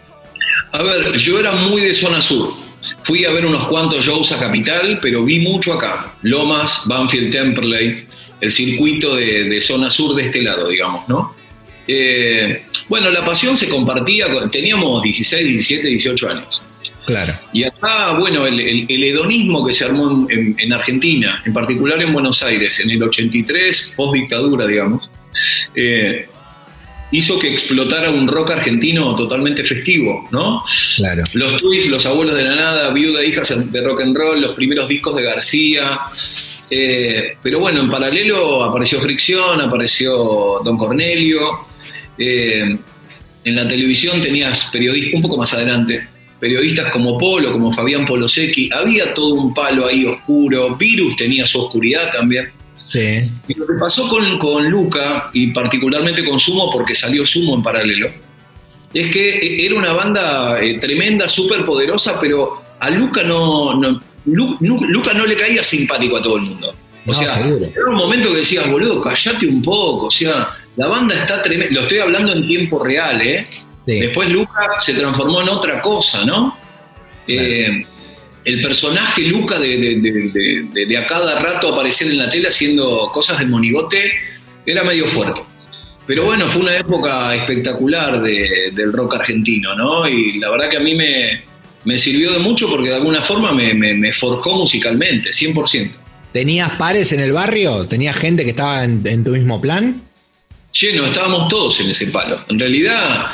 A 0.72 0.82
ver, 0.82 1.16
yo 1.18 1.40
era 1.40 1.52
muy 1.52 1.84
de 1.84 1.94
zona 1.94 2.20
sur. 2.20 2.56
Fui 3.04 3.26
a 3.26 3.32
ver 3.32 3.46
unos 3.46 3.66
cuantos 3.66 4.04
shows 4.04 4.32
a 4.32 4.40
Capital, 4.40 4.98
pero 5.04 5.24
vi 5.24 5.40
mucho 5.42 5.74
acá. 5.74 6.16
Lomas, 6.24 6.82
Banfield, 6.86 7.32
Temperley, 7.32 8.08
el 8.40 8.52
circuito 8.52 9.16
de, 9.16 9.62
zona 9.62 9.92
sur 9.92 10.16
de 10.16 10.24
este 10.24 10.42
lado, 10.42 10.68
digamos, 10.68 11.08
¿no? 11.08 11.32
Eh, 11.88 12.64
bueno, 12.90 13.12
la 13.12 13.24
pasión 13.24 13.56
se 13.56 13.70
compartía, 13.70 14.26
teníamos 14.52 15.04
16, 15.04 15.46
17, 15.46 15.88
18 15.90 16.30
años. 16.30 16.64
Claro. 17.12 17.34
Y 17.52 17.66
acá, 17.66 18.14
bueno, 18.18 18.48
el, 18.48 18.88
hedonismo 18.88 19.66
que 19.66 19.74
se 19.74 19.84
armó 19.84 20.28
en, 20.30 20.72
Argentina, 20.72 21.42
en 21.46 21.52
particular 21.52 22.02
en 22.02 22.14
Buenos 22.14 22.42
Aires, 22.42 22.80
en 22.80 22.90
el 22.90 23.04
83, 23.04 23.96
post 23.98 24.14
dictadura, 24.14 24.66
digamos, 24.66 25.10
eh, 25.76 26.26
hizo 27.12 27.38
que 27.38 27.52
explotara 27.52 28.12
un 28.12 28.30
rock 28.30 28.52
argentino 28.52 29.14
totalmente 29.18 29.66
festivo, 29.66 30.26
¿no? 30.32 30.64
Claro. 30.96 31.26
Los 31.34 31.58
Twists, 31.58 31.90
Los 31.90 32.06
Abuelos 32.06 32.38
de 32.38 32.46
la 32.46 32.56
Nada, 32.56 32.92
Viuda, 32.92 33.26
Hijas 33.26 33.54
de 33.58 33.82
Rock 33.82 34.04
and 34.04 34.16
Roll, 34.16 34.40
los 34.40 34.56
primeros 34.56 34.88
discos 34.88 35.14
de 35.18 35.24
García. 35.24 36.00
Eh, 36.70 37.36
pero 37.44 37.60
bueno, 37.60 37.82
en 37.82 37.90
paralelo 37.90 38.64
apareció 38.64 39.02
Fricción, 39.02 39.60
apareció 39.60 40.62
Don 40.64 40.78
Cornelio. 40.78 41.68
Eh, 42.18 42.78
en 43.44 43.56
la 43.56 43.68
televisión 43.68 44.22
tenías 44.22 44.70
periodistas, 44.72 45.16
un 45.16 45.22
poco 45.24 45.38
más 45.38 45.54
adelante, 45.54 46.08
periodistas 46.42 46.90
como 46.92 47.18
Polo, 47.18 47.54
como 47.54 47.72
Fabián 47.72 48.06
Polosecchi. 48.06 48.70
Había 48.74 49.14
todo 49.14 49.36
un 49.36 49.54
palo 49.54 49.86
ahí 49.86 50.06
oscuro. 50.06 50.76
Virus 50.76 51.16
tenía 51.16 51.46
su 51.46 51.62
oscuridad 51.62 52.12
también. 52.12 52.52
Y 53.48 53.54
lo 53.54 53.66
que 53.66 53.74
pasó 53.80 54.10
con, 54.10 54.38
con 54.38 54.70
Luca, 54.70 55.30
y 55.32 55.52
particularmente 55.52 56.26
con 56.26 56.40
Sumo, 56.40 56.70
porque 56.72 56.94
salió 56.94 57.26
Sumo 57.26 57.56
en 57.56 57.64
paralelo, 57.64 58.10
es 58.94 59.08
que 59.10 59.66
era 59.66 59.76
una 59.76 59.94
banda 59.94 60.62
eh, 60.62 60.78
tremenda, 60.80 61.30
súper 61.30 61.66
poderosa, 61.66 62.20
pero 62.20 62.62
a 62.80 62.90
Luca 62.90 63.24
no, 63.24 63.76
no 63.76 64.02
Luca 64.26 65.14
no 65.14 65.26
le 65.26 65.38
caía 65.38 65.64
simpático 65.64 66.18
a 66.18 66.22
todo 66.22 66.36
el 66.36 66.42
mundo. 66.44 66.74
O 67.08 67.14
sea, 67.14 67.40
era 67.40 67.90
un 67.90 67.96
momento 67.96 68.32
que 68.32 68.40
decías, 68.40 68.70
boludo, 68.70 69.02
callate 69.02 69.48
un 69.48 69.62
poco. 69.62 70.08
O 70.08 70.12
sea, 70.12 70.50
la 70.76 70.88
banda 70.88 71.16
está 71.16 71.42
tremenda. 71.42 71.74
Lo 71.74 71.82
estoy 71.82 72.00
hablando 72.00 72.34
en 72.34 72.46
tiempo 72.46 72.84
real, 72.84 73.22
¿eh? 73.22 73.48
Después 73.86 74.30
Luca 74.30 74.80
se 74.80 74.94
transformó 74.94 75.42
en 75.42 75.50
otra 75.50 75.82
cosa, 75.82 76.24
¿no? 76.26 76.58
Eh, 77.28 77.86
el 78.44 78.62
personaje 78.62 79.22
Luca 79.24 79.60
de, 79.60 80.98
a 80.98 81.06
cada 81.06 81.40
rato 81.40 81.74
aparecer 81.74 82.08
en 82.08 82.18
la 82.18 82.30
tele 82.30 82.48
haciendo 82.48 83.10
cosas 83.14 83.40
de 83.40 83.46
monigote 83.46 84.12
era 84.66 84.84
medio 84.84 85.08
fuerte. 85.08 85.42
Pero 86.08 86.26
bueno, 86.26 86.50
fue 86.50 86.64
una 86.64 86.76
época 86.76 87.36
espectacular 87.36 88.22
del 88.22 88.94
rock 88.94 89.16
argentino, 89.16 89.76
¿no? 89.76 90.08
Y 90.08 90.40
la 90.40 90.50
verdad 90.50 90.70
que 90.70 90.78
a 90.78 90.82
mí 90.82 90.96
me, 90.96 91.98
sirvió 91.98 92.34
de 92.34 92.40
mucho 92.40 92.68
porque 92.68 92.90
de 92.90 92.96
alguna 92.96 93.22
forma 93.22 93.52
me, 93.54 94.14
forjó 94.14 94.56
musicalmente, 94.56 95.30
100%. 95.30 95.92
¿Tenías 96.34 96.72
pares 96.78 97.12
en 97.12 97.20
el 97.20 97.34
barrio? 97.34 97.86
¿Tenías 97.86 98.16
gente 98.16 98.44
que 98.44 98.52
estaba 98.52 98.84
en, 98.84 99.06
en 99.06 99.24
tu 99.24 99.32
mismo 99.32 99.62
plan? 99.62 100.02
Lleno, 100.74 101.06
estábamos 101.06 101.48
todos 101.48 101.80
en 101.82 101.90
ese 101.90 102.08
palo. 102.08 102.40
En 102.48 102.60
realidad, 102.60 103.28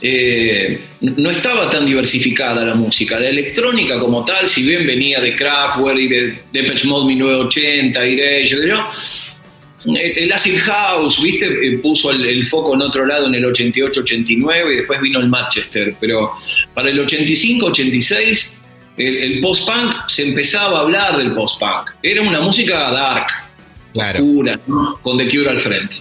eh, 0.00 0.88
no 1.00 1.30
estaba 1.30 1.68
tan 1.70 1.84
diversificada 1.84 2.64
la 2.64 2.74
música. 2.74 3.18
La 3.18 3.28
electrónica 3.28 3.98
como 3.98 4.24
tal, 4.24 4.46
si 4.46 4.62
bien 4.62 4.86
venía 4.86 5.20
de 5.20 5.34
Kraftwerk 5.34 5.98
y 5.98 6.08
de 6.08 6.42
Depeche 6.52 6.86
Mode 6.86 7.06
1980 7.06 8.06
y 8.06 8.16
de 8.16 8.42
ellos, 8.42 8.60
el 9.86 10.32
acid 10.32 10.58
house, 10.58 11.22
viste, 11.22 11.46
eh, 11.46 11.78
puso 11.78 12.10
el, 12.10 12.46
foco 12.46 12.74
en 12.74 12.82
otro 12.82 13.06
lado 13.06 13.26
en 13.26 13.34
el 13.34 13.44
88-89 13.44 14.72
y 14.72 14.76
después 14.76 15.00
vino 15.00 15.20
el 15.20 15.28
Manchester, 15.28 15.94
pero 15.98 16.34
para 16.74 16.90
el 16.90 16.98
85-86 17.06 18.58
el, 18.96 19.40
post-punk 19.40 20.08
se 20.08 20.28
empezaba 20.28 20.78
a 20.78 20.80
hablar 20.82 21.16
del 21.16 21.32
post-punk. 21.32 21.92
Era 22.02 22.22
una 22.22 22.40
música 22.40 22.90
dark, 22.90 23.26
oscura, 23.94 24.60
con 25.02 25.16
The 25.16 25.28
Cure 25.28 25.48
al 25.48 25.60
frente. 25.60 25.96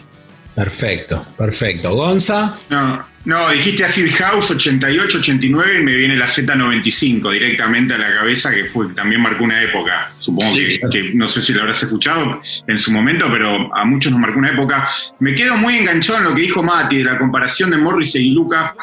Perfecto, 0.60 1.22
perfecto. 1.38 1.96
¿Gonza? 1.96 2.54
No, 2.70 3.06
no, 3.24 3.50
dijiste 3.50 3.86
Acid 3.86 4.12
House 4.12 4.52
88, 4.52 5.20
89 5.20 5.80
y 5.80 5.84
me 5.86 5.96
viene 5.96 6.18
la 6.18 6.28
Z95 6.28 7.32
directamente 7.32 7.94
a 7.94 7.98
la 7.98 8.14
cabeza, 8.14 8.52
que 8.52 8.66
fue 8.66 8.94
también 8.94 9.22
marcó 9.22 9.46
una 9.46 9.64
época. 9.64 10.12
Supongo 10.20 10.54
que, 10.92 11.12
no 11.14 11.30
sé 11.30 11.42
si 11.42 11.54
lo 11.54 11.62
habrás 11.62 11.82
escuchado 11.82 12.42
en 12.68 12.78
su 12.78 12.92
momento, 12.92 13.28
pero 13.32 13.74
a 13.74 13.86
muchos 13.86 14.12
nos 14.12 14.20
marcó 14.20 14.38
una 14.38 14.52
época. 14.52 14.90
Me 15.22 15.34
quedo 15.34 15.56
muy 15.56 15.78
enganchado 15.78 16.20
en 16.20 16.26
lo 16.26 16.36
que 16.36 16.42
dijo 16.42 16.62
Mati, 16.62 16.98
de 16.98 17.04
la 17.06 17.18
comparación 17.18 17.70
de 17.70 17.78
Morrissey 17.78 18.28
y 18.28 18.32
Luca. 18.32 18.76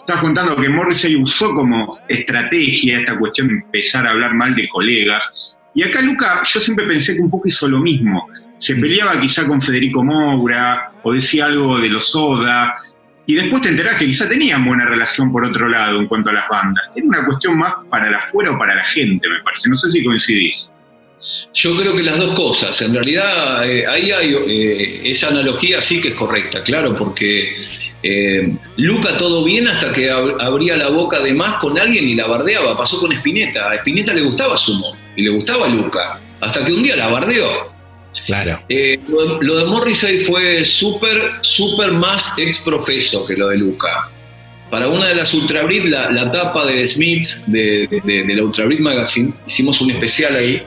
Estás 0.00 0.20
contando 0.22 0.56
que 0.56 0.70
Morrissey 0.70 1.14
usó 1.14 1.52
como 1.52 1.98
estrategia 2.08 3.00
esta 3.00 3.18
cuestión 3.18 3.48
de 3.48 3.54
empezar 3.54 4.06
a 4.06 4.12
hablar 4.12 4.32
mal 4.32 4.54
de 4.54 4.66
colegas. 4.66 5.54
Y 5.74 5.82
acá 5.82 6.00
Luca, 6.00 6.42
yo 6.42 6.58
siempre 6.58 6.86
pensé 6.86 7.16
que 7.16 7.20
un 7.20 7.28
poco 7.28 7.48
hizo 7.48 7.68
lo 7.68 7.80
mismo 7.80 8.30
se 8.58 8.74
peleaba 8.76 9.20
quizá 9.20 9.46
con 9.46 9.60
Federico 9.60 10.04
Moura 10.04 10.90
o 11.02 11.12
decía 11.12 11.46
algo 11.46 11.78
de 11.78 11.88
los 11.88 12.10
Soda, 12.10 12.74
y 13.28 13.34
después 13.34 13.60
te 13.60 13.68
enterás 13.68 13.98
que 13.98 14.06
quizá 14.06 14.26
tenían 14.26 14.64
buena 14.64 14.86
relación 14.86 15.30
por 15.30 15.44
otro 15.44 15.68
lado 15.68 16.00
en 16.00 16.06
cuanto 16.06 16.30
a 16.30 16.32
las 16.32 16.48
bandas. 16.48 16.88
Era 16.96 17.06
una 17.06 17.26
cuestión 17.26 17.58
más 17.58 17.74
para 17.90 18.10
la 18.10 18.18
afuera 18.18 18.52
o 18.52 18.58
para 18.58 18.74
la 18.74 18.84
gente, 18.84 19.28
me 19.28 19.42
parece. 19.44 19.68
No 19.68 19.76
sé 19.76 19.90
si 19.90 20.02
coincidís. 20.02 20.70
Yo 21.52 21.76
creo 21.76 21.94
que 21.94 22.02
las 22.02 22.16
dos 22.16 22.34
cosas. 22.34 22.80
En 22.80 22.94
realidad, 22.94 23.68
eh, 23.68 23.86
ahí 23.86 24.10
hay 24.12 24.34
eh, 24.34 25.10
esa 25.10 25.28
analogía 25.28 25.82
sí 25.82 26.00
que 26.00 26.08
es 26.08 26.14
correcta, 26.14 26.62
claro, 26.62 26.96
porque 26.96 27.54
eh, 28.02 28.56
Luca 28.78 29.18
todo 29.18 29.44
bien 29.44 29.68
hasta 29.68 29.92
que 29.92 30.10
abría 30.10 30.78
la 30.78 30.88
boca 30.88 31.20
de 31.20 31.34
más 31.34 31.56
con 31.56 31.78
alguien 31.78 32.08
y 32.08 32.14
la 32.14 32.26
bardeaba. 32.26 32.78
Pasó 32.78 32.98
con 32.98 33.12
Spinetta. 33.12 33.70
A 33.70 33.74
Spinetta 33.74 34.14
le 34.14 34.22
gustaba 34.22 34.56
Sumo 34.56 34.96
y 35.16 35.22
le 35.22 35.28
gustaba 35.28 35.68
Luca. 35.68 36.18
Hasta 36.40 36.64
que 36.64 36.72
un 36.72 36.82
día 36.82 36.96
la 36.96 37.08
bardeó. 37.08 37.76
Claro. 38.28 38.60
Eh, 38.68 39.00
lo, 39.08 39.56
de 39.56 39.64
Morrissey 39.64 40.18
fue 40.18 40.62
súper, 40.62 41.38
súper 41.40 41.92
más 41.92 42.38
exprofeso 42.38 43.24
que 43.24 43.34
lo 43.34 43.48
de 43.48 43.56
Luca. 43.56 44.10
Para 44.70 44.86
una 44.88 45.08
de 45.08 45.14
las 45.14 45.32
Ultra 45.32 45.62
la, 45.62 46.10
la 46.10 46.30
tapa 46.30 46.66
de 46.66 46.86
Smiths 46.86 47.44
de, 47.46 47.88
de, 48.04 48.34
la 48.34 48.42
Ultra 48.42 48.66
Magazine, 48.66 49.32
hicimos 49.46 49.80
un 49.80 49.92
especial 49.92 50.36
ahí. 50.36 50.62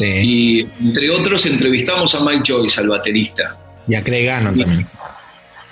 Y 0.00 0.66
entre 0.80 1.10
otros 1.10 1.44
entrevistamos 1.44 2.14
a 2.14 2.24
Mike 2.24 2.44
Joyce, 2.46 2.80
al 2.80 2.88
baterista. 2.88 3.58
Y 3.86 3.94
a 3.94 4.02
Craig 4.02 4.24
Gannon 4.24 4.58
también. 4.58 4.86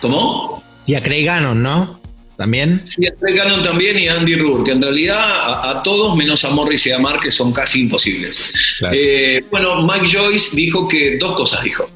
¿Cómo? 0.03 0.63
Y 0.85 0.95
a 0.95 1.03
Craig 1.03 1.25
Gannon, 1.25 1.63
¿no? 1.63 2.00
¿También? 2.41 2.81
Sí, 2.87 3.07
a 3.07 3.13
Craig 3.13 3.37
Gannon 3.37 3.61
también 3.61 3.99
y 3.99 4.09
a 4.09 4.15
Andy 4.15 4.35
Rourke, 4.35 4.71
en 4.71 4.81
realidad 4.81 5.19
a, 5.19 5.83
todos, 5.83 6.17
menos 6.17 6.43
a 6.47 6.49
Morris 6.49 6.87
y 6.87 6.91
a 6.91 6.99
Mark, 6.99 7.21
que 7.21 7.31
son 7.31 7.53
casi 7.53 7.81
imposibles. 7.81 8.51
Eh, 8.93 9.45
bueno, 9.51 9.87
Mike 9.87 10.09
Joyce 10.11 10.57
dijo 10.57 10.89
que 10.89 11.19
dos 11.19 11.37
cosas 11.37 11.63
dijo. 11.63 11.91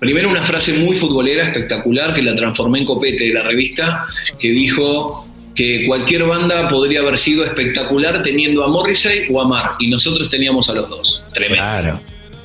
Primero, 0.00 0.28
una 0.30 0.42
frase 0.42 0.72
muy 0.72 0.96
futbolera, 0.96 1.44
espectacular, 1.44 2.12
que 2.12 2.22
la 2.22 2.34
transformé 2.34 2.80
en 2.80 2.86
copete 2.86 3.22
de 3.22 3.34
la 3.34 3.44
revista, 3.44 4.04
que 4.36 4.50
dijo 4.50 5.28
que 5.54 5.86
cualquier 5.86 6.24
banda 6.24 6.66
podría 6.66 6.98
haber 6.98 7.16
sido 7.16 7.44
espectacular 7.44 8.20
teniendo 8.24 8.64
a 8.64 8.68
Morrissey 8.68 9.28
o 9.30 9.40
a 9.40 9.46
Mark, 9.46 9.76
y 9.78 9.86
nosotros 9.86 10.28
teníamos 10.28 10.68
a 10.70 10.74
los 10.74 10.90
dos. 10.90 11.22
Tremendo. 11.32 11.62
Claro, 11.62 12.00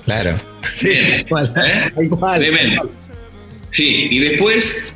claro. 0.05 0.41
Sí, 0.75 0.91
igual, 1.25 1.51
¿eh? 1.65 1.91
Tremendo. 2.37 2.91
Sí, 3.71 4.07
y 4.11 4.19
después 4.19 4.93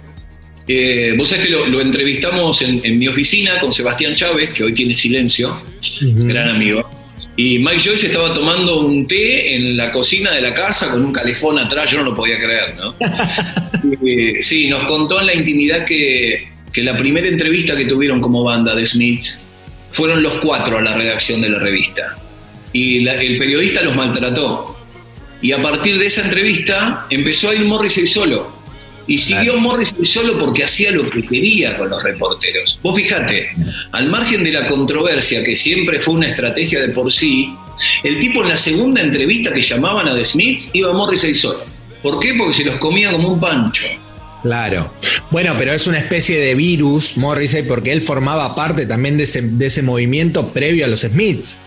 eh, 0.67 1.13
vos 1.17 1.29
sabés 1.29 1.45
que 1.45 1.51
lo, 1.51 1.81
entrevistamos 1.81 2.61
en, 2.61 2.97
mi 2.97 3.07
oficina 3.07 3.59
con 3.59 3.73
Sebastián 3.73 4.15
Chávez, 4.15 4.51
que 4.51 4.63
hoy 4.63 4.73
tiene 4.73 4.95
silencio, 4.95 5.61
gran 6.01 6.49
amigo. 6.49 6.89
Y 7.35 7.57
Mike 7.59 7.79
Joyce 7.79 8.07
estaba 8.07 8.33
tomando 8.33 8.81
un 8.81 9.07
té 9.07 9.55
en 9.55 9.75
la 9.75 9.91
cocina 9.91 10.31
de 10.31 10.41
la 10.41 10.53
casa 10.53 10.91
con 10.91 11.03
un 11.03 11.11
calefón 11.11 11.57
atrás, 11.57 11.91
yo 11.91 11.97
no 11.97 12.05
lo 12.05 12.15
podía 12.15 12.37
creer, 12.37 12.75
¿no? 12.77 12.95
sí, 14.41 14.67
nos 14.69 14.83
contó 14.85 15.19
en 15.19 15.25
la 15.25 15.33
intimidad 15.33 15.83
que, 15.83 16.51
la 16.75 16.97
primera 16.97 17.27
entrevista 17.27 17.75
que 17.75 17.85
tuvieron 17.85 18.19
como 18.19 18.43
banda 18.43 18.73
de 18.75 18.85
Smiths 18.85 19.45
fueron 19.91 20.23
los 20.23 20.35
cuatro 20.37 20.77
a 20.77 20.81
la 20.81 20.95
redacción 20.95 21.41
de 21.41 21.49
la 21.49 21.59
revista. 21.59 22.17
Y 22.71 23.07
el 23.07 23.37
periodista 23.37 23.83
los 23.83 23.95
maltrató. 23.95 24.75
Y 25.41 25.51
a 25.51 25.61
partir 25.61 25.99
de 25.99 26.07
esa 26.07 26.21
entrevista 26.23 27.05
empezó 27.11 27.49
a 27.49 27.55
ir 27.55 27.65
Morrissey 27.65 28.07
solo 28.07 28.62
y 29.07 29.17
siguió 29.17 29.57
Morrison 29.57 30.05
solo 30.05 30.37
porque 30.39 30.63
hacía 30.63 30.91
lo 30.91 31.09
que 31.09 31.25
quería 31.25 31.77
con 31.77 31.89
los 31.89 32.03
reporteros. 32.03 32.79
Vos 32.81 32.95
fijate, 32.95 33.49
al 33.91 34.09
margen 34.09 34.43
de 34.43 34.51
la 34.51 34.67
controversia, 34.67 35.43
que 35.43 35.55
siempre 35.55 35.99
fue 35.99 36.15
una 36.15 36.27
estrategia 36.27 36.79
de 36.79 36.89
por 36.89 37.11
sí, 37.11 37.53
el 38.03 38.19
tipo 38.19 38.43
en 38.43 38.49
la 38.49 38.57
segunda 38.57 39.01
entrevista 39.01 39.51
que 39.51 39.61
llamaban 39.61 40.07
a 40.07 40.15
The 40.15 40.25
Smiths 40.25 40.69
iba 40.73 40.91
a 40.91 40.93
Morrissey 40.93 41.35
solo. 41.35 41.65
¿Por 42.01 42.19
qué? 42.19 42.33
Porque 42.37 42.53
se 42.53 42.65
los 42.65 42.75
comía 42.75 43.11
como 43.11 43.29
un 43.29 43.39
pancho. 43.39 43.85
Claro. 44.41 44.91
Bueno, 45.31 45.55
pero 45.57 45.71
es 45.71 45.87
una 45.87 45.99
especie 45.99 46.37
de 46.37 46.53
virus, 46.53 47.15
Morrissey, 47.15 47.63
porque 47.63 47.93
él 47.93 48.01
formaba 48.01 48.53
parte 48.55 48.85
también 48.85 49.17
de 49.17 49.23
ese, 49.23 49.41
de 49.41 49.65
ese 49.67 49.81
movimiento 49.81 50.49
previo 50.49 50.83
a 50.83 50.89
los 50.89 51.01
Smiths. 51.01 51.57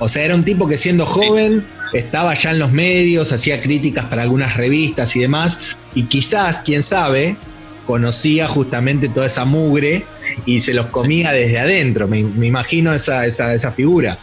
O 0.00 0.08
sea, 0.08 0.24
era 0.24 0.34
un 0.34 0.44
tipo 0.44 0.66
que 0.68 0.76
siendo 0.76 1.06
joven 1.06 1.64
estaba 1.92 2.34
ya 2.34 2.50
en 2.50 2.58
los 2.58 2.72
medios, 2.72 3.32
hacía 3.32 3.60
críticas 3.60 4.06
para 4.06 4.22
algunas 4.22 4.56
revistas 4.56 5.14
y 5.16 5.20
demás, 5.20 5.58
y 5.94 6.04
quizás, 6.04 6.60
quién 6.64 6.82
sabe, 6.82 7.36
conocía 7.86 8.46
justamente 8.48 9.08
toda 9.08 9.26
esa 9.26 9.46
mugre 9.46 10.04
y 10.44 10.60
se 10.60 10.74
los 10.74 10.86
comía 10.86 11.32
desde 11.32 11.58
adentro, 11.58 12.06
me, 12.06 12.18
imagino 12.18 12.92
esa, 12.92 13.26
esa, 13.26 13.54
esa, 13.54 13.72
figura. 13.72 14.18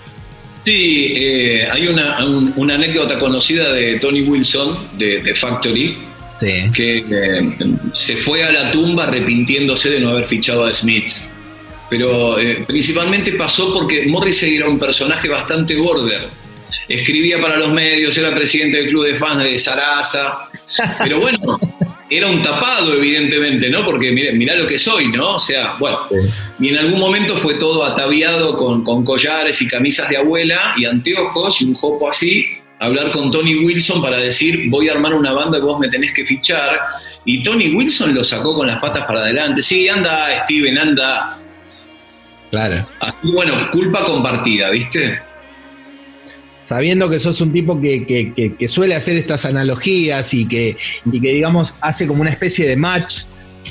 Sí, 0.63 1.13
eh, 1.15 1.67
hay 1.71 1.87
una, 1.87 2.17
anécdota 2.17 3.17
conocida 3.17 3.73
de 3.73 3.99
Tony 3.99 4.21
Wilson 4.21 4.77
de, 4.97 5.33
Factory, 5.35 5.97
que 6.39 7.05
eh, 7.09 7.55
se 7.93 8.17
fue 8.17 8.43
a 8.43 8.51
la 8.51 8.71
tumba 8.71 9.05
arrepintiéndose 9.05 9.89
de 9.89 9.99
no 9.99 10.09
haber 10.09 10.25
fichado 10.25 10.65
a 10.65 10.73
Smiths. 10.73 11.29
Pero 11.89 12.39
eh, 12.39 12.63
principalmente 12.67 13.31
pasó 13.33 13.73
porque 13.73 14.05
Morrissey 14.07 14.57
era 14.57 14.67
un 14.67 14.79
personaje 14.79 15.27
bastante 15.27 15.75
border. 15.75 16.27
Escribía 16.87 17.41
para 17.41 17.57
los 17.57 17.71
medios, 17.71 18.17
era 18.17 18.33
presidente 18.33 18.77
del 18.77 18.87
club 18.87 19.05
de 19.05 19.15
fans 19.15 19.43
de 19.43 19.57
Sarasa. 19.57 20.49
Pero 21.03 21.19
bueno, 21.19 21.59
era 22.09 22.27
un 22.27 22.41
tapado, 22.41 22.93
evidentemente, 22.93 23.69
¿no? 23.69 23.83
Porque 23.85 24.11
mirá, 24.11 24.55
lo 24.55 24.67
que 24.67 24.77
soy, 24.77 25.07
¿no? 25.07 25.35
O 25.35 25.39
sea, 25.39 25.75
bueno, 25.79 25.99
y 26.59 26.69
en 26.69 26.77
algún 26.77 26.99
momento 26.99 27.35
fue 27.37 27.55
todo 27.55 27.83
ataviado 27.83 28.55
con, 28.57 28.83
collares 29.03 29.61
y 29.61 29.67
camisas 29.67 30.09
de 30.09 30.17
abuela 30.17 30.75
y 30.77 30.85
anteojos 30.85 31.61
y 31.61 31.65
un 31.65 31.73
jopo 31.73 32.09
así, 32.09 32.45
hablar 32.79 33.11
con 33.11 33.31
Tony 33.31 33.55
Wilson 33.55 34.01
para 34.01 34.17
decir, 34.17 34.69
voy 34.69 34.89
a 34.89 34.93
armar 34.93 35.13
una 35.15 35.33
banda 35.33 35.57
que 35.57 35.65
vos 35.65 35.79
me 35.79 35.87
tenés 35.87 36.11
que 36.11 36.25
fichar. 36.25 36.79
Y 37.25 37.41
Tony 37.41 37.73
Wilson 37.73 38.13
lo 38.13 38.23
sacó 38.23 38.53
con 38.53 38.67
las 38.67 38.77
patas 38.77 39.05
para 39.05 39.21
adelante. 39.21 39.63
Sí, 39.63 39.89
anda, 39.89 40.43
Steven, 40.43 40.77
anda. 40.77 41.39
Claro. 42.51 42.87
Así, 42.99 43.31
bueno, 43.31 43.69
culpa 43.71 44.03
compartida, 44.03 44.69
¿viste? 44.69 45.19
Sabiendo 46.65 47.09
que 47.09 47.19
sos 47.19 47.39
un 47.41 47.53
tipo 47.53 47.79
que, 47.79 48.55
suele 48.67 48.95
hacer 48.95 49.15
estas 49.15 49.45
analogías 49.45 50.33
y 50.33 50.47
que, 50.47 50.75
y 51.09 51.21
que, 51.21 51.33
digamos, 51.33 51.75
hace 51.79 52.07
como 52.07 52.21
una 52.21 52.31
especie 52.31 52.67
de 52.67 52.75
match 52.75 53.23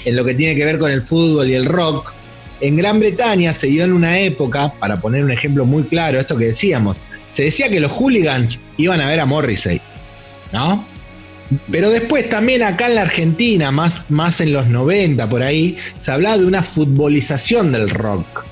en 0.04 0.16
lo 0.16 0.24
que 0.24 0.34
tiene 0.34 0.54
que 0.54 0.64
ver 0.64 0.78
con 0.78 0.90
el 0.90 1.02
fútbol 1.02 1.50
y 1.50 1.54
el 1.54 1.66
rock, 1.66 2.12
en 2.60 2.76
Gran 2.76 3.00
Bretaña 3.00 3.52
se 3.52 3.66
dio 3.66 3.84
en 3.84 3.92
una 3.92 4.20
época, 4.20 4.72
para 4.78 4.96
poner 4.96 5.24
un 5.24 5.32
ejemplo 5.32 5.66
muy 5.66 5.82
claro, 5.82 6.20
esto 6.20 6.36
que 6.36 6.46
decíamos, 6.46 6.96
se 7.30 7.44
decía 7.44 7.68
que 7.68 7.80
los 7.80 7.90
hooligans 7.90 8.62
iban 8.76 9.00
a 9.00 9.08
ver 9.08 9.18
a 9.18 9.26
Morrissey, 9.26 9.80
¿no? 10.52 10.86
Pero 11.70 11.90
después 11.90 12.30
también 12.30 12.62
acá 12.62 12.86
en 12.86 12.94
la 12.94 13.02
Argentina, 13.02 13.72
más, 13.72 14.08
más 14.08 14.40
en 14.40 14.52
los 14.52 14.68
90 14.68 15.28
por 15.28 15.42
ahí, 15.42 15.76
se 15.98 16.12
hablaba 16.12 16.38
de 16.38 16.46
una 16.46 16.62
futbolización 16.62 17.72
del 17.72 17.90
rock. 17.90 18.44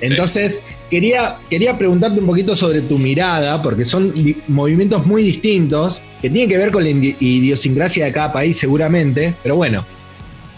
Entonces, 0.00 0.62
Quería, 0.90 1.36
quería 1.50 1.76
preguntarte 1.76 2.18
un 2.20 2.26
poquito 2.26 2.56
sobre 2.56 2.80
tu 2.80 2.98
mirada, 2.98 3.62
porque 3.62 3.84
son 3.84 4.14
movimientos 4.46 5.04
muy 5.04 5.22
distintos, 5.22 6.00
que 6.22 6.30
tienen 6.30 6.48
que 6.48 6.56
ver 6.56 6.70
con 6.70 6.82
la 6.82 6.90
idiosincrasia 6.90 8.06
de 8.06 8.12
cada 8.12 8.32
país 8.32 8.58
seguramente, 8.58 9.34
pero 9.42 9.56
bueno, 9.56 9.84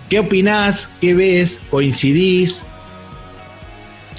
¿qué 0.08 0.20
opinás? 0.20 0.88
¿Qué 1.00 1.14
ves? 1.14 1.60
¿Coincidís? 1.68 2.64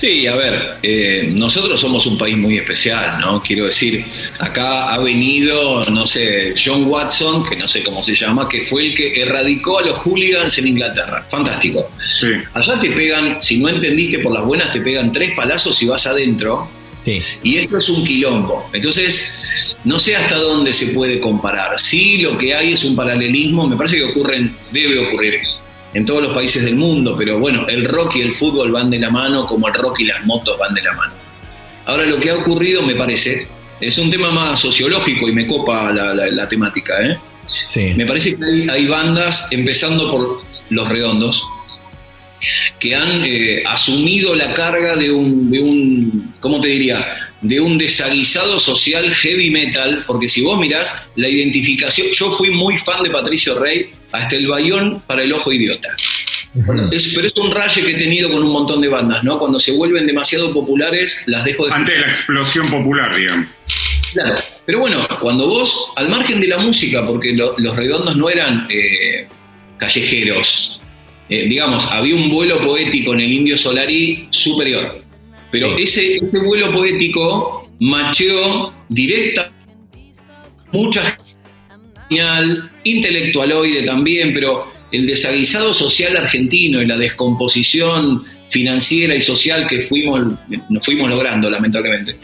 Sí, 0.02 0.26
a 0.26 0.36
ver, 0.36 0.78
eh, 0.82 1.30
nosotros 1.32 1.80
somos 1.80 2.08
un 2.08 2.18
país 2.18 2.36
muy 2.36 2.58
especial, 2.58 3.20
¿no? 3.20 3.40
Quiero 3.40 3.66
decir, 3.66 4.04
acá 4.40 4.92
ha 4.92 4.98
venido, 4.98 5.86
no 5.86 6.08
sé, 6.08 6.56
John 6.58 6.86
Watson, 6.88 7.48
que 7.48 7.56
no 7.56 7.68
sé 7.68 7.84
cómo 7.84 8.02
se 8.02 8.16
llama, 8.16 8.50
que 8.50 8.64
fue 8.64 8.88
el 8.88 8.96
que 8.96 9.22
erradicó 9.22 9.78
a 9.78 9.84
los 9.84 10.00
hooligans 10.00 10.58
en 10.58 10.70
Inglaterra. 10.70 11.24
Fantástico. 11.30 11.88
Sí. 12.20 12.28
Allá 12.54 12.80
te 12.80 12.92
pegan, 12.92 13.42
si 13.42 13.60
no 13.60 13.70
entendiste 13.70 14.20
por 14.20 14.34
las 14.34 14.46
buenas, 14.46 14.72
te 14.72 14.82
pegan 14.82 15.12
tres 15.12 15.32
palazos 15.36 15.82
y 15.82 15.88
vas 15.88 16.06
adentro. 16.06 16.70
Sí. 17.06 17.22
Y 17.44 17.58
esto 17.58 17.78
es 17.78 17.90
un 17.90 18.04
quilombo. 18.04 18.70
Entonces, 18.74 19.76
no 19.84 20.00
sé 20.00 20.16
hasta 20.16 20.36
dónde 20.36 20.74
se 20.74 20.88
puede 20.88 21.20
comparar. 21.20 21.80
Sí, 21.80 22.20
lo 22.20 22.38
que 22.38 22.54
hay 22.54 22.74
es 22.74 22.84
un 22.84 22.96
paralelismo, 22.96 23.68
me 23.68 23.76
parece 23.76 23.98
que 23.98 24.04
ocurren, 24.04 24.56
debe 24.72 25.00
ocurrir 25.08 25.42
en 25.94 26.06
todos 26.06 26.22
los 26.22 26.34
países 26.34 26.64
del 26.64 26.76
mundo, 26.76 27.16
pero 27.18 27.40
bueno, 27.40 27.68
el 27.68 27.86
rock 27.86 28.16
y 28.16 28.22
el 28.22 28.34
fútbol 28.34 28.72
van 28.72 28.90
de 28.90 29.00
la 29.00 29.10
mano 29.10 29.46
como 29.46 29.68
el 29.68 29.74
rock 29.74 30.00
y 30.00 30.06
las 30.06 30.26
motos 30.26 30.58
van 30.58 30.74
de 30.74 30.82
la 30.82 30.94
mano. 30.94 31.14
Ahora 31.86 32.06
lo 32.06 32.20
que 32.20 32.30
ha 32.30 32.36
ocurrido, 32.36 32.84
me 32.84 32.96
parece, 32.96 33.48
es 33.80 33.98
un 33.98 34.10
tema 34.10 34.32
más 34.32 34.60
sociológico 34.60 35.28
y 35.28 35.34
me 35.34 35.48
copa 35.48 35.92
la, 35.92 36.48
temática. 36.48 36.94
¿eh? 37.02 37.94
Me 37.96 38.06
parece 38.06 38.38
que 38.38 38.72
hay, 38.72 38.88
bandas, 38.88 39.48
empezando 39.52 40.10
por 40.10 40.42
Los 40.70 40.88
Redondos, 40.88 41.44
que 42.80 42.96
han 42.96 43.24
eh, 43.26 43.64
asumido 43.66 44.36
la 44.36 44.54
carga 44.54 44.96
de 44.96 45.12
un, 45.12 45.52
de 45.52 45.60
un, 45.62 46.34
¿cómo 46.40 46.60
te 46.60 46.70
diría? 46.70 47.32
de 47.42 47.60
un 47.60 47.78
desaguisado 47.78 48.60
social 48.60 49.14
heavy 49.14 49.50
metal, 49.50 50.04
porque 50.06 50.30
si 50.30 50.42
vos 50.42 50.60
mirás 50.60 51.08
la 51.16 51.28
identificación, 51.28 52.08
yo 52.12 52.32
fui 52.32 52.52
muy 52.52 52.78
fan 52.78 53.04
de 53.04 53.10
Patricio 53.10 53.60
Rey 53.60 53.90
hasta 54.12 54.36
el 54.36 54.48
bayón 54.48 55.02
para 55.08 55.24
el 55.24 55.34
ojo 55.34 55.52
idiota. 55.52 55.90
pero 56.66 56.90
es 57.28 57.38
un 57.38 57.52
raye 57.52 57.84
que 57.84 57.92
he 57.92 57.96
tenido 57.96 58.32
con 58.32 58.44
un 58.44 58.52
montón 58.52 58.82
de 58.82 58.90
bandas, 58.90 59.24
¿no? 59.24 59.40
Cuando 59.40 59.60
se 59.60 59.72
vuelven 59.72 60.06
demasiado 60.06 60.54
populares, 60.54 61.24
las 61.28 61.44
dejo 61.44 61.66
de... 61.66 61.74
Antes 61.74 61.96
de 61.96 62.02
la 62.02 62.08
explosión 62.08 62.70
popular, 62.70 63.16
digamos. 63.16 63.48
Claro, 64.14 64.36
pero 64.66 64.80
bueno, 64.80 65.08
cuando 65.22 65.48
vos, 65.48 65.94
al 65.96 66.10
margen 66.10 66.40
de 66.42 66.48
la 66.48 66.58
música, 66.60 67.06
porque 67.06 67.34
los 67.34 67.76
redondos 67.76 68.18
no 68.18 68.30
eran 68.30 68.68
eh, 68.70 69.28
callejeros, 69.78 70.81
eh, 71.32 71.48
digamos, 71.48 71.88
había 71.90 72.14
un 72.14 72.30
vuelo 72.30 72.60
poético 72.60 73.14
en 73.14 73.22
el 73.22 73.32
Indio 73.32 73.58
Solari 73.58 74.28
superior. 74.32 75.02
Pero 75.50 75.78
ese, 75.78 76.18
ese 76.18 76.40
vuelo 76.40 76.72
poético 76.72 77.70
macheó 77.80 78.74
directa 78.90 79.50
mucha 80.74 81.18
genial, 82.10 82.70
intelectualoide 82.84 83.84
también, 83.84 84.34
pero 84.34 84.72
el 84.92 85.08
desaguisado 85.08 85.74
social 85.74 86.18
argentino 86.18 86.82
y 86.82 86.86
la 86.86 86.98
descomposición 86.98 88.24
financiera 88.50 89.16
y 89.16 89.22
social 89.22 89.68
que 89.68 89.80
fuimos, 89.80 90.34
nos 90.70 90.86
fuimos 90.86 91.10
logrando, 91.10 91.50
lamentablemente, 91.50 92.18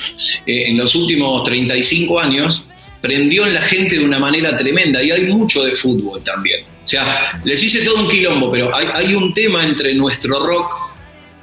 eh, 0.45 0.67
en 0.67 0.77
los 0.77 0.93
últimos 0.95 1.43
35 1.43 2.19
años, 2.19 2.65
prendió 3.01 3.47
en 3.47 3.53
la 3.53 3.61
gente 3.61 3.97
de 3.97 4.03
una 4.03 4.19
manera 4.19 4.53
tremenda 4.57 5.01
y 5.01 5.11
hay 5.11 5.23
mucho 5.27 5.63
de 5.63 5.71
fútbol 5.71 6.21
también. 6.23 6.76
O 6.87 6.89
sea, 6.89 7.41
les 7.43 7.61
hice 7.61 7.83
todo 7.83 8.03
un 8.03 8.07
quilombo, 8.07 8.49
pero 8.49 8.73
hay, 8.73 8.87
hay 8.93 9.13
un 9.13 9.33
tema 9.33 9.61
entre 9.61 9.93
nuestro 9.93 10.39
rock, 10.39 10.71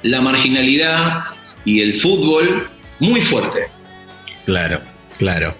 la 0.01 0.19
marginalidad, 0.19 1.23
y 1.65 1.81
el 1.81 1.99
fútbol 1.99 2.67
muy 2.99 3.21
fuerte. 3.21 3.67
Claro, 4.47 4.81
claro. 5.19 5.55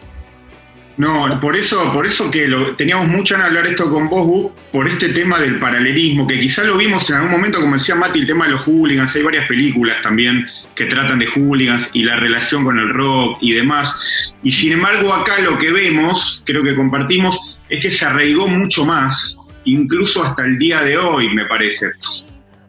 No, 0.97 1.39
por 1.39 1.55
eso, 1.55 1.91
por 1.93 2.07
eso 2.07 2.31
que 2.31 2.47
lo, 2.47 2.75
teníamos 2.75 3.09
mucho 3.09 3.35
en 3.35 3.41
hablar 3.41 3.67
esto 3.67 3.87
con 3.91 4.07
vos, 4.07 4.53
por 4.71 4.87
este 4.87 5.09
tema 5.09 5.39
del 5.39 5.59
paralelismo, 5.59 6.25
que 6.25 6.39
quizá 6.39 6.63
lo 6.63 6.77
vimos 6.77 7.07
en 7.11 7.17
algún 7.17 7.31
momento, 7.31 7.59
como 7.59 7.75
decía 7.75 7.93
Mati, 7.93 8.19
el 8.19 8.25
tema 8.27 8.45
de 8.45 8.53
los 8.53 8.65
hooligans, 8.65 9.13
hay 9.15 9.21
varias 9.21 9.45
películas 9.47 10.01
también 10.01 10.47
que 10.73 10.85
tratan 10.85 11.19
de 11.19 11.27
hooligans 11.27 11.91
y 11.93 12.03
la 12.03 12.15
relación 12.15 12.63
con 12.63 12.79
el 12.79 12.89
rock 12.89 13.37
y 13.41 13.51
demás. 13.51 14.33
Y 14.41 14.51
sin 14.51 14.71
embargo 14.71 15.13
acá 15.13 15.39
lo 15.41 15.59
que 15.59 15.71
vemos, 15.71 16.41
creo 16.43 16.63
que 16.63 16.75
compartimos, 16.75 17.57
es 17.67 17.81
que 17.81 17.91
se 17.91 18.05
arraigó 18.05 18.47
mucho 18.47 18.85
más, 18.85 19.37
incluso 19.65 20.23
hasta 20.23 20.45
el 20.45 20.57
día 20.57 20.81
de 20.81 20.97
hoy, 20.97 21.29
me 21.33 21.45
parece 21.45 21.91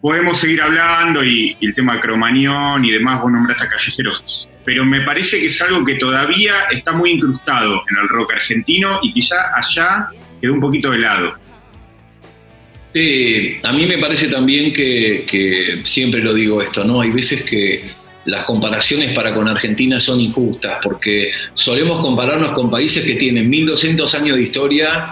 podemos 0.07 0.39
seguir 0.39 0.63
hablando 0.63 1.25
y, 1.25 1.57
el 1.61 1.75
tema 1.75 1.95
de 1.95 2.01
Cromañón 2.01 2.85
y 2.85 2.93
demás, 2.93 3.21
vos 3.21 3.33
nombraste 3.33 3.65
a 3.65 3.69
Callejeros, 3.69 4.49
pero 4.65 4.85
me 4.85 5.01
parece 5.01 5.41
que 5.41 5.47
es 5.47 5.61
algo 5.61 5.85
que 5.85 5.97
todavía 5.97 6.55
está 6.71 6.93
muy 6.93 7.11
incrustado 7.11 7.83
en 7.91 7.99
el 8.03 8.09
rock 8.09 8.35
argentino 8.35 9.01
y 9.03 9.13
quizá 9.13 9.37
allá 9.57 10.09
quedó 10.41 10.55
un 10.55 10.61
poquito 10.61 10.93
de 10.93 10.99
lado. 10.99 11.35
A 13.65 13.73
mí 13.73 13.85
me 13.85 13.99
parece 13.99 14.29
también 14.29 14.73
que, 14.73 15.27
que 15.29 15.81
siempre 15.83 16.21
lo 16.21 16.33
digo 16.33 16.63
esto, 16.63 16.85
¿no? 16.85 17.01
Hay 17.01 17.11
veces 17.11 17.43
que 17.43 17.91
las 18.27 18.45
comparaciones 18.45 19.13
para 19.13 19.35
con 19.35 19.49
Argentina 19.49 19.99
son 19.99 20.21
injustas, 20.21 20.79
porque 20.83 21.33
solemos 21.53 22.01
compararnos 22.01 22.53
con 22.53 22.71
países 22.71 23.05
que 23.05 23.17
tienen 23.17 23.51
1200 23.51 24.15
años 24.15 24.37
de 24.37 24.43
historia 24.45 25.11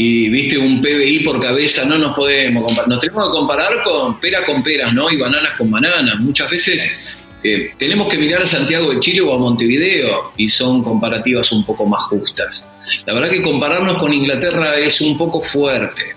y 0.00 0.28
viste 0.28 0.56
un 0.56 0.80
PBI 0.80 1.24
por 1.24 1.40
cabeza, 1.40 1.84
no 1.84 1.98
nos 1.98 2.14
podemos 2.14 2.64
comparar, 2.64 2.88
nos 2.88 3.00
tenemos 3.00 3.26
que 3.26 3.32
comparar 3.32 3.82
con 3.82 4.20
pera 4.20 4.46
con 4.46 4.62
peras, 4.62 4.94
¿no? 4.94 5.10
Y 5.10 5.16
bananas 5.16 5.54
con 5.58 5.72
bananas. 5.72 6.20
Muchas 6.20 6.48
veces 6.48 7.18
eh, 7.42 7.70
tenemos 7.76 8.08
que 8.08 8.16
mirar 8.16 8.42
a 8.42 8.46
Santiago 8.46 8.92
de 8.92 9.00
Chile 9.00 9.22
o 9.22 9.34
a 9.34 9.38
Montevideo 9.38 10.30
y 10.36 10.48
son 10.48 10.84
comparativas 10.84 11.50
un 11.50 11.66
poco 11.66 11.84
más 11.84 12.00
justas. 12.02 12.70
La 13.06 13.14
verdad 13.14 13.28
que 13.28 13.42
compararnos 13.42 13.98
con 13.98 14.14
Inglaterra 14.14 14.76
es 14.76 15.00
un 15.00 15.18
poco 15.18 15.40
fuerte. 15.40 16.14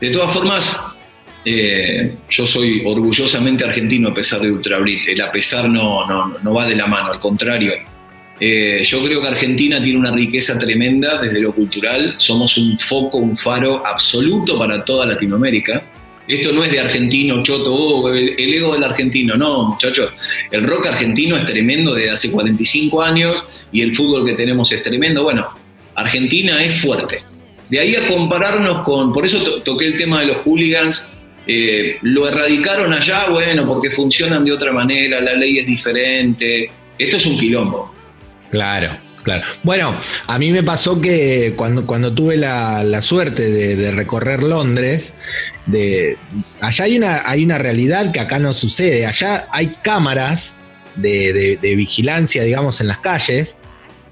De 0.00 0.10
todas 0.10 0.32
formas, 0.32 0.80
eh, 1.44 2.14
yo 2.30 2.46
soy 2.46 2.84
orgullosamente 2.86 3.64
argentino 3.64 4.10
a 4.10 4.14
pesar 4.14 4.42
de 4.42 4.52
Ultrabrit. 4.52 5.08
El 5.08 5.20
a 5.20 5.32
pesar 5.32 5.68
no, 5.68 6.06
no, 6.06 6.34
no 6.40 6.54
va 6.54 6.68
de 6.68 6.76
la 6.76 6.86
mano, 6.86 7.10
al 7.10 7.18
contrario 7.18 7.72
eh, 8.40 8.82
yo 8.84 9.04
creo 9.04 9.22
que 9.22 9.28
Argentina 9.28 9.80
tiene 9.80 9.98
una 9.98 10.10
riqueza 10.10 10.58
tremenda 10.58 11.20
desde 11.20 11.40
lo 11.40 11.54
cultural. 11.54 12.14
Somos 12.18 12.56
un 12.56 12.78
foco, 12.78 13.18
un 13.18 13.36
faro 13.36 13.86
absoluto 13.86 14.58
para 14.58 14.84
toda 14.84 15.06
Latinoamérica. 15.06 15.84
Esto 16.26 16.52
no 16.52 16.64
es 16.64 16.70
de 16.70 16.80
argentino, 16.80 17.42
choto, 17.42 17.74
oh, 17.74 18.08
el, 18.08 18.34
ego 18.38 18.72
del 18.72 18.82
argentino, 18.82 19.36
no, 19.36 19.68
muchachos. 19.70 20.12
El 20.50 20.66
rock 20.66 20.86
argentino 20.86 21.36
es 21.36 21.44
tremendo 21.44 21.94
desde 21.94 22.10
hace 22.10 22.30
45 22.30 23.02
años 23.02 23.44
y 23.70 23.82
el 23.82 23.94
fútbol 23.94 24.24
que 24.24 24.32
tenemos 24.32 24.72
es 24.72 24.82
tremendo. 24.82 25.22
Bueno, 25.22 25.48
Argentina 25.94 26.64
es 26.64 26.80
fuerte. 26.80 27.22
De 27.68 27.78
ahí 27.78 27.94
a 27.94 28.06
compararnos 28.06 28.80
con, 28.80 29.12
por 29.12 29.26
eso 29.26 29.62
toqué 29.62 29.86
el 29.86 29.96
tema 29.96 30.20
de 30.20 30.26
los 30.26 30.38
hooligans, 30.38 31.12
eh, 31.46 31.98
lo 32.00 32.26
erradicaron 32.26 32.92
allá, 32.94 33.28
bueno, 33.28 33.66
porque 33.66 33.90
funcionan 33.90 34.46
de 34.46 34.52
otra 34.52 34.72
manera, 34.72 35.20
la 35.20 35.34
ley 35.34 35.58
es 35.58 35.66
diferente. 35.66 36.70
Esto 36.98 37.16
es 37.18 37.26
un 37.26 37.38
quilombo. 37.38 37.94
Claro, 38.54 38.90
claro. 39.24 39.44
Bueno, 39.64 39.96
a 40.28 40.38
mí 40.38 40.52
me 40.52 40.62
pasó 40.62 41.00
que 41.00 41.54
cuando, 41.56 41.84
cuando 41.84 42.14
tuve 42.14 42.36
la, 42.36 43.02
suerte 43.02 43.50
de, 43.50 43.90
recorrer 43.90 44.44
Londres, 44.44 45.14
de, 45.66 46.16
allá 46.60 46.84
hay 46.84 46.96
una, 46.96 47.28
hay 47.28 47.44
una 47.44 47.58
realidad 47.58 48.12
que 48.12 48.20
acá 48.20 48.38
no 48.38 48.52
sucede. 48.52 49.06
Allá 49.06 49.48
hay 49.50 49.74
cámaras 49.82 50.60
de, 50.94 51.58
de 51.60 51.74
vigilancia, 51.74 52.44
digamos, 52.44 52.80
en 52.80 52.86
las 52.86 53.00
calles, 53.00 53.58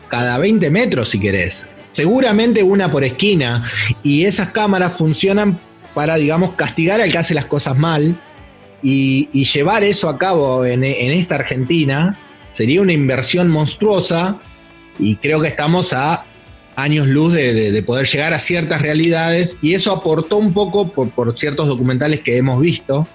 cada 0.08 0.38
20 0.38 0.68
metros 0.70 1.10
si 1.10 1.20
querés. 1.20 1.68
Seguramente 1.92 2.64
una 2.64 2.90
por 2.90 3.04
esquina. 3.04 3.70
Y 4.02 4.24
esas 4.24 4.50
cámaras 4.50 4.96
funcionan 4.96 5.60
para, 5.94 6.16
digamos, 6.16 6.54
castigar 6.54 7.00
al 7.00 7.12
que 7.12 7.18
hace 7.18 7.32
las 7.32 7.44
cosas 7.44 7.78
mal. 7.78 8.20
Y, 8.82 9.28
llevar 9.44 9.84
eso 9.84 10.08
a 10.08 10.18
cabo 10.18 10.64
en, 10.64 10.82
esta 10.82 11.36
Argentina 11.36 12.18
sería 12.52 12.80
una 12.80 12.92
inversión 12.92 13.48
monstruosa. 13.48 14.40
Y 14.98 15.16
creo 15.16 15.40
que 15.40 15.48
estamos 15.48 15.92
a 15.92 16.24
años 16.76 17.06
luz 17.06 17.34
de, 17.34 17.82
poder 17.84 18.06
llegar 18.06 18.32
a 18.32 18.38
ciertas 18.38 18.80
realidades. 18.80 19.58
Y 19.60 19.74
eso 19.74 19.92
aportó 19.92 20.36
un 20.36 20.52
poco, 20.52 20.92
por, 20.92 21.38
ciertos 21.38 21.66
documentales 21.66 22.20
que 22.20 22.36
hemos 22.36 22.60
visto, 22.60 23.08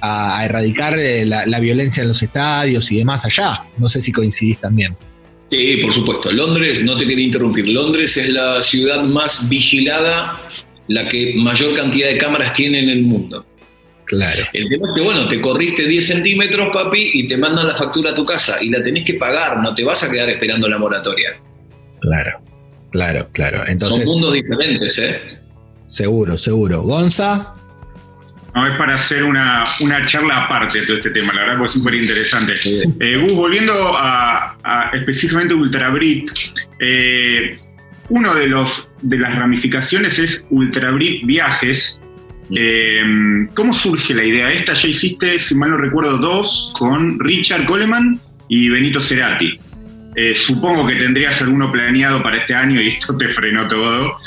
a, 0.00 0.44
erradicar 0.44 0.98
eh, 0.98 1.26
la 1.26 1.60
violencia 1.60 2.02
en 2.02 2.08
los 2.08 2.22
estadios 2.22 2.92
y 2.92 2.98
demás 2.98 3.24
allá. 3.24 3.64
No 3.78 3.88
sé 3.88 4.00
si 4.00 4.12
coincidís 4.12 4.58
también. 4.58 4.96
Sí, 5.52 5.76
por 5.82 5.92
supuesto. 5.92 6.32
Londres, 6.32 6.82
no 6.82 6.96
te 6.96 7.06
quería 7.06 7.26
interrumpir, 7.26 7.68
Londres 7.68 8.16
es 8.16 8.30
la 8.30 8.62
ciudad 8.62 9.02
más 9.02 9.50
vigilada, 9.50 10.48
la 10.88 11.06
que 11.08 11.34
mayor 11.36 11.74
cantidad 11.74 12.08
de 12.08 12.16
cámaras 12.16 12.54
tiene 12.54 12.80
en 12.80 12.88
el 12.88 13.02
mundo. 13.02 13.44
Claro. 14.12 14.44
El 14.52 14.68
tema 14.68 14.88
es 14.88 14.94
que, 14.94 15.00
bueno, 15.00 15.26
te 15.26 15.40
corriste 15.40 15.86
10 15.86 16.06
centímetros, 16.06 16.68
papi, 16.70 17.12
y 17.14 17.26
te 17.26 17.38
mandan 17.38 17.66
la 17.66 17.74
factura 17.74 18.10
a 18.10 18.14
tu 18.14 18.26
casa 18.26 18.58
y 18.60 18.68
la 18.68 18.82
tenés 18.82 19.06
que 19.06 19.14
pagar, 19.14 19.62
no 19.62 19.74
te 19.74 19.84
vas 19.84 20.02
a 20.02 20.10
quedar 20.10 20.28
esperando 20.28 20.68
la 20.68 20.76
moratoria. 20.76 21.30
Claro, 22.02 22.42
claro, 22.90 23.30
claro. 23.32 23.62
Entonces, 23.66 24.04
Son 24.04 24.12
mundos 24.12 24.34
diferentes, 24.34 24.98
¿eh? 24.98 25.18
Seguro, 25.88 26.36
seguro. 26.36 26.82
Gonza. 26.82 27.54
No, 28.54 28.66
es 28.66 28.76
para 28.76 28.96
hacer 28.96 29.24
una, 29.24 29.64
charla 30.04 30.44
aparte 30.44 30.80
de 30.80 30.86
todo 30.86 30.96
este 30.98 31.10
tema, 31.10 31.32
la 31.32 31.40
verdad, 31.40 31.54
porque 31.56 31.68
es 31.68 31.72
súper 31.72 31.94
interesante. 31.94 32.54
Eh, 33.00 33.16
Gus, 33.16 33.32
volviendo 33.32 33.96
a, 33.96 34.90
específicamente 34.92 35.54
Ultrabrit, 35.54 36.30
eh, 36.80 37.56
uno 38.10 38.34
de, 38.34 38.46
los, 38.46 38.92
de 39.00 39.18
las 39.18 39.34
ramificaciones 39.36 40.18
es 40.18 40.44
Ultrabrit 40.50 41.24
Viajes. 41.24 41.98
Eh, 42.54 43.46
¿Cómo 43.54 43.72
surge 43.72 44.14
la 44.14 44.24
idea 44.24 44.50
esta? 44.52 44.74
Ya 44.74 44.88
hiciste, 44.88 45.38
si 45.38 45.54
mal 45.54 45.70
no 45.70 45.76
recuerdo, 45.76 46.18
dos 46.18 46.72
con 46.78 47.18
Richard 47.18 47.64
Coleman 47.64 48.18
y 48.48 48.68
Benito 48.68 49.00
Cerati. 49.00 49.58
Eh, 50.14 50.34
supongo 50.34 50.86
que 50.86 50.96
tendrías 50.96 51.40
alguno 51.40 51.72
planeado 51.72 52.22
para 52.22 52.36
este 52.36 52.54
año 52.54 52.80
y 52.80 52.88
esto 52.88 53.16
te 53.16 53.28
frenó 53.28 53.66
todo. 53.66 54.18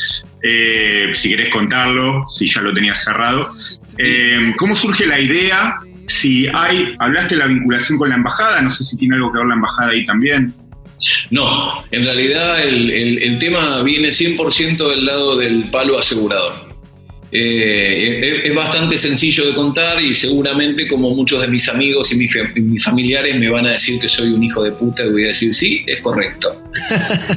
si 0.41 1.29
querés 1.29 1.49
contarlo, 1.49 2.25
si 2.29 2.47
ya 2.47 2.61
lo 2.61 2.73
tenías 2.73 3.03
cerrado. 3.03 3.51
Eh, 3.97 4.53
¿Cómo 4.57 4.75
surge 4.75 5.05
la 5.05 5.19
idea? 5.19 5.79
Si 6.07 6.47
hay, 6.53 6.95
hablaste 6.99 7.35
de 7.35 7.39
la 7.39 7.47
vinculación 7.47 7.97
con 7.97 8.09
la 8.09 8.15
embajada, 8.15 8.61
no 8.61 8.69
sé 8.69 8.83
si 8.83 8.97
tiene 8.97 9.15
algo 9.15 9.31
que 9.31 9.39
ver 9.39 9.47
la 9.47 9.55
embajada 9.55 9.91
ahí 9.91 10.05
también. 10.05 10.53
No, 11.29 11.83
en 11.91 12.03
realidad 12.03 12.63
el, 12.63 13.38
tema 13.39 13.81
viene 13.83 14.09
100% 14.09 14.89
del 14.89 15.05
lado 15.05 15.38
del 15.38 15.69
palo 15.69 15.99
asegurador. 15.99 16.64
Eh, 17.37 18.43
es, 18.45 18.55
bastante 18.55 18.97
sencillo 18.97 19.45
de 19.45 19.55
contar 19.55 20.01
y 20.01 20.13
seguramente 20.13 20.87
como 20.87 21.09
muchos 21.09 21.41
de 21.41 21.49
mis 21.49 21.67
amigos 21.67 22.09
y 22.13 22.15
mis, 22.15 22.81
familiares 22.81 23.35
me 23.35 23.49
van 23.49 23.65
a 23.65 23.71
decir 23.71 23.99
que 23.99 24.07
soy 24.07 24.29
un 24.29 24.41
hijo 24.41 24.63
de 24.63 24.71
puta 24.71 25.03
y 25.03 25.09
voy 25.09 25.25
a 25.25 25.27
decir 25.27 25.53
sí, 25.53 25.83
es 25.85 25.99
correcto. 25.99 26.63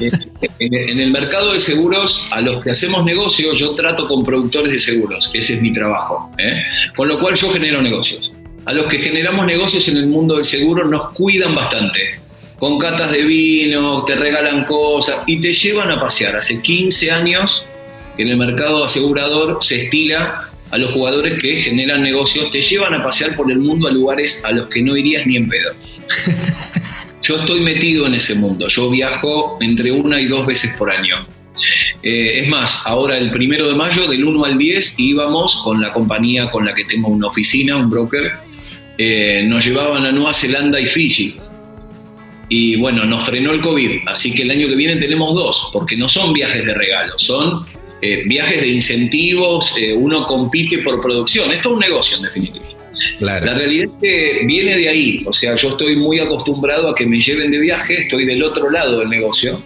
en, 0.59 0.99
el 1.01 1.11
mercado 1.11 1.51
de 1.51 1.59
seguros, 1.59 2.25
a 2.31 2.39
los 2.39 2.63
que 2.63 2.71
hacemos 2.71 3.03
negocios, 3.03 3.59
yo 3.59 3.75
trato 3.75 4.07
con 4.07 4.23
productores 4.23 4.71
de 4.71 4.79
seguros, 4.79 5.31
ese 5.33 5.55
es 5.55 5.61
mi 5.61 5.73
trabajo, 5.73 6.31
¿eh? 6.37 6.63
con 6.95 7.09
lo 7.09 7.19
cual 7.19 7.35
yo 7.35 7.51
genero 7.51 7.81
negocios. 7.81 8.31
A 8.65 8.71
los 8.71 8.85
que 8.85 8.99
generamos 8.99 9.45
negocios 9.47 9.85
en 9.89 9.97
el 9.97 10.05
mundo 10.05 10.35
del 10.35 10.45
seguro 10.45 10.87
nos 10.87 11.09
cuidan 11.09 11.55
bastante, 11.55 12.21
con 12.57 12.79
catas 12.79 13.11
de 13.11 13.23
vino, 13.23 14.05
te 14.05 14.15
regalan 14.15 14.63
cosas 14.63 15.23
y 15.27 15.41
te 15.41 15.51
llevan 15.51 15.91
a 15.91 15.99
pasear. 15.99 16.37
Hace 16.37 16.61
15 16.61 17.11
años 17.11 17.65
en 18.19 18.27
el 18.27 18.37
mercado 18.37 18.83
asegurador 18.83 19.59
se 19.61 19.85
estila 19.85 20.49
a 20.71 20.77
los 20.77 20.91
jugadores 20.91 21.41
que 21.41 21.55
generan 21.57 22.03
negocios, 22.03 22.49
te 22.51 22.61
llevan 22.61 22.93
a 22.93 23.03
pasear 23.03 23.35
por 23.35 23.51
el 23.51 23.59
mundo 23.59 23.87
a 23.87 23.91
lugares 23.91 24.43
a 24.45 24.51
los 24.51 24.67
que 24.67 24.83
no 24.83 24.95
irías 24.95 25.25
ni 25.25 25.37
en 25.37 25.49
pedo. 25.49 25.73
Yo 27.23 27.37
estoy 27.37 27.61
metido 27.61 28.07
en 28.07 28.15
ese 28.15 28.33
mundo, 28.33 28.67
yo 28.69 28.89
viajo 28.89 29.59
entre 29.61 29.91
una 29.91 30.19
y 30.19 30.25
dos 30.25 30.47
veces 30.47 30.73
por 30.79 30.89
año. 30.89 31.27
Eh, 32.01 32.39
es 32.41 32.47
más, 32.47 32.81
ahora 32.85 33.17
el 33.17 33.29
primero 33.29 33.67
de 33.67 33.75
mayo, 33.75 34.07
del 34.07 34.23
1 34.23 34.45
al 34.45 34.57
10, 34.57 34.95
íbamos 34.97 35.61
con 35.63 35.79
la 35.79 35.93
compañía 35.93 36.49
con 36.49 36.65
la 36.65 36.73
que 36.73 36.85
tengo 36.85 37.09
una 37.09 37.27
oficina, 37.27 37.75
un 37.75 37.89
broker, 37.89 38.31
eh, 38.97 39.45
nos 39.47 39.63
llevaban 39.63 40.07
a 40.07 40.11
Nueva 40.11 40.33
Zelanda 40.33 40.79
y 40.79 40.87
Fiji. 40.87 41.35
Y 42.47 42.77
bueno, 42.77 43.05
nos 43.05 43.25
frenó 43.25 43.51
el 43.51 43.61
COVID, 43.61 44.07
así 44.07 44.33
que 44.33 44.41
el 44.41 44.49
año 44.49 44.67
que 44.67 44.75
viene 44.75 44.95
tenemos 44.95 45.35
dos, 45.35 45.69
porque 45.71 45.95
no 45.95 46.09
son 46.09 46.33
viajes 46.33 46.65
de 46.65 46.73
regalo, 46.73 47.13
son 47.19 47.63
eh, 48.01 48.23
viajes 48.25 48.61
de 48.61 48.67
incentivos, 48.67 49.73
eh, 49.77 49.93
uno 49.93 50.25
compite 50.25 50.79
por 50.79 51.01
producción. 51.01 51.51
Esto 51.51 51.69
es 51.69 51.73
un 51.73 51.79
negocio 51.79 52.17
en 52.17 52.23
definitiva. 52.23 52.65
La 53.19 53.39
realidad 53.39 53.85
es 53.85 53.91
que 54.01 54.45
viene 54.45 54.77
de 54.77 54.89
ahí, 54.89 55.23
o 55.25 55.33
sea, 55.33 55.55
yo 55.55 55.69
estoy 55.69 55.95
muy 55.95 56.19
acostumbrado 56.19 56.89
a 56.89 56.95
que 56.95 57.05
me 57.05 57.19
lleven 57.19 57.49
de 57.51 57.59
viaje, 57.59 58.01
estoy 58.01 58.25
del 58.25 58.43
otro 58.43 58.69
lado 58.69 58.99
del 58.99 59.09
negocio 59.09 59.61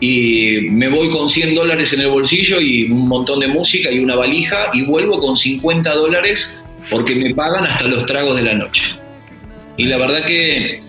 y 0.00 0.60
me 0.70 0.88
voy 0.88 1.10
con 1.10 1.28
100 1.28 1.54
dólares 1.54 1.92
en 1.92 2.00
el 2.00 2.08
bolsillo 2.08 2.60
y 2.60 2.84
un 2.84 3.08
montón 3.08 3.40
de 3.40 3.48
música 3.48 3.90
y 3.90 3.98
una 3.98 4.14
valija 4.14 4.70
y 4.72 4.82
vuelvo 4.82 5.20
con 5.20 5.36
50 5.36 5.92
dólares 5.94 6.64
porque 6.90 7.14
me 7.14 7.34
pagan 7.34 7.64
hasta 7.64 7.86
los 7.86 8.06
tragos 8.06 8.36
de 8.36 8.42
la 8.42 8.54
noche. 8.54 8.94
Y 9.76 9.84
la 9.84 9.98
verdad 9.98 10.24
que 10.24 10.82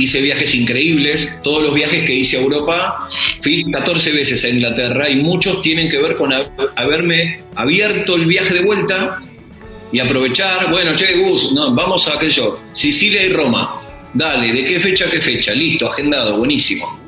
hice 0.00 0.20
viajes 0.20 0.54
increíbles, 0.54 1.38
todos 1.42 1.62
los 1.62 1.74
viajes 1.74 2.04
que 2.04 2.14
hice 2.14 2.36
a 2.36 2.40
Europa, 2.40 3.08
fui 3.42 3.64
14 3.70 4.12
veces 4.12 4.44
a 4.44 4.48
Inglaterra 4.48 5.08
y 5.08 5.16
muchos 5.16 5.62
tienen 5.62 5.88
que 5.88 5.98
ver 5.98 6.16
con 6.16 6.32
haberme 6.76 7.42
abierto 7.54 8.16
el 8.16 8.26
viaje 8.26 8.54
de 8.54 8.62
vuelta 8.62 9.22
y 9.92 9.98
aprovechar, 9.98 10.70
bueno, 10.70 10.94
che, 10.94 11.16
Gus, 11.16 11.52
no, 11.52 11.74
vamos 11.74 12.06
a 12.08 12.14
aquello, 12.14 12.60
Sicilia 12.72 13.24
y 13.24 13.32
Roma, 13.32 13.80
dale, 14.14 14.52
¿de 14.52 14.64
qué 14.64 14.80
fecha 14.80 15.06
a 15.06 15.10
qué 15.10 15.20
fecha? 15.20 15.52
Listo, 15.52 15.88
agendado, 15.88 16.36
buenísimo. 16.36 16.98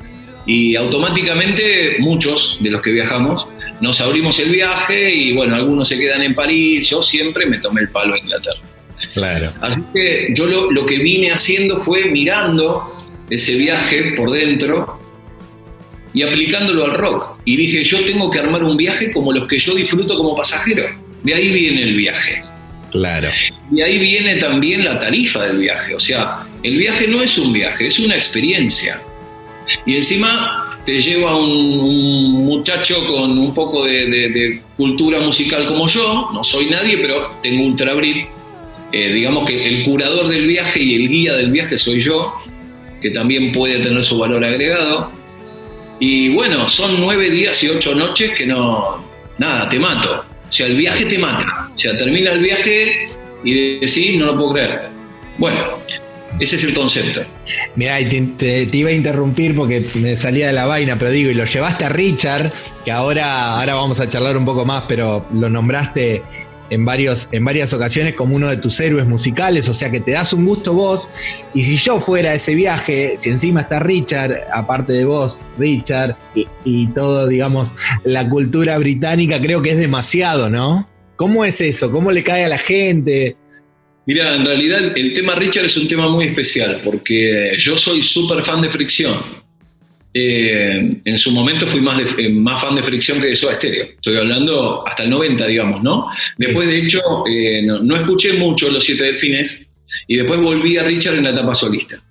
Y 0.45 0.75
automáticamente 0.75 1.97
muchos 1.99 2.57
de 2.59 2.71
los 2.71 2.81
que 2.81 2.91
viajamos 2.91 3.47
nos 3.79 4.01
abrimos 4.01 4.39
el 4.39 4.49
viaje 4.49 5.13
y 5.13 5.33
bueno, 5.33 5.55
algunos 5.55 5.87
se 5.87 5.97
quedan 5.97 6.21
en 6.21 6.35
París, 6.35 6.89
yo 6.89 7.01
siempre 7.01 7.45
me 7.45 7.57
tomé 7.57 7.81
el 7.81 7.89
palo 7.89 8.13
a 8.13 8.17
Inglaterra. 8.17 8.59
Claro. 9.13 9.51
Así 9.61 9.81
que 9.93 10.29
yo 10.33 10.45
lo, 10.45 10.85
que 10.85 10.97
vine 10.99 11.31
haciendo 11.31 11.77
fue 11.77 12.05
mirando 12.05 13.05
ese 13.29 13.55
viaje 13.55 14.13
por 14.15 14.31
dentro 14.31 14.99
y 16.13 16.21
aplicándolo 16.23 16.85
al 16.85 16.93
rock. 16.93 17.37
Y 17.45 17.57
dije, 17.57 17.83
yo 17.83 18.03
tengo 18.05 18.29
que 18.29 18.39
armar 18.39 18.63
un 18.63 18.77
viaje 18.77 19.11
como 19.11 19.33
los 19.33 19.47
que 19.47 19.57
yo 19.57 19.75
disfruto 19.75 20.17
como 20.17 20.35
pasajero. 20.35 20.83
De 21.23 21.33
ahí 21.33 21.49
viene 21.49 21.83
el 21.83 21.95
viaje. 21.95 22.43
Claro. 22.91 23.29
Y 23.71 23.81
ahí 23.81 23.97
viene 23.97 24.35
también 24.35 24.83
la 24.83 24.99
tarifa 24.99 25.45
del 25.45 25.57
viaje. 25.57 25.95
O 25.95 25.99
sea, 25.99 26.45
el 26.61 26.77
viaje 26.77 27.07
no 27.07 27.23
es 27.23 27.37
un 27.37 27.51
viaje, 27.51 27.87
es 27.87 27.99
una 27.99 28.15
experiencia. 28.15 29.01
Y 29.85 29.95
encima 29.95 30.79
te 30.85 31.01
lleva 31.01 31.35
un, 31.35 32.45
muchacho 32.45 33.05
con 33.07 33.37
un 33.37 33.53
poco 33.53 33.85
de, 33.85 34.61
cultura 34.77 35.19
musical 35.21 35.65
como 35.65 35.87
yo. 35.87 36.29
No 36.33 36.43
soy 36.43 36.67
nadie, 36.67 36.97
pero 36.97 37.31
tengo 37.41 37.65
un 37.65 37.75
trabrit 37.75 38.27
eh, 38.93 39.11
digamos 39.11 39.49
que 39.49 39.65
el 39.65 39.83
curador 39.83 40.27
del 40.27 40.45
viaje 40.45 40.79
y 40.79 40.93
el 40.93 41.09
guía 41.09 41.33
del 41.33 41.51
viaje 41.51 41.79
soy 41.79 41.99
yo, 41.99 42.31
que 43.01 43.09
también 43.09 43.51
puede 43.51 43.79
tener 43.79 44.03
su 44.03 44.19
valor 44.19 44.45
agregado. 44.45 45.11
Y 45.99 46.29
bueno, 46.29 46.69
son 46.69 47.01
nueve 47.01 47.31
días 47.31 47.61
y 47.63 47.69
ocho 47.69 47.95
noches 47.95 48.33
que 48.37 48.45
no, 48.45 49.03
nada, 49.39 49.67
te 49.67 49.79
mato. 49.79 50.23
O 50.47 50.53
sea, 50.53 50.67
el 50.67 50.77
viaje 50.77 51.05
te 51.05 51.17
mata. 51.17 51.71
O 51.73 51.77
sea, 51.77 51.97
termina 51.97 52.33
el 52.33 52.39
viaje 52.43 53.09
y 53.43 53.79
decís, 53.79 54.15
no 54.19 54.27
lo 54.27 54.37
puedo 54.37 54.53
creer. 54.53 54.89
Bueno, 55.39 55.59
ese 56.39 56.57
es 56.57 56.63
el 56.63 56.75
concepto. 56.75 57.21
Mirá, 57.75 57.97
te, 58.37 58.69
iba 58.71 58.89
a 58.91 58.93
interrumpir 58.93 59.55
porque 59.55 59.85
me 59.95 60.15
salía 60.15 60.47
de 60.47 60.53
la 60.53 60.65
vaina, 60.65 60.99
pero 60.99 61.09
digo, 61.09 61.31
y 61.31 61.33
lo 61.33 61.45
llevaste 61.45 61.85
a 61.85 61.89
Richard, 61.89 62.51
que 62.85 62.91
ahora, 62.91 63.59
ahora 63.59 63.73
vamos 63.73 63.99
a 63.99 64.07
charlar 64.07 64.37
un 64.37 64.45
poco 64.45 64.65
más, 64.65 64.83
pero 64.87 65.25
lo 65.33 65.49
nombraste 65.49 66.21
en, 66.69 66.85
varios, 66.85 67.29
en 67.31 67.43
varias 67.43 67.73
ocasiones 67.73 68.15
como 68.15 68.35
uno 68.35 68.47
de 68.47 68.57
tus 68.57 68.79
héroes 68.79 69.05
musicales, 69.05 69.69
o 69.69 69.73
sea 69.73 69.91
que 69.91 69.99
te 69.99 70.11
das 70.11 70.33
un 70.33 70.45
gusto 70.45 70.73
vos. 70.73 71.09
Y 71.53 71.63
si 71.63 71.77
yo 71.77 71.99
fuera 71.99 72.31
a 72.31 72.35
ese 72.35 72.55
viaje, 72.55 73.15
si 73.17 73.29
encima 73.29 73.61
está 73.61 73.79
Richard, 73.79 74.47
aparte 74.53 74.93
de 74.93 75.05
vos, 75.05 75.39
Richard, 75.57 76.15
y, 76.63 76.87
todo, 76.87 77.27
digamos, 77.27 77.71
la 78.03 78.27
cultura 78.29 78.77
británica, 78.77 79.41
creo 79.41 79.61
que 79.61 79.71
es 79.71 79.77
demasiado, 79.77 80.49
¿no? 80.49 80.87
¿Cómo 81.15 81.45
es 81.45 81.61
eso? 81.61 81.91
¿Cómo 81.91 82.11
le 82.11 82.23
cae 82.23 82.45
a 82.45 82.49
la 82.49 82.57
gente? 82.57 83.37
Mira, 84.05 84.35
en 84.35 84.45
realidad 84.45 84.97
el 84.97 85.13
tema 85.13 85.35
Richard 85.35 85.65
es 85.65 85.77
un 85.77 85.87
tema 85.87 86.09
muy 86.09 86.25
especial 86.25 86.81
porque 86.83 87.55
yo 87.57 87.77
soy 87.77 88.01
súper 88.01 88.43
fan 88.43 88.61
de 88.61 88.69
Fricción. 88.69 89.42
Eh, 90.15 90.97
en 91.03 91.17
su 91.17 91.31
momento 91.31 91.65
fui 91.65 91.81
más, 91.81 91.99
eh, 92.17 92.29
más 92.29 92.61
fan 92.61 92.75
de 92.75 92.83
Fricción 92.83 93.19
que 93.19 93.27
de 93.27 93.35
Soda 93.35 93.55
Stereo. 93.55 93.85
Estoy 93.85 94.15
hablando 94.17 94.83
hasta 94.85 95.03
el 95.03 95.09
90, 95.09 95.47
digamos, 95.47 95.81
¿no? 95.81 96.07
Después, 96.37 96.67
de 96.67 96.77
hecho, 96.77 97.01
eh, 97.27 97.63
no, 97.63 97.95
escuché 97.95 98.33
mucho 98.33 98.69
Los 98.69 98.83
Siete 98.83 99.05
Delfines 99.05 99.65
y 100.07 100.17
después 100.17 100.39
volví 100.39 100.77
a 100.77 100.83
Richard 100.83 101.15
en 101.15 101.23
la 101.23 101.31
etapa 101.31 101.55
solista. 101.55 102.01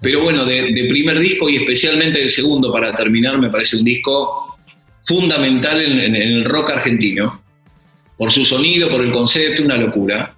Pero 0.00 0.22
bueno, 0.22 0.46
de, 0.46 0.86
primer 0.88 1.18
disco 1.18 1.48
y 1.48 1.56
especialmente 1.56 2.20
del 2.20 2.30
segundo, 2.30 2.72
para 2.72 2.94
terminar, 2.94 3.38
me 3.38 3.50
parece 3.50 3.76
un 3.76 3.84
disco 3.84 4.56
fundamental 5.04 5.80
en, 5.82 6.16
el 6.16 6.44
rock 6.46 6.70
argentino. 6.70 7.42
Por 8.16 8.32
su 8.32 8.44
sonido, 8.44 8.88
por 8.88 9.02
el 9.02 9.12
concepto, 9.12 9.62
una 9.62 9.76
locura. 9.76 10.34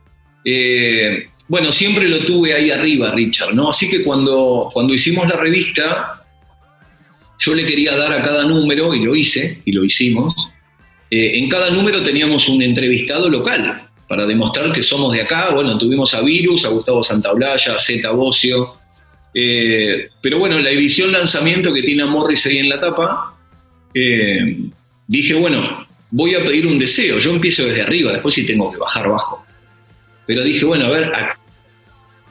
bueno, 1.47 1.71
siempre 1.71 2.09
lo 2.09 2.19
tuve 2.25 2.55
ahí 2.55 2.71
arriba, 2.71 3.12
Richard, 3.12 3.55
¿no? 3.55 3.71
Así 3.71 3.89
que 3.89 4.03
cuando, 4.03 4.69
cuando 4.73 4.93
hicimos 4.93 5.29
la 5.29 5.37
revista, 5.37 6.24
yo 7.39 7.55
le 7.55 7.66
quería 7.66 7.97
dar 7.97 8.12
a 8.12 8.22
cada 8.22 8.45
número, 8.45 8.95
y 8.95 9.03
lo 9.03 9.14
hice, 9.14 9.61
y 9.64 9.72
lo 9.72 9.85
hicimos, 9.85 10.35
eh, 11.11 11.39
en 11.39 11.49
cada 11.49 11.70
número 11.70 12.03
teníamos 12.03 12.49
un 12.49 12.62
entrevistado 12.62 13.28
local 13.28 13.89
para 14.09 14.26
demostrar 14.26 14.72
que 14.72 14.82
somos 14.82 15.12
de 15.12 15.22
acá. 15.22 15.53
Bueno, 15.55 15.78
tuvimos 15.78 16.14
a 16.14 16.22
Virus, 16.22 16.64
a 16.64 16.68
Gustavo 16.68 17.03
Santaolalla, 17.03 17.74
a 17.74 17.78
Zeta 17.78 18.11
Bocio. 18.11 18.76
Eh, 19.35 20.09
pero 20.20 20.39
bueno, 20.39 20.59
la 20.59 20.70
edición 20.70 21.12
lanzamiento 21.12 21.72
que 21.72 21.82
tiene 21.82 22.03
a 22.03 22.07
Morris 22.07 22.47
ahí 22.47 22.59
en 22.59 22.68
la 22.68 22.78
tapa, 22.78 23.35
eh, 23.93 24.57
dije, 25.07 25.35
bueno, 25.35 25.87
voy 26.11 26.35
a 26.35 26.45
pedir 26.45 26.66
un 26.66 26.78
deseo. 26.78 27.18
Yo 27.18 27.30
empiezo 27.30 27.64
desde 27.64 27.82
arriba, 27.82 28.12
después 28.12 28.35
sí 28.35 28.47
tengo 28.47 28.70
que 28.70 28.78
bajar 28.78 29.09
bajo. 29.09 29.45
Pero 30.26 30.43
dije, 30.43 30.64
bueno, 30.64 30.87
a 30.87 30.91
ver, 30.91 31.05
¿a 31.14 31.37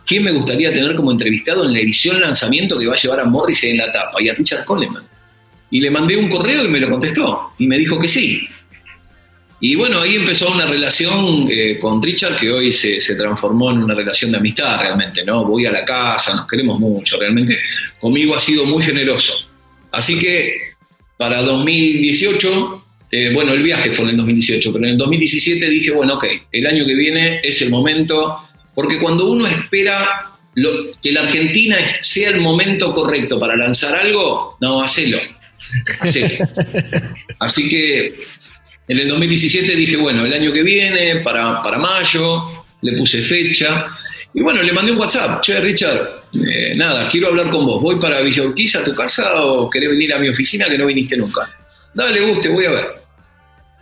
¿quién 0.06 0.24
me 0.24 0.32
gustaría 0.32 0.74
tener 0.74 0.95
como 0.95 1.12
entrevistado 1.12 1.66
en 1.66 1.74
la 1.74 1.80
edición 1.80 2.20
lanzamiento 2.20 2.78
que 2.78 2.88
va 2.88 2.93
a 2.93 2.97
llevar 2.97 3.20
a 3.20 3.26
Morris 3.26 3.64
en 3.64 3.78
la 3.78 3.91
tapa 3.91 4.22
y 4.22 4.30
a 4.30 4.34
Richard 4.34 4.66
Coleman? 4.66 5.04
Y 5.72 5.82
le 5.82 5.89
mandé 5.89 6.16
un 6.16 6.30
correo 6.30 6.66
y 6.66 6.70
me 6.70 6.80
lo 6.80 6.89
contestó 6.89 7.51
y 7.58 7.68
me 7.68 7.78
dijo 7.78 7.97
que 7.97 8.08
sí. 8.08 8.47
Y 9.66 9.76
bueno, 9.76 10.01
ahí 10.01 10.16
empezó 10.16 10.51
una 10.51 10.66
relación 10.66 11.47
eh, 11.49 11.78
con 11.80 12.04
Richard 12.04 12.38
que 12.38 12.51
hoy 12.51 12.74
se, 12.74 12.99
transformó 13.16 13.72
en 13.72 13.78
una 13.78 13.95
relación 13.95 14.30
de 14.32 14.38
amistad 14.38 14.78
realmente, 14.78 15.24
¿no? 15.24 15.45
Voy 15.45 15.66
a 15.66 15.72
la 15.72 15.86
casa, 15.86 16.36
nos 16.36 16.47
queremos 16.47 16.80
mucho, 16.82 17.18
realmente 17.18 17.58
conmigo 17.97 18.36
ha 18.36 18.41
sido 18.41 18.66
muy 18.66 18.84
generoso. 18.84 19.49
Así 19.89 20.20
que 20.20 20.74
para 21.16 21.41
2018, 21.43 22.84
eh, 23.10 23.32
bueno, 23.34 23.54
el 23.54 23.64
viaje 23.64 23.93
fue 23.93 24.04
en 24.04 24.12
el 24.12 24.18
2018, 24.18 24.74
pero 24.74 24.84
en 24.84 24.91
el 24.91 24.97
2017 24.97 25.70
dije, 25.70 25.91
bueno, 25.91 26.16
ok, 26.16 26.26
el 26.51 26.68
año 26.68 26.86
que 26.86 26.95
viene 26.95 27.39
es 27.41 27.62
el 27.62 27.70
momento 27.70 28.39
porque 28.76 29.00
cuando 29.00 29.30
uno 29.30 29.48
espera 29.48 30.32
que 31.02 31.12
la 31.12 31.22
Argentina 31.22 31.78
sea 32.02 32.30
el 32.30 32.42
momento 32.42 32.94
correcto 32.94 33.40
para 33.40 33.56
lanzar 33.56 33.96
algo, 33.96 34.58
no, 34.62 34.82
hacelo. 34.82 35.20
hacelo. 36.00 36.48
Así 37.40 37.70
que 37.70 38.20
en 38.88 39.00
el 39.00 39.08
2017 39.08 39.76
dije, 39.76 39.98
bueno, 39.98 40.26
el 40.26 40.34
año 40.34 40.52
que 40.52 40.64
viene, 40.64 41.18
para, 41.18 41.62
para 41.62 41.78
mayo, 41.78 42.66
le 42.82 42.94
puse 42.94 43.22
fecha. 43.22 43.88
Y 44.34 44.42
bueno, 44.42 44.62
le 44.62 44.74
mandé 44.74 44.92
un 44.92 44.98
WhatsApp, 44.98 45.42
che, 45.42 45.60
Richard, 45.60 46.24
eh, 46.34 46.74
nada, 46.76 47.08
quiero 47.08 47.28
hablar 47.28 47.50
con 47.50 47.66
vos. 47.66 47.82
¿Voy 47.82 48.00
para 48.00 48.22
Villa 48.22 48.44
Urquiza, 48.44 48.80
a 48.80 48.84
tu 48.84 48.94
casa, 48.94 49.44
o 49.44 49.70
querés 49.70 49.90
venir 49.90 50.14
a 50.14 50.20
mi 50.20 50.30
oficina 50.30 50.68
que 50.68 50.78
no 50.78 50.88
viniste 50.88 51.16
nunca? 51.16 51.50
Dale, 51.94 52.22
guste, 52.22 52.50
voy 52.50 52.66
a 52.66 52.72
ver. 52.72 53.03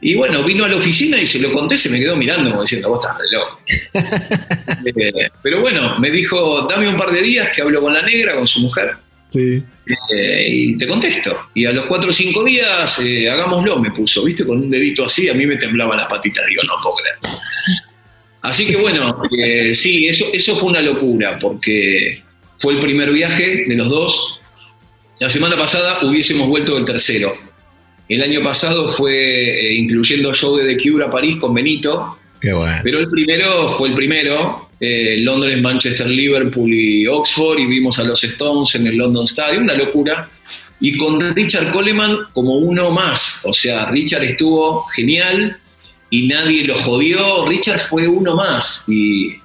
Y 0.03 0.15
bueno, 0.15 0.43
vino 0.43 0.65
a 0.65 0.67
la 0.67 0.77
oficina 0.77 1.19
y 1.19 1.27
se 1.27 1.39
lo 1.39 1.53
conté, 1.53 1.77
se 1.77 1.89
me 1.89 1.99
quedó 1.99 2.15
mirando 2.15 2.49
como 2.49 2.63
diciendo, 2.63 2.89
vos 2.89 2.99
estás 3.05 3.21
reloj. 3.21 3.57
Eh, 4.83 5.29
pero 5.43 5.61
bueno, 5.61 5.99
me 5.99 6.09
dijo, 6.09 6.65
dame 6.67 6.87
un 6.87 6.97
par 6.97 7.11
de 7.11 7.21
días 7.21 7.49
que 7.55 7.61
hablo 7.61 7.81
con 7.81 7.93
la 7.93 8.01
negra, 8.01 8.35
con 8.35 8.47
su 8.47 8.61
mujer. 8.61 8.95
Sí. 9.29 9.61
Eh, 10.09 10.47
y 10.49 10.77
te 10.77 10.87
contesto. 10.87 11.49
Y 11.53 11.65
a 11.65 11.71
los 11.71 11.85
cuatro 11.85 12.09
o 12.09 12.13
cinco 12.13 12.43
días, 12.43 12.99
eh, 12.99 13.29
hagámoslo, 13.29 13.77
me 13.79 13.91
puso, 13.91 14.23
¿viste? 14.23 14.45
Con 14.45 14.57
un 14.57 14.71
dedito 14.71 15.05
así, 15.05 15.29
a 15.29 15.35
mí 15.35 15.45
me 15.45 15.57
temblaban 15.57 15.97
las 15.97 16.07
patitas, 16.07 16.45
digo, 16.47 16.63
no 16.63 16.73
puedo 16.81 16.95
creer. 16.95 17.39
Así 18.41 18.65
que 18.65 18.75
bueno, 18.77 19.21
sí, 19.73 20.07
eso, 20.07 20.25
eso 20.33 20.57
fue 20.57 20.69
una 20.69 20.81
locura, 20.81 21.37
porque 21.37 22.23
fue 22.57 22.73
el 22.73 22.79
primer 22.79 23.11
viaje 23.11 23.65
de 23.67 23.75
los 23.75 23.87
dos. 23.87 24.41
La 25.19 25.29
semana 25.29 25.55
pasada 25.55 25.99
hubiésemos 26.03 26.47
vuelto 26.47 26.73
del 26.73 26.85
tercero 26.85 27.50
el 28.11 28.21
año 28.21 28.43
pasado 28.43 28.89
fue 28.89 29.13
eh, 29.13 29.73
incluyendo 29.73 30.33
show 30.33 30.57
de 30.57 30.75
The 30.75 30.83
Cure 30.83 31.05
a 31.05 31.09
París 31.09 31.37
con 31.37 31.53
Benito. 31.53 32.17
Qué 32.41 32.51
bueno. 32.51 32.77
Pero 32.83 32.99
el 32.99 33.09
primero 33.09 33.69
fue 33.69 33.87
el 33.87 33.95
primero. 33.95 34.69
Eh, 34.81 35.17
Londres, 35.19 35.61
Manchester, 35.61 36.07
Liverpool 36.07 36.73
y 36.73 37.07
Oxford. 37.07 37.59
Y 37.59 37.67
vimos 37.67 37.99
a 37.99 38.03
los 38.03 38.21
Stones 38.21 38.75
en 38.75 38.87
el 38.87 38.97
London 38.97 39.23
Stadium, 39.23 39.63
una 39.63 39.75
locura. 39.75 40.29
Y 40.81 40.97
con 40.97 41.21
Richard 41.33 41.71
Coleman 41.71 42.17
como 42.33 42.57
uno 42.57 42.91
más. 42.91 43.43
O 43.45 43.53
sea, 43.53 43.85
Richard 43.85 44.25
estuvo 44.25 44.85
genial 44.87 45.57
y 46.09 46.27
nadie 46.27 46.65
lo 46.65 46.75
jodió. 46.79 47.45
Richard 47.47 47.79
fue 47.79 48.09
uno 48.09 48.35
más. 48.35 48.83
Y, 48.89 49.35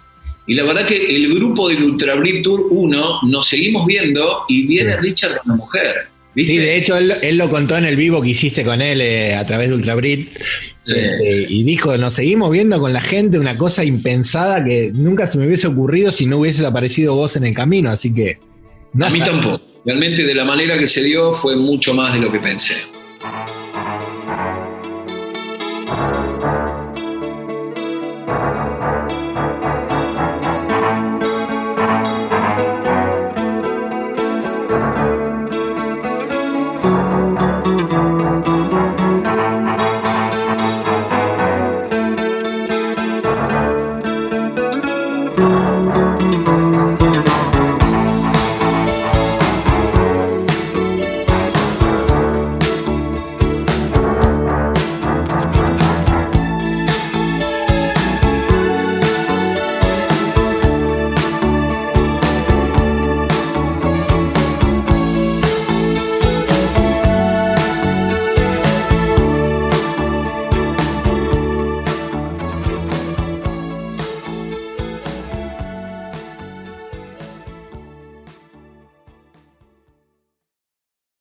la 0.48 0.64
verdad 0.64 0.86
que 0.86 1.06
el 1.06 1.32
grupo 1.32 1.68
del 1.68 1.84
Ultra 1.84 2.16
Brit 2.16 2.42
Tour 2.42 2.66
1 2.70 3.20
nos 3.22 3.46
seguimos 3.48 3.86
viendo 3.86 4.44
y 4.48 4.66
viene 4.66 4.96
Richard 4.96 5.38
con 5.38 5.50
la 5.50 5.56
mujer. 5.56 6.15
Sí, 6.44 6.58
de 6.58 6.76
hecho, 6.76 6.98
él, 6.98 7.38
lo 7.38 7.48
contó 7.48 7.78
en 7.78 7.86
el 7.86 7.96
vivo 7.96 8.20
que 8.20 8.28
hiciste 8.28 8.62
con 8.62 8.82
él 8.82 9.00
eh, 9.00 9.34
a 9.34 9.46
través 9.46 9.70
de 9.70 9.74
Ultrabrit. 9.74 10.36
Eh, 10.94 11.46
y 11.48 11.64
dijo, 11.64 11.96
nos 11.96 12.14
seguimos 12.14 12.50
viendo 12.50 12.78
con 12.78 12.92
la 12.92 13.00
gente, 13.00 13.38
una 13.38 13.56
cosa 13.56 13.84
impensada 13.84 14.62
que 14.62 14.90
nunca 14.92 15.26
se 15.26 15.38
me 15.38 15.46
hubiese 15.46 15.66
ocurrido 15.66 16.12
si 16.12 16.26
no 16.26 16.38
hubieses 16.38 16.64
aparecido 16.64 17.14
vos 17.14 17.36
en 17.36 17.44
el 17.44 17.54
camino, 17.54 17.90
así 17.90 18.14
que... 18.14 18.38
A 19.00 19.10
mí 19.10 19.20
tampoco. 19.20 19.62
Realmente 19.86 20.24
de 20.24 20.34
la 20.34 20.44
manera 20.44 20.78
que 20.78 20.86
se 20.86 21.02
dio 21.02 21.32
fue 21.34 21.56
mucho 21.56 21.94
más 21.94 22.12
de 22.12 22.20
lo 22.20 22.30
que 22.30 22.38
pensé. 22.38 22.74